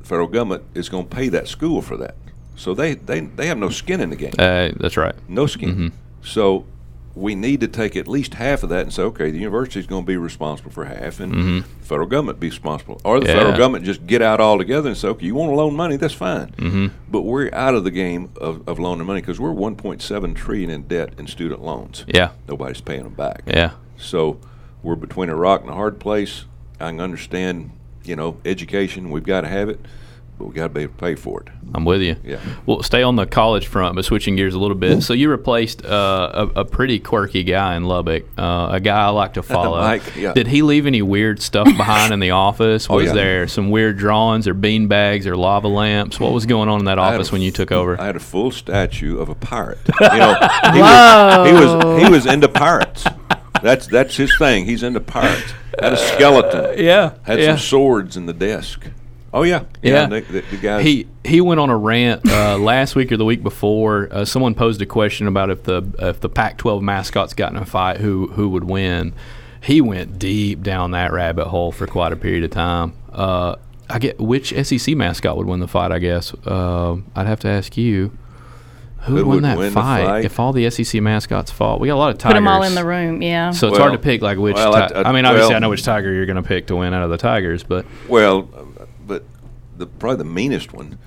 the 0.01 0.05
federal 0.07 0.29
government 0.29 0.64
is 0.75 0.88
going 0.88 1.09
to 1.09 1.14
pay 1.14 1.29
that 1.31 1.49
school 1.49 1.83
for 1.83 1.97
that, 1.99 2.14
so 2.57 2.75
they 2.75 2.95
they 2.95 3.21
they 3.21 3.47
have 3.47 3.59
no 3.59 3.69
skin 3.71 4.01
in 4.01 4.11
the 4.11 4.17
game, 4.17 4.33
uh, 4.38 4.71
that's 4.77 4.97
right. 4.97 5.14
no 5.29 5.47
skin. 5.47 5.77
Mhm. 5.77 5.93
So. 6.27 6.64
We 7.17 7.37
need 7.37 7.61
to 7.61 7.69
take 7.69 7.95
at 7.95 8.09
least 8.09 8.35
half 8.35 8.64
of 8.64 8.71
that 8.71 8.81
and 8.81 8.93
say, 8.93 9.05
okay, 9.05 9.31
the 9.31 9.38
university 9.38 9.79
is 9.79 9.87
going 9.87 10.03
to 10.03 10.07
be 10.07 10.17
responsible 10.17 10.73
for 10.73 10.85
half, 10.85 11.21
and 11.21 11.33
Mhm. 11.33 11.62
the 11.62 11.87
federal 11.87 12.09
government 12.09 12.40
be 12.40 12.49
responsible, 12.49 13.01
or 13.05 13.21
the 13.21 13.29
Yeah. 13.29 13.35
federal 13.37 13.57
government 13.57 13.85
just 13.85 14.05
get 14.05 14.21
out 14.21 14.40
altogether 14.40 14.88
and 14.88 14.99
say, 14.99 15.07
okay, 15.07 15.25
you 15.25 15.37
want 15.37 15.53
to 15.53 15.55
loan 15.55 15.77
money, 15.77 15.95
that's 15.97 16.12
fine. 16.12 16.49
Mhm. 16.59 16.90
But 17.09 17.21
we're 17.23 17.51
out 17.55 17.77
of 17.77 17.85
the 17.85 17.93
game 17.93 18.31
of, 18.40 18.62
of 18.67 18.81
loaning 18.81 19.07
money 19.07 19.21
because 19.21 19.38
we're 19.38 19.53
1.7 19.53 20.35
trillion 20.35 20.71
in 20.71 20.88
debt 20.88 21.11
in 21.17 21.29
student 21.29 21.64
loans. 21.64 22.05
Yeah. 22.12 22.31
Nobody's 22.49 22.81
paying 22.81 23.05
them 23.05 23.14
back. 23.14 23.45
Yeah. 23.47 23.71
So 23.97 24.38
we're 24.85 24.94
between 24.97 25.31
a 25.31 25.35
rock 25.35 25.62
and 25.62 25.70
a 25.70 25.75
hard 25.75 25.99
place. 25.99 26.44
I 26.79 26.90
can 26.90 27.01
understand, 27.01 27.70
you 28.05 28.14
know, 28.14 28.37
education. 28.44 29.11
We've 29.11 29.25
got 29.25 29.40
to 29.40 29.49
have 29.49 29.68
it, 29.70 29.81
but 30.38 30.44
we 30.47 30.55
got 30.55 30.64
to 30.64 30.68
be 30.68 30.83
able 30.83 30.92
to 30.94 30.99
pay 30.99 31.14
for 31.14 31.40
it. 31.40 31.49
I'm 31.73 31.85
with 31.87 32.03
you. 32.03 32.16
Yeah. 32.23 32.38
Well, 32.66 32.83
stay 32.83 33.03
on 33.03 33.16
the 33.16 33.25
college 33.27 33.66
front, 33.66 33.97
but 33.97 34.05
switching 34.05 34.37
gears 34.37 34.55
a 34.55 34.59
little 34.59 34.77
bit. 34.77 35.03
So 35.03 35.14
you 35.14 35.31
replaced 35.31 35.85
uh, 35.85 36.49
a, 36.55 36.61
a 36.61 36.64
pretty 36.64 36.99
quirky 37.01 37.42
guy 37.44 37.77
in 37.77 37.85
Lubbock, 37.85 38.25
uh, 38.37 38.68
a 38.73 38.81
guy 38.81 39.07
I 39.07 39.09
like 39.09 39.35
to 39.35 39.42
follow. 39.55 39.81
Mike, 39.81 40.03
yeah. 40.16 40.35
Did 40.35 40.47
he 40.49 40.61
leave 40.62 40.87
any 40.87 41.01
weird 41.03 41.40
stuff 41.40 41.64
behind 41.64 42.12
in 42.12 42.20
the 42.20 42.31
office? 42.33 42.87
Oh, 42.90 42.97
Was 42.97 43.07
yeah. 43.07 43.12
there 43.14 43.49
some 43.49 43.70
weird 43.70 43.97
drawings 43.97 44.47
or 44.47 44.53
bean 44.55 44.87
bags 44.87 45.27
or 45.27 45.37
lava 45.37 45.68
lamps? 45.68 46.20
What 46.20 46.33
was 46.33 46.44
going 46.44 46.68
on 46.68 46.81
in 46.81 46.85
that 46.85 46.99
office 46.99 47.31
a 47.31 47.33
when 47.33 47.40
you 47.42 47.51
took 47.51 47.73
over? 47.73 47.99
I 48.01 48.07
had 48.07 48.16
a 48.16 48.20
full 48.20 48.51
statue 48.51 49.18
of 49.18 49.31
a 49.31 49.35
pirate. 49.35 49.79
You 50.01 50.09
know, 50.18 50.35
he 50.73 50.81
was, 50.83 51.47
he 51.47 51.53
was 51.94 52.03
he 52.05 52.11
was 52.11 52.27
into 52.27 52.49
pirates. 52.49 53.05
That's 53.64 53.87
that's 53.87 54.14
his 54.14 54.37
thing. 54.37 54.66
He's 54.66 54.83
into 54.83 55.00
pirates. 55.00 55.55
Had 55.81 55.94
a 55.94 55.96
skeleton. 55.96 56.85
yeah. 56.85 57.14
Had 57.22 57.40
yeah. 57.40 57.57
some 57.57 57.59
swords 57.59 58.14
in 58.14 58.27
the 58.27 58.35
desk. 58.35 58.87
Oh 59.33 59.42
yeah, 59.42 59.64
Yeah. 59.83 60.05
The, 60.05 60.20
the, 60.20 60.40
the 60.42 60.57
guys. 60.59 60.85
He 60.85 61.09
he 61.24 61.40
went 61.40 61.59
on 61.59 61.70
a 61.70 61.77
rant 61.77 62.29
uh, 62.31 62.59
last 62.61 62.94
week 62.94 63.11
or 63.11 63.16
the 63.16 63.24
week 63.24 63.42
before. 63.42 64.09
Uh, 64.11 64.27
someone 64.27 64.55
posed 64.55 64.83
a 64.83 64.87
question 64.87 65.27
about 65.27 65.48
if 65.48 65.62
the 65.62 65.83
if 65.98 66.20
the 66.20 66.29
Pac-12 66.29 66.83
mascots 66.83 67.33
got 67.33 67.53
in 67.53 67.57
a 67.57 67.64
fight, 67.64 67.96
who 67.96 68.27
who 68.29 68.50
would 68.50 68.64
win. 68.64 69.14
he 69.62 69.81
went 69.81 70.18
deep 70.18 70.62
down 70.62 70.90
that 70.90 71.11
rabbit 71.11 71.46
hole 71.46 71.72
for 71.72 71.87
quite 71.87 72.12
a 72.12 72.16
period 72.16 72.44
of 72.44 72.50
time. 72.50 72.92
Uh, 73.11 73.57
I 73.88 73.98
get 73.98 74.20
which 74.20 74.53
SEC 74.66 74.94
mascot 74.94 75.38
would 75.38 75.46
win 75.46 75.61
the 75.61 75.68
fight. 75.68 75.90
I 75.90 76.00
guess 76.00 76.35
uh, 76.46 76.96
I'd 77.16 77.27
have 77.27 77.40
to 77.40 77.48
ask 77.48 77.79
you. 77.79 78.12
Who 79.05 79.14
would 79.14 79.23
Who 79.25 79.29
win 79.31 79.43
that 79.43 79.59
win 79.59 79.73
fight, 79.73 80.05
fight? 80.07 80.25
if 80.25 80.40
all 80.40 80.53
the 80.53 80.69
SEC 80.71 81.01
mascots 81.03 81.51
fought? 81.51 81.81
We 81.81 81.88
got 81.88 81.95
a 81.95 81.97
lot 81.97 82.11
of 82.11 82.19
tigers. 82.19 82.33
Put 82.33 82.45
them 82.45 82.49
all 82.49 82.62
in 82.62 82.75
the 82.75 82.85
room. 82.85 83.21
Yeah. 83.23 83.51
So 83.51 83.69
it's 83.69 83.73
Well, 83.73 83.88
hard 83.88 83.93
to 83.93 83.99
pick 83.99 84.23
like 84.23 84.38
which. 84.38 84.55
well, 84.57 84.73
ti- 84.73 84.95
I- 84.95 85.03
I- 85.03 85.09
I 85.09 85.12
mean, 85.12 85.25
obviously, 85.27 85.49
well- 85.51 85.57
I 85.57 85.59
know 85.61 85.69
which 85.71 85.83
tiger 85.83 86.12
you're 86.12 86.27
going 86.27 86.37
to 86.37 86.43
pick 86.43 86.67
to 86.69 86.77
win 86.77 86.95
out 86.95 87.03
of 87.03 87.11
the 87.11 87.19
tigers, 87.19 87.62
but 87.62 87.85
Well, 88.09 88.49
uh, 88.57 88.85
but 89.07 89.25
the 89.77 89.87
probably 89.87 90.19
the 90.19 90.25
meanest 90.31 90.73
one 90.73 90.99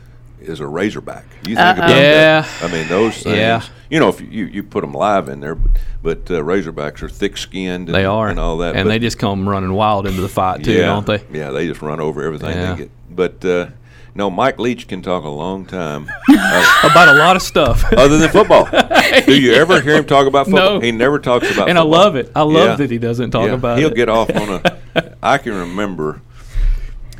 is 0.42 0.60
a 0.60 0.68
razorback. 0.68 1.26
You 1.42 1.56
think 1.56 1.60
Uh-oh. 1.60 1.72
about 1.78 1.90
Yeah. 1.90 2.42
that? 2.42 2.48
I 2.64 2.68
mean, 2.72 2.88
those 2.88 3.16
things. 3.24 3.36
Yeah. 3.36 3.62
You 3.90 4.00
know, 4.00 4.10
if 4.10 4.22
you 4.22 4.46
you 4.46 4.64
put 4.64 4.82
them 4.82 4.94
live 4.94 5.28
in 5.30 5.40
there, 5.40 5.56
but, 5.56 5.72
but 6.04 6.18
uh, 6.30 6.42
razorbacks 6.44 7.02
are 7.02 7.10
thick 7.10 7.36
skinned. 7.38 7.88
they 7.88 8.06
are 8.06 8.28
and 8.30 8.40
all 8.40 8.58
that. 8.58 8.76
and 8.76 8.86
but- 8.86 8.90
they 8.90 9.00
just 9.00 9.18
come 9.18 9.48
running 9.50 9.74
wild 9.74 10.06
into 10.06 10.22
the 10.22 10.30
fight 10.30 10.64
too, 10.64 10.74
yeah, 10.74 10.86
don't 10.86 11.06
they? 11.06 11.22
Yeah, 11.34 11.50
they 11.52 11.68
just 11.68 11.82
run 11.82 12.00
over 12.00 12.22
everything 12.24 12.52
Yeah. 12.52 12.72
they 12.74 12.78
get. 12.78 12.92
But 13.10 13.44
uh, 13.46 13.68
no, 14.18 14.30
Mike 14.30 14.60
Leach 14.60 14.88
can 14.88 15.02
talk 15.02 15.24
a 15.24 15.30
long 15.30 15.66
time. 15.66 16.10
uh, 16.30 16.80
About 16.92 17.08
a 17.16 17.20
lot 17.20 17.36
of 17.36 17.42
stuff. 17.42 17.84
other 17.94 18.18
than 18.18 18.30
football. 18.30 18.66
Do 19.26 19.40
you 19.40 19.54
ever 19.54 19.80
hear 19.80 19.96
him 19.96 20.06
talk 20.06 20.28
about 20.28 20.48
football? 20.48 20.76
No. 20.76 20.80
He 20.80 20.92
never 20.92 21.20
talks 21.20 21.46
about 21.46 21.68
football. 21.68 21.70
and 21.70 21.78
I 21.80 21.84
love 21.84 22.16
it. 22.16 22.32
I 22.36 22.42
love 22.42 22.70
Yeah. 22.72 22.76
that 22.78 22.92
he 22.92 22.98
doesn't 22.98 23.32
talk 23.32 23.46
Yeah, 23.48 23.54
about 23.54 23.78
He'll 23.78 23.90
it. 23.92 23.96
get 23.96 24.10
off 24.10 24.30
on 24.36 24.50
a. 24.96 25.16
I 25.24 25.38
can 25.38 25.54
remember 25.54 26.22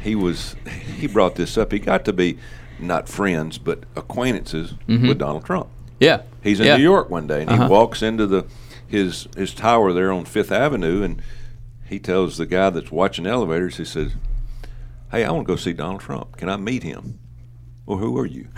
he 0.02 0.16
was 0.16 0.56
he 0.98 1.08
brought 1.08 1.36
this 1.36 1.58
up. 1.58 1.72
He 1.72 1.80
got 1.80 2.04
to 2.06 2.14
be 2.14 2.38
not 2.80 3.08
friends 3.08 3.58
but 3.58 3.84
acquaintances 3.96 4.74
with 4.88 5.18
Donald 5.20 5.46
Trump. 5.46 5.68
yeah, 6.00 6.22
He's 6.44 6.60
in 6.60 6.66
Mm-hmm. 6.66 6.70
yeah. 6.72 6.78
New 6.78 6.84
York 6.84 7.10
one 7.10 7.28
day 7.28 7.42
and 7.42 7.50
Uh-huh. 7.52 7.64
he 7.66 7.70
walks 7.70 8.02
into 8.02 8.26
the 8.28 8.46
his 8.88 9.28
his 9.38 9.54
tower 9.54 9.94
there 9.94 10.12
on 10.12 10.26
Fifth 10.26 10.52
Avenue 10.52 11.04
and 11.04 11.22
he 11.90 12.00
tells 12.00 12.38
the 12.38 12.46
guy 12.46 12.70
that's 12.70 12.92
watching 12.92 13.26
elevators. 13.26 13.78
He 13.78 13.86
says, 13.86 14.12
"Hey, 15.12 15.24
I 15.24 15.32
want 15.32 15.48
to 15.48 15.54
go 15.54 15.56
see 15.58 15.74
Donald 15.74 16.02
Trump. 16.02 16.38
Can 16.38 16.50
I 16.50 16.58
meet 16.58 16.84
him?" 16.84 17.20
Well, 17.86 17.98
who 17.98 18.18
are 18.18 18.26
you? 18.26 18.50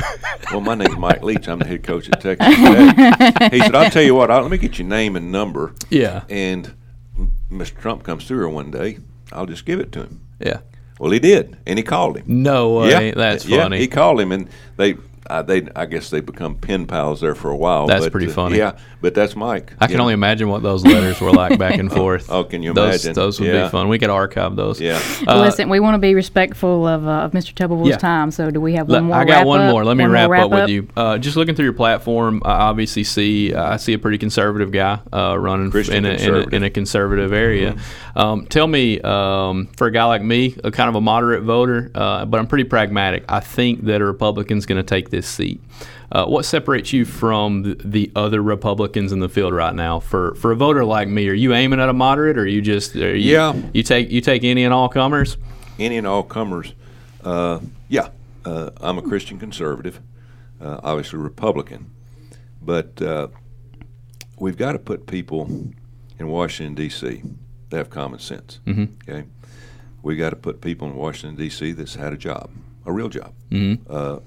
well, 0.51 0.61
my 0.61 0.73
name's 0.73 0.97
Mike 0.97 1.21
Leach. 1.21 1.47
I'm 1.47 1.59
the 1.59 1.65
head 1.65 1.83
coach 1.83 2.09
at 2.09 2.19
Texas 2.19 2.55
Tech. 2.55 3.51
He 3.53 3.59
said, 3.59 3.75
"I'll 3.75 3.91
tell 3.91 4.01
you 4.03 4.15
what. 4.15 4.31
I'll, 4.31 4.41
let 4.41 4.49
me 4.51 4.57
get 4.57 4.79
your 4.79 4.87
name 4.87 5.15
and 5.15 5.31
number." 5.31 5.73
Yeah, 5.89 6.23
And 6.29 6.73
Mr. 7.51 7.77
Trump 7.79 8.03
comes 8.03 8.25
through 8.25 8.39
here 8.39 8.49
one 8.49 8.71
day. 8.71 8.99
I'll 9.31 9.45
just 9.45 9.65
give 9.65 9.79
it 9.79 9.91
to 9.93 10.01
him. 10.01 10.21
yeah. 10.39 10.61
Well, 10.99 11.11
he 11.11 11.19
did, 11.19 11.55
and 11.65 11.79
he 11.79 11.83
called 11.83 12.17
him. 12.17 12.25
No 12.27 12.73
way. 12.79 13.11
That's 13.11 13.45
yeah, 13.45 13.61
funny. 13.63 13.77
He 13.77 13.87
called 13.87 14.19
him, 14.19 14.33
and 14.33 14.49
they, 14.75 14.97
uh, 15.27 15.41
they, 15.41 15.67
I 15.75 15.85
guess 15.85 16.09
they 16.09 16.21
become 16.21 16.55
pen 16.55 16.85
pals 16.85 17.21
there 17.21 17.35
for 17.35 17.49
a 17.51 17.55
while. 17.55 17.87
That's 17.87 18.05
but, 18.05 18.11
pretty 18.11 18.27
uh, 18.27 18.33
funny. 18.33 18.57
yeah, 18.57 18.77
but 19.01 19.13
that's 19.13 19.35
Mike. 19.35 19.73
I 19.79 19.87
can 19.87 19.97
know. 19.97 20.03
only 20.03 20.13
imagine 20.13 20.49
what 20.49 20.63
those 20.63 20.83
letters 20.85 21.19
were 21.21 21.31
like 21.31 21.57
back 21.59 21.77
and 21.77 21.91
forth. 21.99 22.31
Oh, 22.31 22.43
can 22.43 22.63
you 22.63 22.73
those, 22.73 23.05
imagine? 23.05 23.13
Those 23.13 23.39
would 23.39 23.47
Yeah. 23.49 23.63
be 23.65 23.69
fun. 23.69 23.87
We 23.89 23.99
could 23.99 24.09
archive 24.09 24.55
those. 24.55 24.79
Yeah. 24.81 25.01
Uh, 25.27 25.39
Listen, 25.41 25.69
we 25.69 25.79
want 25.79 25.95
to 25.95 25.99
be 25.99 26.15
respectful 26.15 26.87
of, 26.87 27.07
uh, 27.07 27.11
of 27.25 27.31
Mr. 27.31 27.53
Tuberville's 27.53 27.89
Yeah. 27.89 27.97
time. 27.97 28.31
So, 28.31 28.51
do 28.51 28.59
we 28.61 28.73
have 28.73 28.89
Le- 28.89 28.95
one 28.97 29.05
more? 29.05 29.15
I 29.17 29.25
got 29.25 29.37
wrap 29.37 29.45
one 29.47 29.61
up? 29.61 29.71
more. 29.71 29.85
Let 29.85 29.97
me 29.97 30.03
One 30.05 30.11
more 30.13 30.27
wrap, 30.29 30.43
up, 30.45 30.51
with 30.51 30.69
you. 30.69 30.87
Uh, 30.95 31.17
just 31.17 31.37
looking 31.37 31.55
through 31.55 31.65
your 31.65 31.73
platform, 31.73 32.41
I 32.45 32.51
obviously 32.51 33.03
see 33.03 33.53
I 33.53 33.77
see 33.77 33.93
a 33.93 33.99
pretty 33.99 34.17
conservative 34.17 34.71
guy 34.71 34.99
uh, 35.13 35.37
running 35.39 35.67
f- 35.67 35.71
Christian 35.71 36.05
in 36.05 36.05
a, 36.05 36.09
in, 36.09 36.13
a, 36.13 36.17
conservative. 36.17 36.45
Mm-hmm. 36.47 36.55
in 36.55 36.63
a 36.63 36.69
conservative 36.69 37.33
area. 37.33 37.77
Um, 38.15 38.45
tell 38.47 38.67
me, 38.67 38.99
um, 39.01 39.67
for 39.77 39.87
a 39.87 39.91
guy 39.91 40.05
like 40.05 40.21
me, 40.21 40.55
a 40.63 40.71
kind 40.71 40.89
of 40.89 40.95
a 40.95 41.01
moderate 41.01 41.43
voter, 41.43 41.91
uh, 41.95 42.25
but 42.25 42.39
I'm 42.39 42.47
pretty 42.47 42.63
pragmatic. 42.65 43.23
I 43.29 43.39
think 43.39 43.85
that 43.85 44.01
a 44.01 44.05
Republican's 44.05 44.65
going 44.65 44.77
to 44.77 44.83
take 44.83 45.08
this 45.09 45.27
seat. 45.27 45.61
Uh, 46.11 46.25
what 46.25 46.43
separates 46.45 46.91
you 46.91 47.05
from 47.05 47.63
the, 47.63 47.75
the 47.85 48.11
other 48.15 48.41
Republicans 48.41 49.11
in 49.11 49.19
the 49.19 49.29
field 49.29 49.53
right 49.53 49.75
now? 49.75 49.99
For 49.99 50.33
for 50.35 50.51
a 50.51 50.55
voter 50.55 50.83
like 50.85 51.07
me, 51.07 51.27
are 51.29 51.33
you 51.33 51.53
aiming 51.53 51.79
at 51.79 51.89
a 51.89 51.93
moderate, 51.93 52.37
or 52.37 52.41
are 52.43 52.47
you 52.47 52.61
just 52.61 52.95
you, 52.95 53.05
Yeah. 53.07 53.53
you 53.73 53.83
take 53.83 54.09
you 54.11 54.21
take 54.21 54.43
any 54.43 54.63
and 54.63 54.73
all 54.73 54.89
comers? 54.89 55.37
any 55.77 55.97
and 55.97 56.05
all 56.07 56.23
comers. 56.23 56.73
Uh, 57.23 57.59
yeah, 57.87 58.09
uh, 58.45 58.69
I'm 58.81 58.97
a 58.97 59.01
Christian 59.01 59.39
conservative, 59.39 60.01
uh, 60.61 60.79
obviously 60.83 61.19
Republican, 61.19 61.91
but 62.61 63.01
uh, 63.01 63.27
we've 64.37 64.57
got 64.57 64.73
to 64.73 64.79
put 64.79 65.07
people 65.07 65.47
in 66.17 66.27
Washington 66.27 66.75
D.C. 66.75 67.21
that 67.69 67.77
have 67.77 67.89
common 67.89 68.19
sense. 68.19 68.59
Mhm. 68.65 68.89
Okay, 69.07 69.25
we 70.01 70.15
got 70.15 70.31
to 70.31 70.35
put 70.35 70.59
people 70.61 70.87
in 70.89 70.95
Washington 70.95 71.37
D.C. 71.37 71.71
that's 71.73 71.95
had 71.95 72.11
a 72.13 72.17
job, 72.17 72.49
a 72.85 72.91
real 72.91 73.09
job. 73.09 73.31
Mhm. 73.51 74.21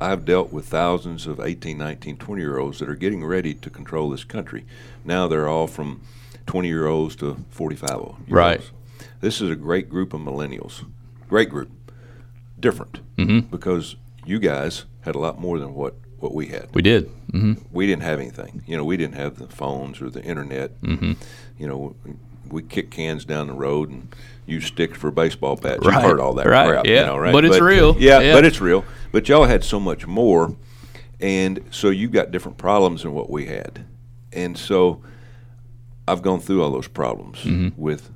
I've 0.00 0.24
dealt 0.24 0.52
with 0.52 0.66
thousands 0.66 1.26
of 1.26 1.40
18, 1.40 1.76
19, 1.76 2.16
20 2.16 2.40
year 2.42 2.58
olds 2.58 2.78
that 2.78 2.88
are 2.88 2.94
getting 2.94 3.24
ready 3.24 3.54
to 3.54 3.70
control 3.70 4.10
this 4.10 4.24
country. 4.24 4.64
Now 5.04 5.28
they're 5.28 5.48
all 5.48 5.66
from 5.66 6.00
20 6.46 6.68
year 6.68 6.86
olds 6.86 7.14
to 7.16 7.36
45 7.50 7.88
year 7.90 7.98
olds. 7.98 8.18
Right. 8.28 8.70
This 9.20 9.40
is 9.40 9.50
a 9.50 9.56
great 9.56 9.90
group 9.90 10.14
of 10.14 10.20
millennials. 10.22 10.84
Great 11.28 11.50
group. 11.50 11.70
Different. 12.58 13.00
Mhm. 13.18 13.50
Because 13.50 13.96
you 14.24 14.38
guys 14.38 14.84
had 15.02 15.14
a 15.14 15.18
lot 15.18 15.38
more 15.38 15.58
than 15.58 15.74
what, 15.74 15.94
what 16.18 16.34
we 16.34 16.46
had. 16.46 16.68
We 16.74 16.82
did. 16.82 17.10
hmm 17.30 17.54
We 17.70 17.86
didn't 17.86 18.02
have 18.02 18.18
anything. 18.18 18.62
You 18.66 18.76
know, 18.78 18.84
we 18.84 18.96
didn't 18.96 19.14
have 19.16 19.36
the 19.38 19.48
phones 19.48 20.00
or 20.00 20.08
the 20.10 20.22
internet. 20.24 20.80
Mhm. 20.80 21.16
You 21.58 21.66
know, 21.68 21.94
we 22.52 22.62
kick 22.62 22.90
cans 22.90 23.24
down 23.24 23.46
the 23.46 23.52
road 23.54 23.90
and 23.90 24.14
use 24.46 24.66
sticks 24.66 24.98
for 24.98 25.10
baseball 25.10 25.56
bats. 25.56 25.84
Right, 25.84 25.94
You've 25.94 26.02
heard 26.02 26.20
all 26.20 26.34
that 26.34 26.46
right, 26.46 26.68
crap, 26.68 26.86
yeah. 26.86 27.00
you 27.00 27.06
know, 27.06 27.16
right? 27.18 27.32
But 27.32 27.44
it's 27.44 27.60
real, 27.60 27.96
Yeah, 27.98 28.20
yeah. 28.20 28.32
but 28.34 28.44
it's 28.44 28.60
real. 28.60 28.84
But 29.12 29.28
y'all 29.28 29.44
had 29.44 29.62
so 29.64 29.78
much 29.80 30.06
more, 30.06 30.54
and 31.20 31.60
so 31.70 31.90
you 31.90 32.08
got 32.08 32.30
different 32.30 32.58
problems 32.58 33.02
than 33.02 33.12
what 33.12 33.30
we 33.30 33.46
had. 33.46 33.84
And 34.32 34.56
so 34.58 35.02
I've 36.08 36.22
gone 36.22 36.40
through 36.40 36.62
all 36.62 36.70
those 36.70 36.88
problems 36.88 37.38
Mm-hmm. 37.44 37.80
with 37.80 38.10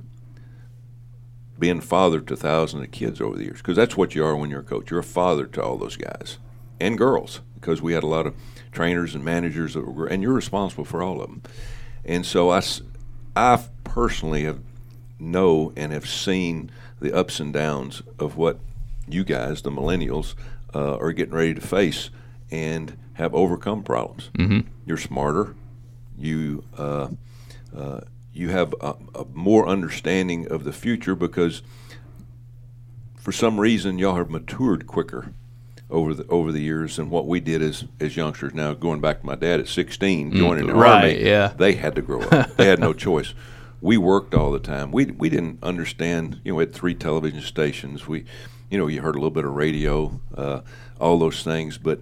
being 1.57 1.79
father 1.79 2.19
to 2.19 2.35
thousands 2.35 2.83
of 2.83 2.91
kids 2.91 3.21
over 3.21 3.37
the 3.37 3.43
years, 3.45 3.57
because 3.57 3.77
that's 3.77 3.95
what 3.95 4.13
you 4.13 4.25
are 4.25 4.35
when 4.35 4.49
you're 4.49 4.59
a 4.59 4.63
coach. 4.63 4.91
You're 4.91 4.99
a 4.99 5.03
father 5.03 5.45
to 5.45 5.63
all 5.63 5.77
those 5.77 5.95
guys 5.95 6.37
and 6.81 6.97
girls, 6.97 7.39
because 7.55 7.81
we 7.81 7.93
had 7.93 8.03
a 8.03 8.07
lot 8.07 8.25
of 8.27 8.35
trainers 8.73 9.15
and 9.15 9.23
managers 9.23 9.73
that 9.75 9.81
were, 9.89 10.07
and 10.07 10.21
you're 10.21 10.33
responsible 10.33 10.83
for 10.83 11.01
all 11.01 11.21
of 11.21 11.27
them. 11.29 11.41
And 12.03 12.25
so 12.25 12.49
I, 12.51 12.61
I 13.35 13.63
personally 13.83 14.43
have 14.43 14.59
know 15.19 15.71
and 15.75 15.91
have 15.91 16.07
seen 16.07 16.69
the 16.99 17.13
ups 17.15 17.39
and 17.39 17.53
downs 17.53 18.01
of 18.19 18.37
what 18.37 18.59
you 19.07 19.23
guys, 19.23 19.61
the 19.61 19.71
millennials, 19.71 20.35
uh, 20.73 20.97
are 20.97 21.11
getting 21.13 21.33
ready 21.35 21.53
to 21.53 21.61
face 21.61 22.09
and 22.51 22.97
have 23.13 23.33
overcome 23.33 23.83
problems. 23.83 24.29
Mhm. 24.37 24.65
You're 24.85 24.97
smarter. 24.97 25.55
You 26.17 26.63
uh, 26.77 27.09
uh, 27.75 28.01
you 28.33 28.49
have 28.49 28.73
a, 28.81 28.95
a 29.13 29.25
more 29.33 29.67
understanding 29.67 30.47
of 30.47 30.63
the 30.63 30.73
future 30.73 31.15
because 31.15 31.61
for 33.17 33.31
some 33.31 33.59
reason 33.59 33.97
y'all 33.97 34.15
have 34.15 34.29
matured 34.29 34.85
quicker 34.87 35.31
over 35.89 36.13
the 36.13 36.25
over 36.27 36.51
the 36.51 36.61
years 36.61 36.97
and 36.97 37.09
what 37.11 37.27
we 37.27 37.39
did 37.39 37.61
as 37.61 37.85
as 37.99 38.15
youngsters. 38.17 38.53
Now 38.53 38.73
going 38.73 39.01
back 39.01 39.19
to 39.21 39.25
my 39.25 39.35
dad 39.35 39.59
at 39.59 39.67
16 39.67 40.33
joining 40.35 40.67
the 40.67 40.73
Mm, 40.73 40.81
right, 40.81 40.93
army, 41.15 41.23
yeah. 41.25 41.53
they 41.57 41.73
had 41.73 41.95
to 41.95 42.01
grow 42.01 42.21
up. 42.21 42.55
they 42.57 42.65
had 42.65 42.79
no 42.79 42.93
choice. 42.93 43.33
We 43.81 43.97
worked 43.97 44.33
all 44.33 44.51
the 44.51 44.59
time. 44.59 44.91
We 44.91 45.05
we 45.05 45.29
didn't 45.29 45.59
understand. 45.63 46.41
You 46.43 46.51
know, 46.51 46.55
we 46.57 46.63
had 46.63 46.73
three 46.73 46.95
television 46.95 47.41
stations. 47.41 48.07
We, 48.07 48.25
you 48.69 48.77
know, 48.79 48.87
you 48.87 49.01
heard 49.01 49.15
a 49.15 49.19
little 49.19 49.29
bit 49.29 49.45
of 49.45 49.53
radio, 49.53 50.19
uh, 50.35 50.61
all 50.99 51.19
those 51.19 51.43
things. 51.43 51.77
But 51.77 51.99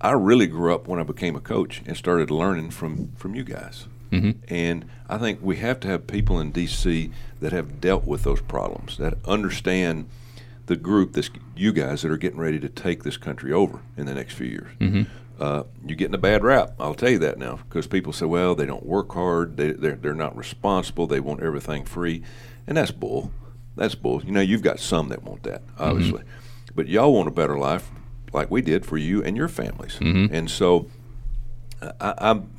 I 0.00 0.12
really 0.12 0.46
grew 0.46 0.72
up 0.74 0.88
when 0.88 0.98
I 0.98 1.02
became 1.02 1.36
a 1.36 1.40
coach 1.40 1.82
and 1.86 1.96
started 1.96 2.30
learning 2.30 2.70
from 2.70 3.12
from 3.16 3.34
you 3.34 3.44
guys. 3.44 3.86
Mhm. 4.10 4.36
And 4.48 4.86
I 5.06 5.18
think 5.18 5.40
we 5.42 5.56
have 5.56 5.80
to 5.80 5.88
have 5.88 6.06
people 6.06 6.40
in 6.40 6.50
D.C. 6.50 7.10
that 7.40 7.52
have 7.52 7.78
dealt 7.78 8.06
with 8.06 8.22
those 8.22 8.40
problems, 8.40 8.96
that 8.96 9.18
understand 9.26 10.06
the 10.68 10.76
group, 10.76 11.14
this 11.14 11.30
you 11.56 11.72
guys 11.72 12.02
that 12.02 12.10
are 12.10 12.16
getting 12.16 12.38
ready 12.38 12.60
to 12.60 12.68
take 12.68 13.02
this 13.02 13.16
country 13.16 13.52
over 13.52 13.80
in 13.96 14.06
the 14.06 14.14
next 14.14 14.34
few 14.34 14.46
years. 14.46 14.68
Mm-hmm. 14.78 15.02
Uh, 15.40 15.64
you're 15.84 15.96
getting 15.96 16.14
a 16.14 16.18
bad 16.18 16.44
rap. 16.44 16.72
I'll 16.78 16.94
tell 16.94 17.10
you 17.10 17.18
that 17.18 17.38
now 17.38 17.60
because 17.68 17.86
people 17.86 18.12
say, 18.12 18.26
well, 18.26 18.54
they 18.54 18.66
don't 18.66 18.84
work 18.84 19.12
hard, 19.12 19.56
they, 19.56 19.72
they're, 19.72 19.96
they're 19.96 20.14
not 20.14 20.36
responsible, 20.36 21.06
they 21.06 21.20
want 21.20 21.42
everything 21.42 21.84
free. 21.84 22.22
And 22.66 22.76
that's 22.76 22.90
bull. 22.90 23.32
That's 23.76 23.94
bull. 23.94 24.22
You 24.24 24.32
know, 24.32 24.40
you've 24.40 24.62
got 24.62 24.78
some 24.78 25.08
that 25.08 25.22
want 25.22 25.44
that, 25.44 25.62
obviously. 25.78 26.22
But 26.74 26.88
y'all 26.88 27.12
want 27.12 27.28
a 27.28 27.32
better 27.32 27.56
life 27.56 27.90
like 28.32 28.50
we 28.50 28.60
did 28.60 28.84
for 28.84 28.98
you 28.98 29.22
and 29.22 29.36
your 29.36 29.48
families. 29.48 29.96
Mhm. 30.00 30.30
And 30.32 30.50
so 30.50 30.90
I, 32.00 32.14
I'm 32.18 32.50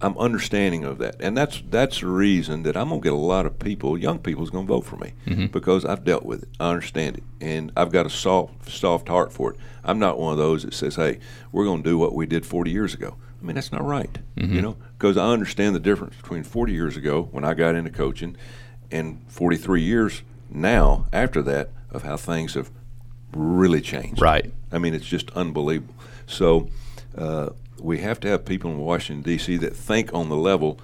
I'm 0.00 0.16
understanding 0.16 0.84
of 0.84 0.98
that, 0.98 1.16
and 1.20 1.36
that's 1.36 1.60
that's 1.70 2.00
the 2.00 2.06
reason 2.06 2.62
that 2.62 2.76
I'm 2.76 2.88
gonna 2.90 3.00
get 3.00 3.12
a 3.12 3.16
lot 3.16 3.46
of 3.46 3.58
people, 3.58 3.98
young 3.98 4.18
people, 4.20 4.44
is 4.44 4.50
gonna 4.50 4.66
vote 4.66 4.84
for 4.86 4.96
me 4.96 5.12
Mhm. 5.26 5.50
because 5.50 5.84
I've 5.84 6.04
dealt 6.04 6.24
with 6.24 6.44
it, 6.44 6.48
I 6.60 6.70
understand 6.70 7.16
it, 7.16 7.24
and 7.40 7.72
I've 7.76 7.90
got 7.90 8.06
a 8.06 8.10
soft 8.10 8.70
soft 8.70 9.08
heart 9.08 9.32
for 9.32 9.52
it. 9.52 9.58
I'm 9.82 9.98
not 9.98 10.18
one 10.18 10.32
of 10.32 10.38
those 10.38 10.62
that 10.62 10.74
says, 10.74 10.94
"Hey, 10.96 11.18
we're 11.50 11.64
gonna 11.64 11.82
do 11.82 11.98
what 11.98 12.14
we 12.14 12.26
did 12.26 12.46
40 12.46 12.70
years 12.70 12.94
ago." 12.94 13.16
I 13.42 13.46
mean, 13.46 13.54
that's 13.56 13.72
not 13.72 13.84
right, 13.84 14.18
you 14.36 14.60
know, 14.62 14.76
because 14.98 15.16
I 15.16 15.26
understand 15.32 15.74
the 15.74 15.80
difference 15.80 16.14
between 16.16 16.42
40 16.44 16.72
years 16.72 16.96
ago 16.96 17.28
when 17.32 17.44
I 17.44 17.54
got 17.54 17.74
into 17.76 17.90
coaching 17.90 18.36
and 18.90 19.20
43 19.28 19.82
years 19.82 20.22
now 20.50 21.06
after 21.12 21.40
that 21.42 21.70
of 21.90 22.02
how 22.02 22.16
things 22.16 22.54
have 22.54 22.70
really 23.32 23.80
changed. 23.80 24.20
Right. 24.20 24.52
I 24.72 24.78
mean, 24.78 24.94
it's 24.94 25.06
just 25.06 25.30
unbelievable. 25.36 25.94
So 26.26 26.68
uh, 27.16 27.50
we 27.80 27.98
have 27.98 28.20
to 28.20 28.28
have 28.28 28.44
people 28.44 28.70
in 28.70 28.78
Washington 28.78 29.22
D.C. 29.22 29.56
that 29.58 29.74
think 29.76 30.12
on 30.14 30.28
the 30.28 30.36
level 30.36 30.78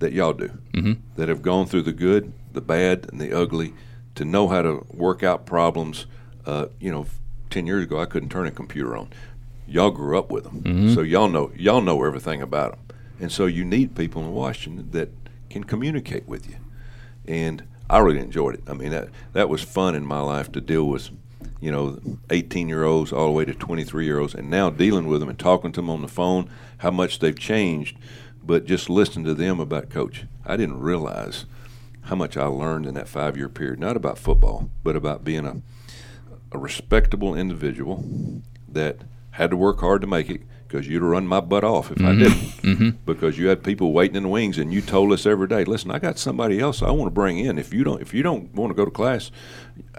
that 0.00 0.12
y'all 0.12 0.32
do, 0.32 0.50
Mhm. 0.72 0.98
that 1.16 1.28
have 1.28 1.42
gone 1.42 1.66
through 1.66 1.82
the 1.82 1.92
good, 1.92 2.32
the 2.52 2.60
bad 2.60 3.06
and 3.10 3.20
the 3.20 3.32
ugly, 3.32 3.72
to 4.16 4.24
know 4.24 4.48
how 4.48 4.62
to 4.62 4.84
work 4.92 5.22
out 5.22 5.46
problems. 5.46 6.06
Uh, 6.46 6.66
you 6.80 6.90
know, 6.90 7.06
ten 7.50 7.66
years 7.66 7.84
ago 7.84 8.00
I 8.00 8.04
couldn't 8.06 8.28
turn 8.28 8.46
a 8.46 8.50
computer 8.50 8.96
on. 8.96 9.08
Y'all 9.66 9.90
grew 9.90 10.18
up 10.18 10.30
with 10.30 10.44
them, 10.44 10.60
Mm-hmm. 10.62 10.94
so 10.94 11.00
y'all 11.00 11.28
know 11.28 11.50
y'all 11.56 11.80
know 11.80 12.02
everything 12.04 12.42
about 12.42 12.72
them, 12.72 12.80
and 13.20 13.32
so 13.32 13.46
you 13.46 13.64
need 13.64 13.94
people 13.94 14.22
in 14.22 14.32
Washington 14.32 14.88
that 14.92 15.08
can 15.48 15.64
communicate 15.64 16.28
with 16.28 16.48
you. 16.48 16.56
And 17.26 17.62
I 17.88 17.98
really 17.98 18.18
enjoyed 18.20 18.54
it. 18.56 18.62
I 18.68 18.74
mean, 18.74 18.90
that 18.90 19.08
that 19.32 19.48
was 19.48 19.62
fun 19.62 19.94
in 19.94 20.04
my 20.04 20.20
life 20.20 20.50
to 20.52 20.60
deal 20.60 20.86
with, 20.86 21.10
you 21.64 21.72
know, 21.72 21.98
18 22.28 22.68
year 22.68 22.84
olds 22.84 23.10
all 23.10 23.24
the 23.24 23.32
way 23.32 23.46
to 23.46 23.54
23 23.54 24.04
year 24.04 24.18
olds, 24.18 24.34
and 24.34 24.50
now 24.50 24.68
dealing 24.68 25.06
with 25.06 25.20
them 25.20 25.30
and 25.30 25.38
talking 25.38 25.72
to 25.72 25.80
them 25.80 25.88
on 25.88 26.02
the 26.02 26.08
phone, 26.08 26.50
how 26.78 26.90
much 26.90 27.20
they've 27.20 27.38
changed. 27.38 27.96
But 28.42 28.66
just 28.66 28.90
listening 28.90 29.24
to 29.24 29.32
them 29.32 29.58
about 29.58 29.88
coach, 29.88 30.26
I 30.44 30.58
didn't 30.58 30.80
realize 30.80 31.46
how 32.02 32.16
much 32.16 32.36
I 32.36 32.44
learned 32.44 32.84
in 32.84 32.92
that 32.94 33.08
five 33.08 33.38
year 33.38 33.48
period, 33.48 33.80
not 33.80 33.96
about 33.96 34.18
football, 34.18 34.68
but 34.82 34.94
about 34.94 35.24
being 35.24 35.46
a, 35.46 35.62
a 36.52 36.58
respectable 36.58 37.34
individual 37.34 38.04
that 38.68 38.98
had 39.30 39.48
to 39.48 39.56
work 39.56 39.80
hard 39.80 40.02
to 40.02 40.06
make 40.06 40.28
it 40.28 40.42
because 40.74 40.88
you'd 40.88 41.02
have 41.02 41.08
run 41.08 41.24
my 41.24 41.38
butt 41.38 41.62
off 41.62 41.92
if 41.92 42.00
I 42.00 42.06
mm-hmm. 42.06 42.18
didn't. 42.18 42.36
Mm-hmm. 42.36 42.90
Because 43.06 43.38
you 43.38 43.46
had 43.46 43.62
people 43.62 43.92
waiting 43.92 44.16
in 44.16 44.24
the 44.24 44.28
wings, 44.28 44.58
and 44.58 44.72
you 44.72 44.80
told 44.80 45.12
us 45.12 45.24
every 45.24 45.46
day, 45.46 45.64
"Listen, 45.64 45.92
I 45.92 46.00
got 46.00 46.18
somebody 46.18 46.58
else 46.58 46.82
I 46.82 46.90
want 46.90 47.06
to 47.06 47.14
bring 47.14 47.38
in. 47.38 47.58
If 47.58 47.72
you 47.72 47.84
don't, 47.84 48.02
if 48.02 48.12
you 48.12 48.24
don't 48.24 48.52
want 48.54 48.70
to 48.70 48.74
go 48.74 48.84
to 48.84 48.90
class, 48.90 49.30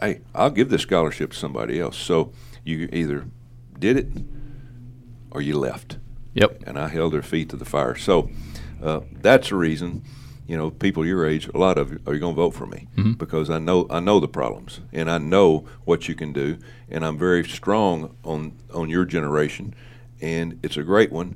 hey, 0.01 0.19
I'll 0.34 0.49
give 0.49 0.69
this 0.69 0.82
scholarship 0.82 1.32
to 1.32 1.38
somebody 1.38 1.80
else." 1.80 1.95
So 1.95 2.34
you 2.65 2.89
either 2.91 3.26
did 3.80 3.95
it 3.95 4.07
or 5.32 5.41
you 5.41 5.57
left 5.57 5.97
Yep. 6.34 6.63
and 6.67 6.78
I 6.78 6.89
held 6.89 7.13
their 7.13 7.21
feet 7.21 7.49
to 7.49 7.55
the 7.55 7.65
fire. 7.65 7.95
So 7.95 8.30
uh, 8.84 9.01
that's 9.21 9.49
the 9.49 9.55
reason, 9.55 10.03
you 10.45 10.57
know, 10.57 10.69
people 10.69 11.05
your 11.05 11.26
age, 11.26 11.47
a 11.53 11.57
lot 11.57 11.78
of 11.78 11.93
you, 11.93 11.99
are 12.05 12.13
you 12.13 12.19
going 12.19 12.36
to 12.36 12.41
vote 12.41 12.51
for 12.53 12.65
me 12.65 12.89
mm-hmm. 12.97 13.13
because 13.13 13.49
I 13.49 13.59
know 13.59 13.88
I 13.89 14.01
know 14.01 14.19
the 14.19 14.28
problems 14.28 14.82
and 14.91 15.09
I 15.09 15.17
know 15.17 15.65
what 15.86 16.09
you 16.09 16.15
can 16.15 16.34
do, 16.34 16.57
and 16.89 17.05
I'm 17.05 17.17
very 17.17 17.47
strong 17.47 18.17
on 18.26 18.57
on 18.73 18.89
your 18.89 19.05
generation, 19.05 19.73
and 20.22 20.59
it's 20.63 20.78
a 20.78 20.84
great 20.84 21.11
one. 21.11 21.36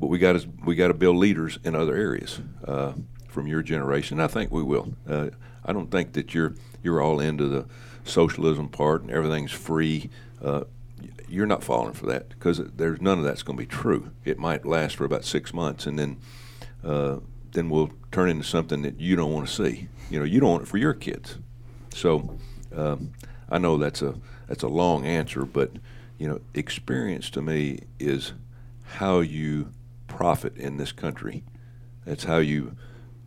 But 0.00 0.08
we 0.08 0.18
got 0.18 0.40
to 0.40 0.48
we 0.64 0.74
got 0.76 0.88
to 0.88 0.94
build 0.94 1.16
leaders 1.16 1.58
in 1.64 1.74
other 1.74 1.96
areas 1.96 2.40
uh, 2.66 2.92
from 3.28 3.46
your 3.46 3.62
generation. 3.62 4.20
I 4.20 4.28
think 4.28 4.52
we 4.52 4.62
will. 4.62 4.94
Uh, 5.08 5.30
I 5.64 5.72
don't 5.72 5.90
think 5.90 6.12
that 6.12 6.34
you're 6.34 6.54
you're 6.82 7.00
all 7.00 7.20
into 7.20 7.48
the 7.48 7.66
socialism 8.04 8.68
part 8.68 9.02
and 9.02 9.10
everything's 9.10 9.52
free. 9.52 10.10
Uh, 10.42 10.64
you're 11.28 11.46
not 11.46 11.62
falling 11.62 11.92
for 11.92 12.06
that 12.06 12.28
because 12.30 12.58
there's 12.58 13.00
none 13.00 13.18
of 13.18 13.24
that's 13.24 13.42
going 13.42 13.56
to 13.56 13.62
be 13.62 13.66
true. 13.66 14.10
It 14.24 14.38
might 14.38 14.64
last 14.64 14.96
for 14.96 15.04
about 15.04 15.24
six 15.24 15.52
months, 15.52 15.86
and 15.86 15.98
then 15.98 16.16
uh, 16.84 17.18
then 17.52 17.70
we'll 17.70 17.90
turn 18.12 18.28
into 18.28 18.44
something 18.44 18.82
that 18.82 19.00
you 19.00 19.16
don't 19.16 19.32
want 19.32 19.48
to 19.48 19.54
see. 19.54 19.88
You 20.10 20.18
know, 20.18 20.24
you 20.24 20.40
don't 20.40 20.50
want 20.50 20.62
it 20.62 20.68
for 20.68 20.78
your 20.78 20.94
kids. 20.94 21.38
So 21.92 22.38
um, 22.74 23.12
I 23.50 23.58
know 23.58 23.76
that's 23.76 24.00
a 24.02 24.14
that's 24.46 24.62
a 24.62 24.68
long 24.68 25.04
answer, 25.04 25.44
but 25.44 25.72
you 26.18 26.28
know, 26.28 26.40
experience 26.54 27.30
to 27.30 27.42
me 27.42 27.80
is 27.98 28.32
how 28.82 29.20
you 29.20 29.72
profit 30.06 30.56
in 30.56 30.76
this 30.76 30.92
country. 30.92 31.44
That's 32.04 32.24
how 32.24 32.38
you 32.38 32.76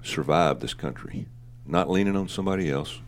survive 0.03 0.59
this 0.59 0.73
country. 0.73 1.27
Not 1.65 1.89
leaning 1.89 2.15
on 2.15 2.27
somebody 2.27 2.69
else, 2.69 2.99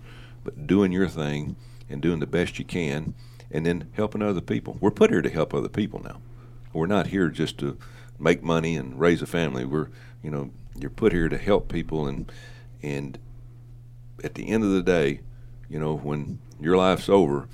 but 0.43 0.67
doing 0.67 0.91
your 0.91 1.07
thing 1.07 1.55
and 1.89 2.01
doing 2.01 2.19
the 2.19 2.27
best 2.27 2.59
you 2.59 2.65
can, 2.65 3.13
and 3.51 3.65
then 3.65 3.89
helping 3.93 4.21
other 4.21 4.41
people. 4.41 4.77
We're 4.79 4.91
put 4.91 5.09
here 5.09 5.21
to 5.21 5.29
help 5.29 5.53
other 5.53 5.69
people 5.69 6.01
now. 6.01 6.21
We're 6.71 6.88
not 6.88 7.07
here 7.07 7.27
just 7.29 7.57
to 7.59 7.77
make 8.17 8.41
money 8.41 8.75
and 8.77 8.99
raise 8.99 9.21
a 9.21 9.27
family. 9.27 9.65
We're, 9.65 9.89
you 10.23 10.31
know, 10.31 10.51
you're 10.79 10.89
put 10.89 11.11
here 11.11 11.29
to 11.29 11.38
help 11.38 11.71
people, 11.71 12.07
and 12.07 12.31
and 12.81 13.17
at 14.23 14.36
the 14.36 14.47
end 14.47 14.63
of 14.63 14.71
the 14.71 14.81
day, 14.81 15.21
you 15.69 15.79
know, 15.79 15.95
when 15.95 16.39
your 16.59 16.77
life's 16.77 17.09
over, 17.09 17.47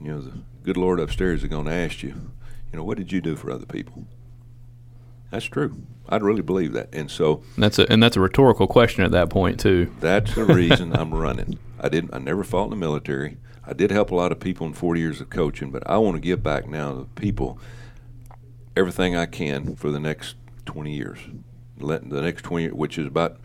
you 0.00 0.10
know, 0.10 0.20
the 0.20 0.32
good 0.68 0.76
Lord 0.76 1.00
upstairs 1.00 1.42
is 1.42 1.48
going 1.48 1.64
to 1.64 1.72
ask 1.72 2.02
you, 2.02 2.08
you 2.70 2.76
know, 2.76 2.84
what 2.84 2.98
did 2.98 3.10
you 3.10 3.22
do 3.22 3.36
for 3.36 3.50
other 3.50 3.64
people? 3.64 4.04
That's 5.30 5.46
true. 5.46 5.80
I'd 6.10 6.22
really 6.22 6.42
believe 6.42 6.74
that, 6.74 6.90
and 6.92 7.10
so 7.10 7.42
And 7.54 7.64
that's 7.64 7.78
a 7.78 7.90
and 7.90 8.02
that's 8.02 8.16
a 8.16 8.20
rhetorical 8.20 8.66
question 8.66 9.02
at 9.02 9.10
that 9.12 9.30
point 9.30 9.58
too. 9.60 9.90
that's 10.00 10.34
the 10.34 10.44
reason 10.44 10.94
I'm 10.94 11.14
running. 11.14 11.58
I 11.80 11.88
didn't. 11.88 12.14
I 12.14 12.18
never 12.18 12.44
fought 12.44 12.64
in 12.64 12.70
the 12.70 12.76
military. 12.76 13.38
I 13.66 13.72
did 13.72 13.90
help 13.90 14.10
a 14.10 14.14
lot 14.14 14.30
of 14.30 14.40
people 14.40 14.66
in 14.66 14.74
40 14.74 15.00
years 15.00 15.20
of 15.22 15.30
coaching, 15.30 15.70
but 15.70 15.88
I 15.88 15.96
want 15.98 16.16
to 16.16 16.20
give 16.20 16.42
back 16.42 16.66
now 16.66 16.92
to 16.92 17.04
people 17.14 17.58
everything 18.76 19.16
I 19.16 19.24
can 19.26 19.74
for 19.74 19.90
the 19.90 20.00
next 20.00 20.36
20 20.66 20.94
years. 20.94 21.18
Let 21.78 22.08
the 22.08 22.20
next 22.22 22.42
20, 22.42 22.68
which 22.68 22.98
is 22.98 23.06
about 23.06 23.38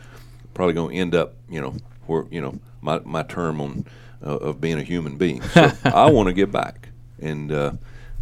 probably 0.53 0.73
going 0.73 0.95
to 0.95 1.01
end 1.01 1.15
up, 1.15 1.35
you 1.49 1.61
know, 1.61 1.75
where 2.05 2.25
you 2.31 2.41
know 2.41 2.59
my 2.81 2.99
my 2.99 3.23
term 3.23 3.61
on 3.61 3.85
uh, 4.25 4.37
of 4.37 4.61
being 4.61 4.79
a 4.79 4.83
human 4.83 5.17
being. 5.17 5.41
So 5.41 5.71
I 5.85 6.09
want 6.09 6.27
to 6.27 6.33
give 6.33 6.51
back, 6.51 6.89
and 7.23 7.51
uh, 7.51 7.71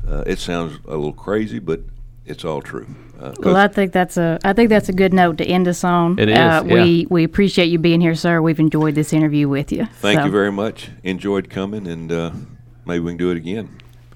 uh, 0.07 0.23
it 0.25 0.39
sounds 0.39 0.79
a 0.87 0.91
little 0.95 1.13
crazy, 1.13 1.59
but 1.59 1.81
it's 2.25 2.45
all 2.45 2.61
true. 2.61 2.87
Uh, 3.19 3.31
'cause- 3.31 3.45
Well, 3.45 3.55
I 3.57 3.67
think 3.67 3.91
that's 3.91 4.17
a 4.17 4.39
I 4.43 4.53
think 4.53 4.69
that's 4.69 4.89
a 4.89 4.93
good 4.93 5.13
note 5.13 5.37
to 5.39 5.45
end 5.45 5.67
us 5.67 5.83
on. 5.83 6.17
It 6.19 6.29
is, 6.29 6.37
Uh, 6.37 6.63
yeah. 6.65 6.73
We 6.83 7.07
we 7.09 7.23
appreciate 7.23 7.65
you 7.67 7.79
being 7.79 8.01
here, 8.01 8.15
sir. 8.15 8.41
We've 8.41 8.59
enjoyed 8.59 8.95
this 8.95 9.13
interview 9.13 9.47
with 9.49 9.71
you. 9.71 9.85
Thank 9.99 10.19
So, 10.19 10.25
you 10.25 10.31
very 10.31 10.51
much. 10.51 10.89
Enjoyed 11.03 11.49
coming, 11.49 11.87
and 11.87 12.11
uh, 12.11 12.31
maybe 12.85 12.99
we 13.01 13.11
can 13.11 13.17
do 13.17 13.31
it 13.31 13.37
again. 13.37 13.69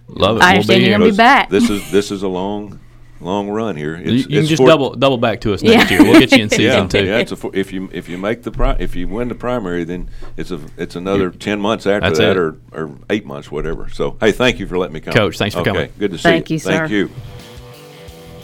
Love 0.07 0.37
it. 0.37 0.41
I 0.43 0.45
We'll 0.45 0.53
understand 0.53 0.79
be 0.81 0.85
you're 0.89 0.97
gonna 0.99 1.11
be 1.11 1.17
back. 1.17 1.49
This 1.49 1.69
is 1.69 1.91
this 1.91 2.11
is 2.11 2.23
a 2.23 2.27
long, 2.27 2.79
long 3.21 3.49
run 3.49 3.75
here. 3.75 3.95
You, 3.97 4.11
you 4.13 4.23
can 4.25 4.33
it's 4.37 4.49
just 4.49 4.61
for- 4.61 4.67
double 4.67 4.93
double 4.95 5.17
back 5.17 5.41
to 5.41 5.53
us 5.53 5.63
Yeah. 5.63 5.77
next 5.77 5.91
year. 5.91 6.03
We'll 6.03 6.19
get 6.19 6.31
you 6.31 6.43
in 6.43 6.49
season 6.49 6.63
Yeah, 6.65 6.87
two. 6.87 7.05
yeah. 7.05 7.17
It's 7.17 7.31
a, 7.31 7.35
for- 7.35 7.55
if 7.55 7.71
you 7.73 7.89
if 7.93 8.09
you 8.09 8.17
make 8.17 8.43
the 8.43 8.51
pri- 8.51 8.75
if 8.79 8.95
you 8.95 9.07
win 9.07 9.27
the 9.29 9.35
primary, 9.35 9.83
then 9.83 10.09
it's 10.37 10.51
a 10.51 10.59
it's 10.77 10.95
another 10.95 11.29
ten 11.31 11.59
months 11.59 11.85
after 11.87 12.07
That's 12.07 12.19
that, 12.19 12.31
it. 12.31 12.37
or 12.37 12.57
or 12.73 12.91
eight 13.09 13.25
months, 13.25 13.51
whatever. 13.51 13.89
So 13.89 14.17
hey, 14.19 14.31
thank 14.31 14.59
you 14.59 14.67
for 14.67 14.77
letting 14.77 14.93
me 14.93 14.99
come, 15.01 15.13
Coach, 15.13 15.37
thanks 15.37 15.55
for 15.55 15.61
okay, 15.61 15.71
coming. 15.71 15.91
Good 15.97 16.11
to 16.11 16.17
see 16.17 16.23
Thank 16.23 16.49
you. 16.49 16.55
you, 16.55 16.59
sir. 16.59 16.77
Thank 16.87 16.91
you. 16.91 17.09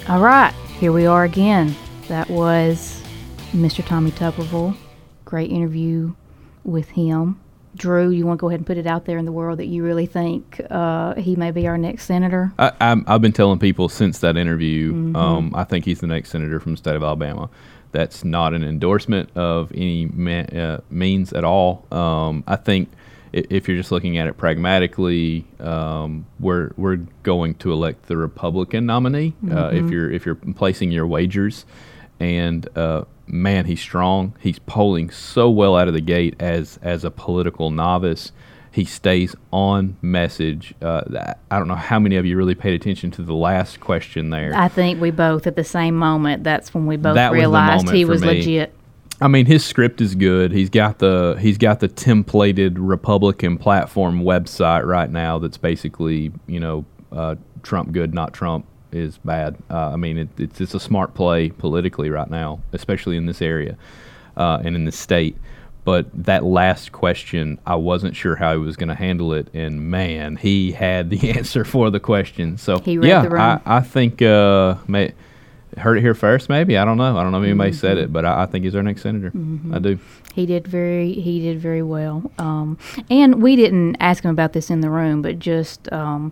All 0.10 0.20
right, 0.22 0.54
here 0.80 0.92
we 0.92 1.06
are 1.06 1.24
again. 1.26 1.76
That 2.08 2.30
was 2.30 3.02
Mr. 3.54 3.86
Tommy 3.86 4.12
Tuberville. 4.12 4.76
Great 5.26 5.52
interview 5.52 6.14
with 6.64 6.90
him. 6.90 7.40
Drew, 7.76 8.10
you 8.10 8.26
want 8.26 8.38
to 8.40 8.42
go 8.42 8.50
ahead 8.50 8.60
and 8.60 8.68
put 8.68 8.78
it 8.78 8.86
out 8.88 9.06
there 9.06 9.18
in 9.18 9.26
the 9.26 9.32
world 9.32 9.60
that 9.60 9.68
you 9.68 9.84
really 9.84 10.06
think 10.06 10.60
uh, 10.70 11.16
he 11.16 11.36
may 11.36 11.52
be 11.52 11.68
our 11.68 11.78
next 11.78 12.06
senator? 12.06 12.52
I, 12.60 12.72
I've 12.80 13.22
been 13.22 13.32
telling 13.32 13.60
people 13.60 13.90
since 13.90 14.20
that 14.20 14.38
interview. 14.38 14.92
Mm-hmm. 14.94 15.16
Um, 15.16 15.54
I 15.56 15.64
think 15.64 15.86
he's 15.86 16.00
the 16.00 16.08
next 16.08 16.30
senator 16.32 16.60
from 16.60 16.74
the 16.74 16.78
state 16.78 16.96
of 16.96 17.04
Alabama. 17.04 17.50
That's 17.92 18.24
not 18.24 18.54
an 18.54 18.64
endorsement 18.64 19.30
of 19.36 19.72
any 19.74 20.10
uh, 20.54 20.80
means 20.90 21.34
at 21.34 21.44
all. 21.44 21.86
Um, 21.92 22.44
I 22.48 22.56
think 22.56 22.90
if 23.34 23.68
you're 23.68 23.78
just 23.78 23.92
looking 23.92 24.18
at 24.18 24.28
it 24.28 24.38
pragmatically, 24.38 25.46
um, 25.60 26.26
we're 26.40 26.72
we're 26.78 26.98
going 27.24 27.56
to 27.56 27.72
elect 27.72 28.08
the 28.08 28.18
Republican 28.18 28.86
nominee. 28.86 29.34
Uh, 29.44 29.48
Mm-hmm. 29.72 29.86
if 29.86 29.92
you're 29.92 30.12
if 30.12 30.26
you're 30.26 30.36
placing 30.36 30.92
your 30.92 31.08
wagers, 31.08 31.66
and 32.22 32.78
uh, 32.78 33.04
man, 33.26 33.66
he's 33.66 33.82
strong. 33.82 34.36
He's 34.40 34.60
polling 34.60 35.10
so 35.10 35.50
well 35.50 35.76
out 35.76 35.88
of 35.88 35.96
the 35.96 36.02
gate 36.02 36.36
as 36.40 36.80
as 36.84 37.04
a 37.04 37.10
political 37.12 37.72
novice. 37.72 38.32
He 38.72 38.86
stays 38.86 39.36
on 39.52 39.98
message. 40.02 40.74
Uh, 40.82 41.34
I 41.50 41.58
don't 41.58 41.68
know 41.68 41.76
how 41.76 42.00
many 42.00 42.16
of 42.16 42.26
you 42.26 42.38
really 42.38 42.56
paid 42.56 42.74
attention 42.74 43.12
to 43.12 43.22
the 43.22 43.34
last 43.34 43.82
question 43.82 44.30
there. 44.30 44.54
I 44.56 44.70
think 44.70 45.02
we 45.02 45.12
both, 45.12 45.46
at 45.46 45.58
the 45.58 45.64
same 45.66 45.96
moment, 45.96 46.46
that's 46.46 46.74
when 46.74 46.86
we 46.86 46.96
both 46.96 47.16
That 47.16 47.34
realized 47.34 47.86
moment 47.86 47.98
he 47.98 48.06
was 48.06 48.22
me. 48.22 48.28
legit. 48.28 48.74
I 49.20 49.28
mean, 49.28 49.46
his 49.46 49.66
script 49.66 50.00
is 50.00 50.16
good. 50.16 50.52
He's 50.52 50.70
got 50.70 51.00
the 51.00 51.38
he's 51.40 51.58
got 51.58 51.80
the 51.80 51.90
templated 51.90 52.76
Republican 52.78 53.58
platform 53.58 54.22
website 54.22 54.86
right 54.86 55.10
now. 55.10 55.38
That's 55.40 55.58
basically 55.58 56.32
you 56.48 56.60
know 56.60 56.86
uh, 57.12 57.36
Trump 57.64 57.92
good, 57.92 58.14
not 58.14 58.32
Trump 58.34 58.66
is 58.92 59.18
bad. 59.20 59.56
Uh, 59.70 59.90
I 59.90 59.96
mean, 59.96 60.18
it, 60.18 60.30
it's 60.38 60.62
it's 60.62 60.74
a 60.74 60.80
smart 60.80 61.14
play 61.14 61.50
politically 61.50 62.10
right 62.10 62.30
now, 62.30 62.60
especially 62.74 63.18
in 63.18 63.26
this 63.26 63.42
area 63.42 63.78
uh, 64.38 64.62
and 64.64 64.76
in 64.76 64.86
the 64.86 64.92
state. 64.92 65.36
But 65.84 66.06
that 66.26 66.44
last 66.44 66.92
question, 66.92 67.58
I 67.66 67.74
wasn't 67.76 68.16
sure 68.16 68.36
how 68.36 68.52
he 68.54 68.60
was 68.60 68.76
going 68.76 68.90
to 68.90 68.96
handle 68.96 69.34
it, 69.34 69.48
and 69.54 69.90
man, 69.90 70.36
he 70.36 70.72
had 70.74 71.10
the 71.10 71.32
answer 71.38 71.66
for 71.66 71.90
the 71.90 72.00
question. 72.00 72.58
So 72.60 72.80
He 72.80 72.98
read 73.00 73.08
yeah. 73.08 73.60
I, 73.66 73.78
I 73.78 73.80
think 73.80 74.22
uh, 74.22 74.76
may, 74.88 75.14
heard 75.78 75.98
it 75.98 76.02
here 76.02 76.14
first. 76.14 76.50
Maybe 76.50 76.78
I 76.78 76.86
don't 76.86 76.98
know. 76.98 77.18
I 77.18 77.24
don't 77.24 77.32
know 77.32 77.40
if 77.42 77.46
anybody 77.46 77.72
said 77.72 77.98
Mm-hmm. 77.98 78.04
it, 78.06 78.14
but 78.14 78.26
I, 78.26 78.44
I 78.44 78.46
think 78.46 78.64
he's 78.66 78.76
our 78.76 78.84
next 78.84 79.02
senator. 79.02 79.32
I 79.74 79.80
do. 79.80 79.98
He 80.36 80.46
did 80.46 80.68
very 80.68 81.14
he 81.14 81.40
did 81.40 81.60
very 81.60 81.82
well. 81.82 82.32
Um, 82.38 82.78
and 83.10 83.42
we 83.42 83.56
didn't 83.56 83.96
ask 84.00 84.24
him 84.24 84.30
about 84.32 84.54
this 84.54 84.70
in 84.70 84.82
the 84.82 84.90
room, 84.92 85.24
but 85.24 85.40
just 85.40 85.92
um, 85.92 86.32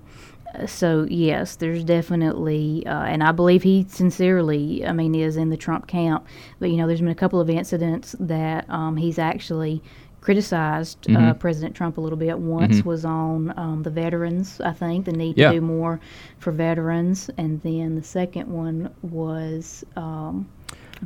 so 0.66 1.06
yes, 1.10 1.56
there's 1.58 1.84
definitely, 1.84 2.86
uh, 2.86 3.04
and 3.04 3.24
I 3.24 3.32
believe 3.32 3.64
he 3.64 3.86
sincerely, 3.90 4.86
I 4.86 4.92
mean, 4.92 5.16
is 5.16 5.38
in 5.38 5.50
the 5.50 5.58
Trump 5.58 5.88
camp. 5.88 6.26
But 6.60 6.70
you 6.72 6.78
know, 6.78 6.88
there's 6.88 7.02
been 7.02 7.10
a 7.10 7.16
couple 7.16 7.40
of 7.40 7.50
incidents 7.50 8.16
that 8.20 8.70
um, 8.70 8.98
he's 8.98 9.20
actually 9.20 9.82
criticized 10.22 11.10
uh, 11.10 11.14
Mm-hmm. 11.14 11.40
President 11.40 11.76
Trump 11.76 11.98
a 11.98 12.02
little 12.02 12.18
bit. 12.18 12.38
Once 12.40 12.84
was 12.84 13.06
on 13.06 13.54
um, 13.58 13.84
the 13.84 13.90
veterans, 13.90 14.60
I 14.62 14.74
think, 14.74 15.06
the 15.06 15.14
need 15.14 15.38
Yeah. 15.38 15.50
to 15.52 15.56
do 15.56 15.62
more 15.62 16.00
for 16.40 16.52
veterans, 16.52 17.30
and 17.38 17.62
then 17.62 17.96
the 17.96 18.04
second 18.04 18.48
one 18.52 18.94
was. 19.02 19.86
Um, 19.96 20.48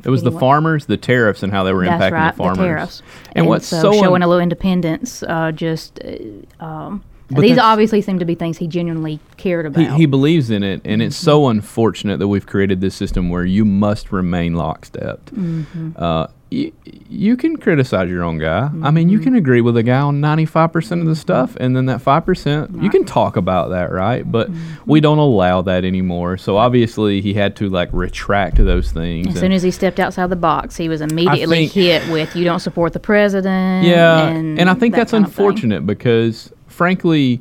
It 0.04 0.10
was 0.10 0.24
the 0.24 0.32
what- 0.32 0.40
farmers, 0.40 0.86
the 0.86 0.96
tariffs, 0.96 1.44
and 1.44 1.52
how 1.52 1.62
they 1.62 1.72
were 1.72 1.84
That's 1.84 2.02
impacting 2.02 2.12
right, 2.12 2.30
the 2.32 2.36
farmers. 2.36 2.58
tariffs. 2.58 3.02
And, 3.36 3.46
what's 3.46 3.66
so, 3.68 3.80
so 3.82 3.92
un- 3.92 4.02
showing 4.02 4.22
a 4.22 4.26
little 4.26 4.42
independence, 4.42 5.22
uh, 5.22 5.52
just 5.52 6.00
uh, 6.04 6.64
um, 6.64 7.04
But 7.30 7.40
these 7.40 7.58
obviously 7.58 8.02
seem 8.02 8.18
to 8.18 8.24
be 8.24 8.34
things 8.34 8.58
he 8.58 8.66
genuinely 8.66 9.18
cared 9.38 9.64
about. 9.66 9.80
he, 9.80 9.96
he 9.96 10.06
believes 10.06 10.50
in 10.50 10.62
it, 10.62 10.82
and 10.84 11.00
it's 11.02 11.16
Mm-hmm. 11.16 11.24
so 11.24 11.48
unfortunate 11.48 12.18
that 12.18 12.28
we've 12.28 12.46
created 12.46 12.80
this 12.80 12.94
system 12.94 13.28
where 13.30 13.44
you 13.44 13.64
must 13.64 14.12
remain 14.12 14.54
lockstep. 14.54 15.24
Mm-hmm. 15.26 15.92
Uh, 15.96 16.26
you, 16.50 16.70
you 17.08 17.36
can 17.36 17.56
criticize 17.56 18.08
your 18.10 18.22
own 18.22 18.38
guy. 18.38 18.66
I 18.66 18.68
Mm-hmm. 18.68 18.94
mean, 18.94 19.08
you 19.08 19.18
can 19.20 19.34
agree 19.36 19.62
with 19.62 19.76
a 19.78 19.82
guy 19.82 19.98
on 20.00 20.20
95% 20.20 21.00
of 21.00 21.06
the 21.06 21.16
stuff, 21.16 21.56
and 21.58 21.74
then 21.74 21.86
that 21.86 22.00
5%, 22.02 22.82
you 22.82 22.90
can 22.90 23.04
talk 23.06 23.36
about 23.36 23.70
that, 23.70 23.90
right? 23.90 24.30
But 24.30 24.50
Mm-hmm. 24.52 24.90
we 24.90 25.00
don't 25.00 25.18
allow 25.18 25.62
that 25.62 25.84
anymore. 25.84 26.36
So 26.36 26.58
obviously, 26.58 27.22
he 27.22 27.32
had 27.32 27.56
to 27.56 27.70
like 27.70 27.88
retract 27.92 28.58
those 28.58 28.92
things. 28.92 29.28
as 29.28 29.40
soon 29.40 29.50
as 29.52 29.62
he 29.62 29.70
stepped 29.70 29.98
outside 29.98 30.26
the 30.28 30.36
box, 30.36 30.76
he 30.76 30.90
was 30.90 31.00
immediately 31.00 31.68
think- 31.68 31.72
hit 31.72 32.12
with 32.12 32.36
"You 32.36 32.44
don't 32.44 32.60
support 32.60 32.92
the 32.92 33.00
president." 33.00 33.86
Yeah, 33.86 34.28
and, 34.28 34.58
and, 34.60 34.68
I 34.68 34.74
think 34.74 34.94
that 34.94 35.00
that's 35.00 35.12
kind 35.12 35.24
of 35.24 35.32
thing. 35.34 35.44
unfortunate 35.46 35.86
because, 35.86 36.52
frankly, 36.74 37.40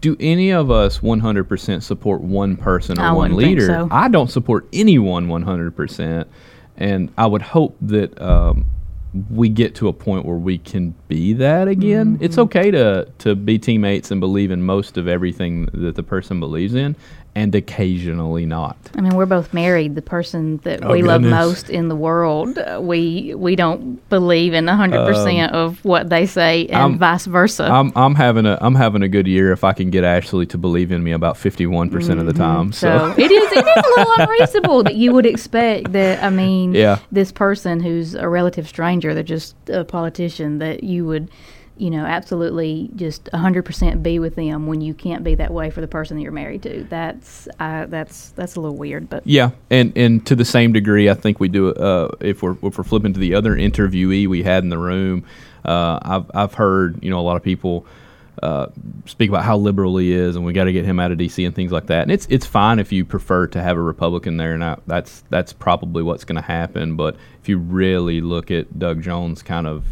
do 0.00 0.16
any 0.20 0.50
of 0.50 0.70
us 0.70 0.98
100% 1.00 1.82
support 1.82 2.20
one 2.20 2.56
person 2.56 2.98
or 2.98 3.02
I 3.02 3.12
one 3.12 3.34
leader? 3.34 3.66
so. 3.66 3.88
I 3.90 4.08
don't 4.08 4.30
support 4.30 4.68
anyone 4.72 5.28
100%, 5.28 6.26
and 6.76 7.12
I 7.16 7.26
would 7.26 7.42
hope 7.42 7.76
that 7.80 8.20
um, 8.20 8.66
we 9.30 9.48
get 9.48 9.74
to 9.76 9.88
a 9.88 9.92
point 9.92 10.26
where 10.26 10.36
we 10.36 10.58
can 10.58 10.94
be 11.08 11.32
that 11.34 11.68
again. 11.68 12.14
Mm-hmm. 12.14 12.24
It's 12.24 12.36
okay 12.36 12.70
to 12.72 13.08
to 13.18 13.34
be 13.34 13.58
teammates 13.58 14.10
and 14.10 14.20
believe 14.20 14.50
in 14.50 14.62
most 14.62 14.98
of 14.98 15.08
everything 15.08 15.66
that 15.72 15.94
the 15.94 16.02
person 16.02 16.38
believes 16.38 16.74
in, 16.74 16.96
and 17.36 17.54
occasionally 17.54 18.46
not. 18.46 18.76
I 18.96 19.00
mean, 19.00 19.16
we're 19.16 19.26
both 19.26 19.52
married. 19.52 19.94
The 19.96 20.02
person 20.02 20.58
that 20.58 20.84
Oh, 20.84 20.92
we 20.92 21.02
love 21.02 21.22
most 21.22 21.68
in 21.68 21.88
the 21.88 21.96
world, 21.96 22.56
uh, 22.58 22.78
we 22.80 23.34
we 23.36 23.56
don't 23.56 24.06
believe 24.08 24.52
in 24.54 24.66
hundred 24.68 25.04
percent 25.06 25.52
of 25.52 25.84
what 25.84 26.10
they 26.10 26.26
say, 26.26 26.66
and 26.66 26.76
Um, 26.76 26.90
I'm- 26.92 26.98
vice 26.98 27.26
versa. 27.26 27.64
I'm 27.64 27.92
I'm 27.96 28.14
having 28.14 28.46
a 28.46 28.56
I'm 28.60 28.74
having 28.76 29.02
a 29.02 29.08
good 29.08 29.26
year 29.26 29.50
if 29.52 29.64
I 29.64 29.72
can 29.72 29.90
get 29.90 30.04
Ashley 30.04 30.46
to 30.46 30.58
believe 30.58 30.92
in 30.92 31.02
me 31.02 31.12
about 31.12 31.36
51% 31.36 32.20
of 32.20 32.26
the 32.26 32.32
time. 32.32 32.70
Mm-hmm. 32.70 32.72
So 32.72 33.14
it 33.16 33.30
is 33.30 33.52
it 33.52 33.66
is 33.66 33.84
a 33.84 33.98
little 33.98 34.12
unreasonable 34.18 34.82
that 34.84 34.94
you 34.94 35.12
would 35.12 35.26
expect 35.26 35.92
that. 35.92 36.22
I 36.22 36.30
mean, 36.30 36.74
Yeah. 36.74 36.98
this 37.10 37.32
person 37.32 37.80
who's 37.80 38.14
a 38.14 38.28
relative 38.28 38.68
stranger, 38.68 39.12
they're 39.14 39.22
just 39.22 39.54
a 39.68 39.84
politician, 39.84 40.58
that 40.58 40.84
you 40.84 41.04
would, 41.06 41.28
you 41.76 41.90
know, 41.90 42.04
absolutely 42.04 42.90
just 42.94 43.28
hundred 43.32 43.64
percent 43.64 44.02
be 44.02 44.18
with 44.18 44.36
them 44.36 44.66
when 44.66 44.80
you 44.80 44.94
can't 44.94 45.24
be 45.24 45.34
that 45.34 45.52
way 45.52 45.70
for 45.70 45.80
the 45.80 45.88
person 45.88 46.16
that 46.16 46.22
you're 46.22 46.32
married 46.32 46.62
to. 46.62 46.84
That's 46.84 47.48
uh, 47.58 47.86
that's 47.86 48.30
that's 48.30 48.56
a 48.56 48.60
little 48.60 48.76
weird, 48.76 49.10
but 49.10 49.26
Yeah, 49.26 49.50
and 49.70 49.92
and 49.96 50.24
to 50.26 50.36
the 50.36 50.44
same 50.44 50.72
degree, 50.72 51.10
I 51.10 51.14
think 51.14 51.40
we 51.40 51.48
do. 51.48 51.70
Uh, 51.70 52.14
if 52.20 52.42
we're 52.42 52.56
if 52.62 52.78
we're 52.78 52.84
flipping 52.84 53.12
to 53.14 53.20
the 53.20 53.34
other 53.34 53.56
interviewee 53.56 54.28
we 54.28 54.42
had 54.42 54.62
in 54.62 54.70
the 54.70 54.78
room, 54.78 55.24
uh, 55.64 55.98
I've 56.02 56.30
I've 56.34 56.54
heard 56.54 57.02
you 57.02 57.10
know 57.10 57.18
a 57.18 57.22
lot 57.22 57.36
of 57.36 57.42
people 57.42 57.86
uh, 58.42 58.66
speak 59.06 59.28
about 59.28 59.44
how 59.44 59.56
liberal 59.56 59.96
he 59.96 60.12
is, 60.12 60.36
and 60.36 60.44
we 60.44 60.52
got 60.52 60.64
to 60.64 60.72
get 60.72 60.84
him 60.84 61.00
out 61.00 61.10
of 61.10 61.18
D.C. 61.18 61.44
and 61.44 61.54
things 61.54 61.72
like 61.72 61.86
that. 61.86 62.02
And 62.02 62.12
it's 62.12 62.26
it's 62.30 62.46
fine 62.46 62.78
if 62.78 62.92
you 62.92 63.04
prefer 63.04 63.46
to 63.48 63.62
have 63.62 63.76
a 63.76 63.82
Republican 63.82 64.36
there, 64.36 64.54
and 64.54 64.62
I, 64.62 64.76
that's 64.86 65.24
that's 65.30 65.52
probably 65.52 66.02
what's 66.02 66.24
going 66.24 66.36
to 66.36 66.42
happen. 66.42 66.94
But 66.94 67.16
if 67.40 67.48
you 67.48 67.58
really 67.58 68.20
look 68.20 68.50
at 68.50 68.78
Doug 68.78 69.02
Jones, 69.02 69.42
kind 69.42 69.66
of 69.66 69.84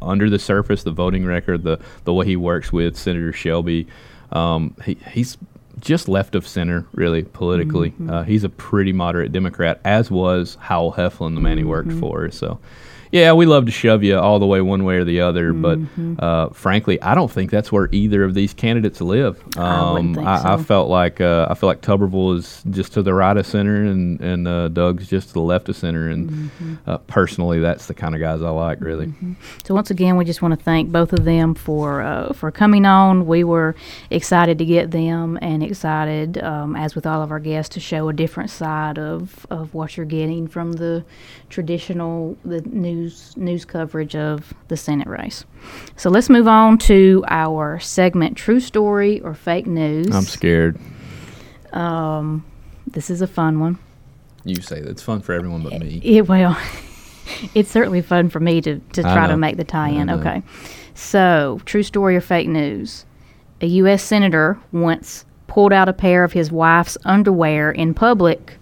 under 0.00 0.30
the 0.30 0.38
surface, 0.38 0.82
the 0.82 0.90
voting 0.90 1.24
record, 1.26 1.62
the 1.64 1.78
the 2.04 2.12
way 2.12 2.26
he 2.26 2.36
works 2.36 2.72
with 2.72 2.96
Senator 2.96 3.32
Shelby, 3.32 3.86
um, 4.32 4.74
he, 4.84 4.94
he's 5.12 5.36
just 5.80 6.08
left 6.08 6.34
of 6.34 6.46
center, 6.46 6.86
really 6.92 7.22
politically. 7.22 7.92
Uh, 8.10 8.22
he's 8.24 8.42
a 8.44 8.48
pretty 8.48 8.92
moderate 8.92 9.30
Democrat, 9.32 9.80
as 9.84 10.10
was 10.10 10.56
Howell 10.60 10.92
Heflin, 10.94 11.34
the 11.34 11.40
man 11.40 11.56
he 11.58 11.64
worked 11.64 11.92
for. 12.00 12.30
So, 12.30 12.58
yeah, 13.10 13.32
we 13.32 13.46
love 13.46 13.66
to 13.66 13.72
shove 13.72 14.02
you 14.02 14.18
all 14.18 14.38
the 14.38 14.46
way 14.46 14.60
one 14.60 14.84
way 14.84 14.96
or 14.96 15.04
the 15.04 15.20
other, 15.20 15.52
but 15.52 15.78
uh, 16.18 16.48
frankly, 16.50 17.00
I 17.02 17.14
don't 17.14 17.30
think 17.30 17.50
that's 17.50 17.72
where 17.72 17.88
either 17.92 18.24
of 18.24 18.34
these 18.34 18.54
candidates 18.54 19.00
live. 19.00 19.42
Um, 19.56 19.64
I 19.64 19.92
wouldn't 19.92 20.16
think 20.16 20.26
I, 20.26 20.54
I 20.54 20.56
felt 20.62 20.88
like 20.88 21.20
uh, 21.20 21.46
I 21.50 21.54
feel 21.54 21.68
like 21.68 21.80
Tuberville 21.80 22.36
is 22.36 22.62
just 22.70 22.92
to 22.94 23.02
the 23.02 23.14
right 23.14 23.36
of 23.36 23.46
center, 23.46 23.84
and 23.84 24.20
and 24.20 24.48
uh, 24.48 24.68
Doug's 24.68 25.08
just 25.08 25.28
to 25.28 25.34
the 25.34 25.40
left 25.40 25.68
of 25.68 25.76
center. 25.76 26.08
And 26.08 26.50
uh, 26.86 26.98
personally, 26.98 27.60
that's 27.60 27.86
the 27.86 27.94
kind 27.94 28.14
of 28.14 28.20
guys 28.20 28.42
I 28.42 28.50
like, 28.50 28.80
really. 28.80 29.12
So 29.64 29.74
once 29.74 29.90
again, 29.90 30.16
we 30.16 30.24
just 30.24 30.42
want 30.42 30.58
to 30.58 30.62
thank 30.62 30.90
both 30.90 31.12
of 31.12 31.24
them 31.24 31.54
for 31.54 32.02
uh, 32.02 32.32
for 32.32 32.50
coming 32.50 32.84
on. 32.84 33.26
We 33.26 33.44
were 33.44 33.74
excited 34.10 34.58
to 34.58 34.64
get 34.64 34.90
them, 34.90 35.38
and 35.40 35.62
excited, 35.62 36.42
um, 36.42 36.76
as 36.76 36.94
with 36.94 37.06
all 37.06 37.22
of 37.22 37.30
our 37.30 37.40
guests, 37.40 37.74
to 37.74 37.80
show 37.80 38.08
a 38.08 38.12
different 38.12 38.50
side 38.50 38.98
of, 38.98 39.46
of 39.50 39.74
what 39.74 39.96
you're 39.96 40.06
getting 40.06 40.48
from 40.48 40.72
the 40.74 41.04
traditional 41.48 42.36
the 42.44 42.60
news 42.98 43.36
news 43.36 43.64
coverage 43.64 44.16
of 44.16 44.54
the 44.68 44.76
Senate 44.76 45.06
race. 45.06 45.44
So 45.96 46.10
let's 46.10 46.28
move 46.28 46.48
on 46.48 46.78
to 46.78 47.24
our 47.28 47.78
segment: 47.78 48.36
True 48.36 48.60
Story 48.60 49.20
or 49.20 49.34
Fake 49.34 49.66
News. 49.66 50.14
I'm 50.14 50.22
scared. 50.22 50.78
Um, 51.72 52.44
this 52.86 53.10
is 53.10 53.22
a 53.22 53.26
fun 53.26 53.60
one. 53.60 53.78
You 54.44 54.60
say 54.62 54.80
that 54.80 54.90
it's 54.90 55.02
fun 55.02 55.20
for 55.20 55.32
everyone 55.32 55.62
but 55.62 55.78
me. 55.80 56.00
Yeah, 56.02 56.22
well, 56.22 56.58
it's 57.54 57.70
certainly 57.70 58.02
fun 58.02 58.30
for 58.30 58.40
me 58.40 58.60
to, 58.62 58.78
to 58.78 59.02
try 59.02 59.26
to 59.26 59.36
make 59.36 59.56
the 59.56 59.64
tie-in. 59.64 60.08
Okay, 60.08 60.42
so 60.94 61.60
true 61.64 61.82
story 61.82 62.16
or 62.16 62.20
fake 62.20 62.48
news? 62.48 63.04
A 63.60 63.66
U.S. 63.66 64.02
senator 64.02 64.58
once 64.70 65.24
pulled 65.48 65.72
out 65.72 65.88
a 65.88 65.92
pair 65.92 66.22
of 66.22 66.32
his 66.32 66.52
wife's 66.52 66.96
underwear 67.04 67.72
in 67.72 67.92
public, 67.92 68.56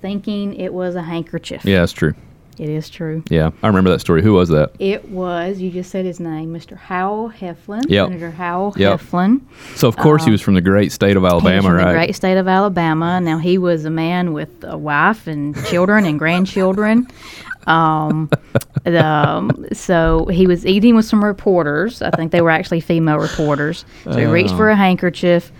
thinking 0.00 0.54
it 0.54 0.72
was 0.72 0.94
a 0.94 1.02
handkerchief. 1.02 1.64
Yeah, 1.64 1.80
that's 1.80 1.92
true. 1.92 2.14
It 2.60 2.68
is 2.68 2.90
true. 2.90 3.22
Yeah, 3.30 3.52
I 3.62 3.66
remember 3.68 3.88
that 3.88 4.00
story. 4.00 4.22
Who 4.22 4.34
was 4.34 4.50
that? 4.50 4.72
It 4.78 5.08
was. 5.08 5.58
You 5.60 5.70
just 5.70 5.90
said 5.90 6.04
his 6.04 6.20
name, 6.20 6.52
Mr. 6.52 6.76
Howell 6.76 7.30
Heflin. 7.30 7.84
Yep. 7.88 8.08
Senator 8.08 8.30
Howell 8.30 8.74
Yep. 8.76 9.00
Heflin. 9.00 9.40
So 9.76 9.88
of 9.88 9.96
course 9.96 10.26
he 10.26 10.30
was 10.30 10.42
from 10.42 10.52
the 10.54 10.60
great 10.60 10.92
state 10.92 11.16
of 11.16 11.24
Alabama, 11.24 11.72
right? 11.72 11.86
the 11.86 11.92
great 11.94 12.14
state 12.14 12.36
of 12.36 12.46
Alabama. 12.46 13.18
Now 13.18 13.38
he 13.38 13.56
was 13.56 13.86
a 13.86 13.90
man 13.90 14.34
with 14.34 14.50
a 14.62 14.76
wife 14.76 15.26
and 15.26 15.56
children 15.64 16.04
and 16.04 16.18
grandchildren. 16.18 17.06
Um, 17.66 18.30
the, 18.84 19.04
um, 19.04 19.66
so 19.72 20.26
he 20.26 20.46
was 20.46 20.66
eating 20.66 20.96
with 20.96 21.04
some 21.06 21.24
reporters. 21.24 22.02
I 22.02 22.10
think 22.10 22.32
they 22.32 22.40
were 22.42 22.50
actually 22.50 22.80
female 22.80 23.18
reporters. 23.18 23.84
So 24.04 24.12
he 24.18 24.26
reached 24.26 24.54
for 24.54 24.68
a 24.68 24.76
handkerchief. 24.76 25.50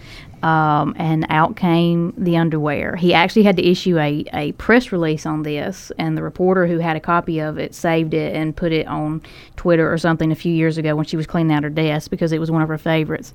Um, 0.43 0.95
and 0.97 1.27
out 1.29 1.57
came 1.57 2.15
the 2.17 2.37
underwear. 2.39 2.97
He 2.97 3.13
actually 3.13 3.43
had 3.43 3.57
to 3.59 3.63
issue 3.69 3.99
a, 3.99 4.25
a 4.33 4.53
press 4.53 4.91
release 4.91 5.27
on 5.27 5.43
this, 5.43 5.93
and 5.99 6.17
the 6.17 6.23
reporter 6.23 6.67
who 6.67 6.79
had 6.79 6.97
a 6.97 7.01
copy 7.01 7.41
of 7.41 7.59
it 7.59 7.75
saved 7.75 8.15
it 8.15 8.35
and 8.35 8.57
put 8.57 8.73
it 8.73 8.87
on 8.87 9.21
Twitter 9.57 9.93
or 9.93 9.99
something 9.99 10.33
a 10.33 10.35
few 10.35 10.55
years 10.55 10.79
ago 10.79 10.97
when 10.97 11.05
she 11.05 11.17
was 11.19 11.27
cleaning 11.27 11.55
out 11.55 11.63
her 11.63 11.69
desk 11.69 12.11
because 12.11 12.33
it 12.33 12.39
was 12.39 12.51
one 12.51 12.63
of 12.63 12.69
her 12.69 12.79
favorites. 12.79 13.35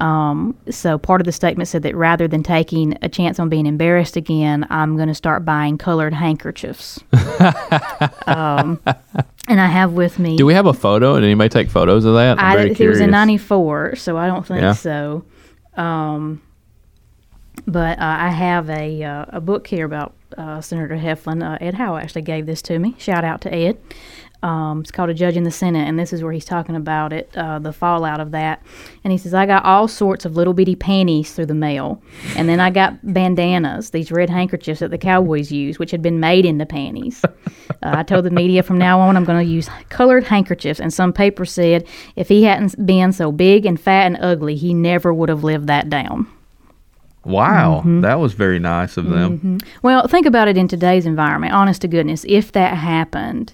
Um, 0.00 0.56
so 0.70 0.98
part 0.98 1.20
of 1.20 1.26
the 1.26 1.32
statement 1.32 1.68
said 1.68 1.82
that 1.82 1.94
rather 1.94 2.26
than 2.26 2.42
taking 2.42 2.96
a 3.02 3.08
chance 3.08 3.38
on 3.38 3.48
being 3.48 3.66
embarrassed 3.66 4.16
again, 4.16 4.66
I'm 4.70 4.96
going 4.96 5.08
to 5.08 5.14
start 5.14 5.44
buying 5.44 5.78
colored 5.78 6.14
handkerchiefs. 6.14 6.98
um, 8.26 8.80
and 9.48 9.60
I 9.60 9.66
have 9.66 9.92
with 9.92 10.18
me. 10.18 10.36
Do 10.36 10.46
we 10.46 10.54
have 10.54 10.66
a 10.66 10.72
photo? 10.72 11.14
Did 11.16 11.24
anybody 11.24 11.48
take 11.48 11.70
photos 11.70 12.04
of 12.04 12.14
that? 12.14 12.38
I'm 12.38 12.44
I, 12.44 12.56
very 12.56 12.70
it 12.72 12.88
was 12.88 13.00
in 13.00 13.10
'94, 13.10 13.96
so 13.96 14.16
I 14.16 14.26
don't 14.26 14.46
think 14.46 14.60
Yeah. 14.62 14.72
so. 14.72 15.24
Um, 15.80 16.42
but 17.66 17.98
uh, 17.98 18.16
I 18.20 18.30
have 18.30 18.70
a 18.70 19.02
uh, 19.02 19.24
a 19.28 19.40
book 19.40 19.66
here 19.66 19.84
about 19.84 20.14
uh, 20.36 20.60
Senator 20.60 20.96
Heflin. 20.96 21.42
Uh, 21.42 21.58
Ed 21.60 21.74
Howe 21.74 21.96
actually 21.96 22.22
gave 22.22 22.46
this 22.46 22.62
to 22.62 22.78
me. 22.78 22.94
Shout 22.98 23.24
out 23.24 23.40
to 23.42 23.54
Ed. 23.54 23.78
Um, 24.42 24.80
it's 24.80 24.90
called 24.90 25.10
A 25.10 25.14
Judge 25.14 25.36
in 25.36 25.42
the 25.42 25.50
Senate, 25.50 25.86
and 25.86 25.98
this 25.98 26.14
is 26.14 26.22
where 26.22 26.32
he's 26.32 26.46
talking 26.46 26.74
about 26.74 27.12
it, 27.12 27.30
uh, 27.36 27.58
the 27.58 27.74
fallout 27.74 28.20
of 28.20 28.30
that. 28.30 28.62
And 29.04 29.12
he 29.12 29.18
says, 29.18 29.34
I 29.34 29.44
got 29.44 29.66
all 29.66 29.86
sorts 29.86 30.24
of 30.24 30.34
little 30.34 30.54
bitty 30.54 30.76
panties 30.76 31.32
through 31.34 31.44
the 31.46 31.54
mail. 31.54 32.02
And 32.36 32.48
then 32.48 32.58
I 32.58 32.70
got 32.70 32.94
bandanas, 33.12 33.90
these 33.90 34.10
red 34.10 34.30
handkerchiefs 34.30 34.80
that 34.80 34.90
the 34.90 34.96
Cowboys 34.96 35.52
use, 35.52 35.78
which 35.78 35.90
had 35.90 36.00
been 36.00 36.20
made 36.20 36.46
into 36.46 36.64
panties. 36.64 37.22
uh, 37.24 37.30
I 37.82 38.02
told 38.02 38.24
the 38.24 38.30
media 38.30 38.62
from 38.62 38.78
now 38.78 38.98
on 38.98 39.14
I'm 39.16 39.24
going 39.26 39.44
to 39.46 39.52
use 39.52 39.68
colored 39.90 40.24
handkerchiefs. 40.24 40.80
And 40.80 40.90
some 40.90 41.12
paper 41.12 41.44
said 41.44 41.86
if 42.16 42.28
he 42.28 42.44
hadn't 42.44 42.86
been 42.86 43.12
so 43.12 43.30
big 43.32 43.66
and 43.66 43.78
fat 43.78 44.06
and 44.06 44.16
ugly, 44.22 44.56
he 44.56 44.72
never 44.72 45.12
would 45.12 45.28
have 45.28 45.44
lived 45.44 45.66
that 45.66 45.90
down. 45.90 46.26
Wow, 47.26 47.80
Mm-hmm. 47.80 48.00
that 48.00 48.18
was 48.18 48.32
very 48.32 48.58
nice 48.58 48.96
of 48.96 49.04
them. 49.10 49.58
Well, 49.82 50.08
think 50.08 50.24
about 50.24 50.48
it 50.48 50.56
in 50.56 50.66
today's 50.68 51.04
environment. 51.04 51.52
Honest 51.52 51.82
to 51.82 51.88
goodness, 51.88 52.24
if 52.26 52.52
that 52.52 52.78
happened, 52.78 53.52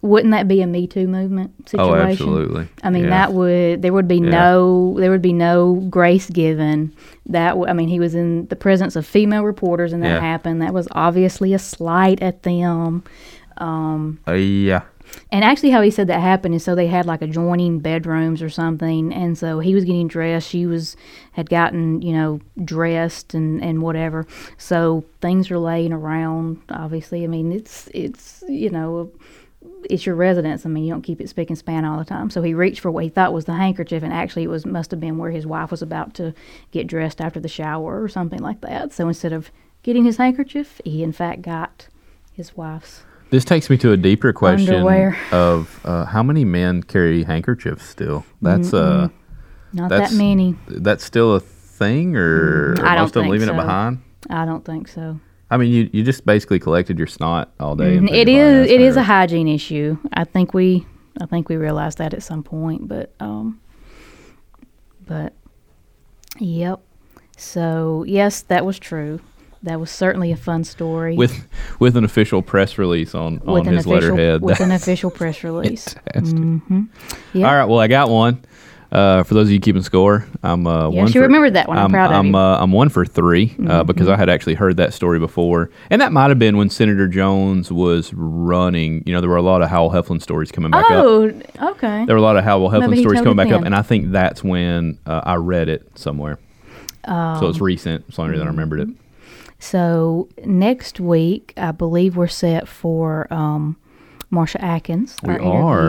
wouldn't 0.00 0.30
that 0.30 0.46
be 0.46 0.62
a 0.62 0.66
Me 0.66 0.86
Too 0.86 1.08
movement 1.08 1.68
situation? 1.68 1.92
Oh, 1.92 1.94
absolutely. 1.96 2.68
I 2.84 2.90
mean, 2.90 3.04
Yeah. 3.04 3.10
that 3.10 3.32
would 3.32 3.82
there 3.82 3.92
would 3.92 4.06
be 4.08 4.16
Yeah. 4.18 4.30
no 4.30 4.94
there 4.98 5.10
would 5.10 5.22
be 5.22 5.32
no 5.32 5.74
grace 5.90 6.30
given. 6.30 6.92
That 7.26 7.50
w- 7.50 7.66
I 7.68 7.72
mean, 7.72 7.88
he 7.88 7.98
was 7.98 8.14
in 8.14 8.46
the 8.46 8.56
presence 8.56 8.94
of 8.96 9.04
female 9.06 9.44
reporters, 9.44 9.92
and 9.92 10.02
that 10.02 10.08
Yeah. 10.08 10.20
happened. 10.20 10.62
That 10.62 10.72
was 10.72 10.86
obviously 10.92 11.52
a 11.52 11.58
slight 11.58 12.22
at 12.22 12.42
them. 12.44 13.02
Uh, 14.26 14.32
yeah. 14.34 14.82
And 15.32 15.42
actually, 15.42 15.70
how 15.70 15.80
he 15.80 15.90
said 15.90 16.06
that 16.08 16.20
happened 16.20 16.54
is 16.54 16.62
so 16.62 16.74
they 16.74 16.86
had 16.86 17.06
like 17.06 17.22
adjoining 17.22 17.78
bedrooms 17.78 18.42
or 18.42 18.50
something, 18.50 19.12
and 19.12 19.38
so 19.38 19.58
he 19.58 19.74
was 19.74 19.84
getting 19.84 20.06
dressed. 20.06 20.48
She 20.48 20.66
was 20.66 20.96
had 21.32 21.48
gotten 21.48 22.02
you 22.02 22.12
know 22.12 22.40
dressed 22.62 23.32
and 23.34 23.62
and 23.64 23.80
whatever. 23.82 24.26
So 24.58 25.04
things 25.22 25.50
are 25.50 25.58
laying 25.58 25.92
around. 25.94 26.58
Obviously, 26.68 27.24
I 27.24 27.26
mean 27.26 27.52
it's 27.52 27.88
it's 27.94 28.44
you 28.48 28.68
know 28.70 29.08
it's 29.90 30.04
your 30.06 30.14
residence. 30.14 30.64
I 30.66 30.68
mean, 30.68 30.84
you 30.84 30.92
don't 30.92 31.02
keep 31.02 31.20
it 31.20 31.28
spick 31.28 31.48
and 31.50 31.58
span 31.58 31.84
all 31.84 31.98
the 31.98 32.04
time. 32.04 32.30
So 32.30 32.42
he 32.42 32.54
reached 32.54 32.80
for 32.80 32.90
what 32.90 33.04
he 33.04 33.10
thought 33.10 33.32
was 33.32 33.44
the 33.46 33.54
handkerchief, 33.54 34.02
and 34.02 34.12
actually, 34.12 34.44
it 34.44 34.48
was 34.48 34.66
must 34.66 34.90
have 34.90 35.00
been 35.00 35.18
where 35.18 35.30
his 35.30 35.46
wife 35.46 35.70
was 35.70 35.82
about 35.82 36.14
to 36.14 36.34
get 36.70 36.86
dressed 36.86 37.20
after 37.20 37.40
the 37.40 37.48
shower 37.48 38.02
or 38.02 38.08
something 38.08 38.40
like 38.40 38.60
that. 38.62 38.92
So 38.92 39.08
instead 39.08 39.32
of 39.32 39.50
getting 39.82 40.04
his 40.04 40.16
handkerchief, 40.16 40.80
he 40.84 41.02
in 41.02 41.12
fact 41.12 41.42
got 41.42 41.88
his 42.32 42.56
wife's. 42.56 43.02
This 43.30 43.44
takes 43.44 43.68
me 43.68 43.76
to 43.78 43.92
a 43.92 43.96
deeper 43.96 44.32
question 44.32 44.74
Underwear. 44.74 45.16
of 45.32 45.80
uh, 45.84 46.06
how 46.06 46.22
many 46.22 46.44
men 46.46 46.82
carry 46.82 47.24
handkerchiefs 47.24 47.84
still. 47.84 48.24
That's 48.40 48.72
uh, 48.72 49.08
Not 49.74 49.90
That's- 49.90 50.10
that 50.12 50.16
many. 50.16 50.56
that's 50.66 51.04
still 51.04 51.34
a 51.34 51.40
thing, 51.40 52.16
or 52.16 52.74
Mm, 52.74 52.80
are 52.82 52.86
I 52.86 52.94
don't 52.94 53.02
most 53.02 53.16
of 53.16 53.22
them 53.22 53.30
leaving 53.30 53.48
it 53.50 53.54
behind? 53.56 53.98
I 54.30 54.44
don't 54.46 54.64
think 54.64 54.88
so. 54.88 55.20
I 55.50 55.56
mean, 55.56 55.72
you, 55.72 55.88
you 55.92 56.02
just 56.04 56.26
basically 56.26 56.58
collected 56.58 56.98
your 56.98 57.06
snot 57.06 57.52
all 57.58 57.74
day. 57.74 57.96
Mhm. 57.96 58.08
put 58.08 58.14
It 58.16 58.28
is. 58.28 58.70
It 58.70 58.80
is 58.80 58.96
a 58.96 59.02
hygiene 59.02 59.48
issue. 59.48 59.96
I 60.12 60.24
think 60.24 60.52
we. 60.54 60.86
I 61.20 61.26
think 61.26 61.48
we 61.48 61.56
realized 61.56 61.98
that 61.98 62.14
at 62.14 62.22
some 62.22 62.42
point, 62.42 62.86
but 62.88 63.12
um. 63.20 63.60
But, 65.06 65.32
yep. 66.38 66.80
So 67.38 68.04
yes, 68.06 68.42
that 68.42 68.66
was 68.66 68.78
true. 68.78 69.20
That 69.62 69.80
was 69.80 69.90
certainly 69.90 70.30
a 70.32 70.36
fun 70.36 70.64
story. 70.64 71.16
with 71.16 71.46
with 71.80 71.96
an 71.96 72.04
official 72.04 72.42
press 72.42 72.76
release 72.78 73.14
on 73.14 73.40
on 73.46 73.64
his 73.64 73.86
official 73.86 74.10
letterhead. 74.14 74.42
with 74.42 74.60
an 74.60 74.70
official 74.80 75.10
press 75.10 75.42
release. 75.42 75.94
Fantastic. 76.12 76.82
Yeah. 77.32 77.48
All 77.48 77.54
right, 77.56 77.64
well, 77.64 77.80
I 77.80 77.86
got 77.88 78.10
one. 78.10 78.44
Uh, 78.90 79.22
for 79.22 79.34
those 79.34 79.48
of 79.48 79.52
you 79.52 79.60
keeping 79.60 79.82
score, 79.82 80.26
I'm 80.42 80.66
uh, 80.66 80.88
Yes, 80.88 80.96
one. 80.96 81.06
you 81.08 81.12
for, 81.12 81.20
remembered 81.20 81.54
that 81.54 81.68
one. 81.68 81.76
I'm 81.76 81.90
proud 81.90 82.10
of 82.10 82.16
I'm, 82.16 82.26
you. 82.26 82.32
Mm-hmm. 82.32 82.36
Uh, 82.36 82.62
I'm 82.62 82.72
one 82.72 82.88
for 82.88 83.04
3 83.04 83.56
uh, 83.68 83.84
because 83.84 84.08
I 84.08 84.16
had 84.16 84.30
actually 84.30 84.54
heard 84.54 84.78
that 84.78 84.94
story 84.94 85.18
before, 85.18 85.70
and 85.90 86.00
that 86.00 86.10
might 86.10 86.30
have 86.30 86.38
been 86.38 86.56
when 86.56 86.70
Senator 86.70 87.06
Jones 87.06 87.70
was 87.70 88.12
running. 88.14 89.02
You 89.04 89.12
know, 89.12 89.20
there 89.20 89.28
were 89.28 89.36
a 89.36 89.42
lot 89.42 89.60
of 89.60 89.68
Howell 89.68 89.90
Heflin 89.90 90.22
stories 90.22 90.50
coming 90.50 90.70
back 90.70 90.90
up. 90.90 91.04
Oh, 91.04 91.24
okay. 91.60 92.06
There 92.06 92.14
were 92.14 92.20
a 92.20 92.22
lot 92.22 92.38
of 92.38 92.44
Howell 92.44 92.70
Heflin 92.70 92.90
Maybe 92.90 93.02
stories 93.02 93.20
coming 93.20 93.36
back 93.36 93.50
up, 93.50 93.62
and 93.62 93.74
I 93.74 93.82
think 93.82 94.10
that's 94.10 94.42
when 94.42 94.98
uh, 95.04 95.20
I 95.22 95.34
read 95.34 95.68
it 95.68 95.86
somewhere. 95.98 96.38
so 97.04 97.12
Um, 97.12 97.44
it's 97.44 97.60
recent. 97.60 98.06
It's 98.08 98.16
the 98.16 98.22
only 98.22 98.32
reason 98.32 98.46
I 98.46 98.50
remembered 98.50 98.80
it. 98.80 98.88
So 99.58 100.28
next 100.44 101.00
week, 101.00 101.52
I 101.56 101.72
believe 101.72 102.16
we're 102.16 102.28
set 102.28 102.68
for 102.68 103.32
um, 103.32 103.76
Marsha 104.32 104.62
Atkins. 104.62 105.16
We 105.22 105.34
our 105.38 105.40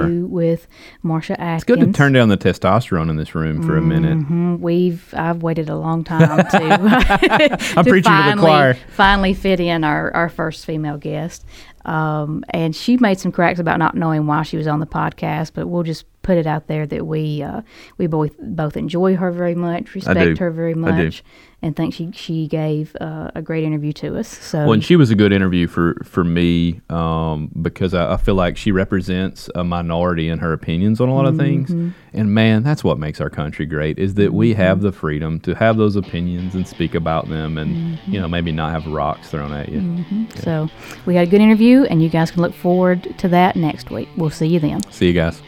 are. 0.03 0.07
with 0.09 0.67
Marsha 1.03 1.31
Atkins. 1.31 1.63
It's 1.63 1.63
good 1.65 1.79
to 1.81 1.91
turn 1.91 2.13
down 2.13 2.29
the 2.29 2.37
testosterone 2.37 3.09
in 3.09 3.17
this 3.17 3.35
room 3.35 3.61
for 3.63 3.75
a 3.75 3.81
minute. 3.81 4.17
Mhm. 4.17 4.59
We've 4.59 5.13
I've 5.15 5.43
waited 5.43 5.69
a 5.69 5.75
long 5.75 6.03
time 6.05 6.37
to. 6.37 7.57
I'm 7.77 7.83
preaching 7.85 8.03
to 8.03 8.17
the 8.17 8.35
finally, 8.35 8.39
choir. 8.41 8.73
Finally, 8.91 9.33
fit 9.33 9.59
in 9.59 9.83
our 9.83 10.13
our 10.15 10.29
first 10.29 10.65
female 10.65 10.97
guest, 10.97 11.45
um, 11.83 12.45
and 12.51 12.73
she 12.73 12.95
made 12.97 13.19
some 13.19 13.33
cracks 13.33 13.59
about 13.59 13.77
not 13.77 13.95
knowing 13.95 14.25
why 14.25 14.43
she 14.43 14.55
was 14.55 14.67
on 14.67 14.79
the 14.79 14.87
podcast. 14.87 15.51
But 15.53 15.67
we'll 15.67 15.83
just 15.83 16.05
put 16.21 16.37
it 16.37 16.47
out 16.47 16.67
there 16.67 16.87
that 16.87 17.05
we 17.05 17.43
uh, 17.43 17.61
we 17.97 18.07
both 18.07 18.31
both 18.39 18.77
enjoy 18.77 19.17
her 19.17 19.31
very 19.31 19.55
much, 19.55 19.95
respect 19.95 20.37
her 20.37 20.51
very 20.51 20.75
much, 20.75 21.23
and 21.61 21.75
think 21.75 21.93
she 21.93 22.11
she 22.13 22.47
gave 22.47 22.95
uh, 23.01 23.31
a 23.35 23.41
great 23.41 23.63
interview 23.63 23.91
to 23.93 24.17
us. 24.17 24.27
So 24.27 24.59
Well, 24.59 24.73
and 24.73 24.83
she 24.83 24.95
was 24.95 25.11
a 25.11 25.15
good 25.15 25.33
interview 25.33 25.67
for 25.67 25.95
for 26.03 26.23
me 26.23 26.81
um, 26.89 27.51
because 27.61 27.93
I, 27.93 28.13
I 28.13 28.17
feel 28.17 28.35
like 28.35 28.55
she 28.57 28.71
represents 28.71 29.49
a 29.55 29.63
minority 29.63 30.29
in 30.29 30.39
her 30.39 30.53
opinions 30.53 31.01
on 31.01 31.09
a 31.09 31.13
lot 31.13 31.25
of 31.25 31.37
things. 31.37 31.71
And 32.11 32.33
man, 32.33 32.63
that's 32.63 32.83
what 32.83 32.97
makes 32.97 33.21
our 33.21 33.29
country 33.29 33.65
great 33.65 33.99
is 33.99 34.15
that 34.15 34.33
we 34.33 34.53
have 34.53 34.81
the 34.81 34.91
freedom 34.91 35.39
to 35.41 35.53
have 35.53 35.77
those 35.77 35.95
opinions 35.95 36.55
and 36.55 36.67
speak 36.67 36.95
about 36.95 37.29
them, 37.29 37.57
and 37.57 37.99
you 38.07 38.19
know 38.19 38.27
maybe 38.27 38.51
not 38.51 38.71
have 38.71 38.87
rocks 38.87 39.29
thrown 39.29 39.51
at 39.53 39.69
you. 39.69 40.05
so 40.35 40.69
we 41.05 41.15
had 41.15 41.27
a 41.27 41.31
good 41.31 41.41
interview, 41.41 41.83
and 41.83 42.01
you 42.01 42.09
guys 42.09 42.31
can 42.31 42.41
look 42.41 42.53
forward 42.53 43.17
to 43.19 43.27
that 43.27 43.55
next 43.55 43.91
week. 43.91 44.07
We'll 44.15 44.29
see 44.29 44.47
you 44.47 44.59
then. 44.59 44.81
See 44.91 45.07
you 45.07 45.13
guys. 45.13 45.41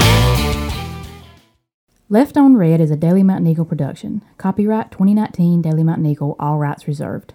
Left 2.12 2.36
on 2.36 2.56
Red 2.56 2.80
is 2.80 2.90
a 2.90 2.96
Daily 2.96 3.22
Mountain 3.22 3.46
Eagle 3.46 3.64
production. 3.64 4.22
Copyright 4.36 4.90
2019 4.90 5.62
Daily 5.62 5.84
Mountain 5.84 6.06
Eagle, 6.06 6.34
all 6.40 6.58
rights 6.58 6.88
reserved. 6.88 7.34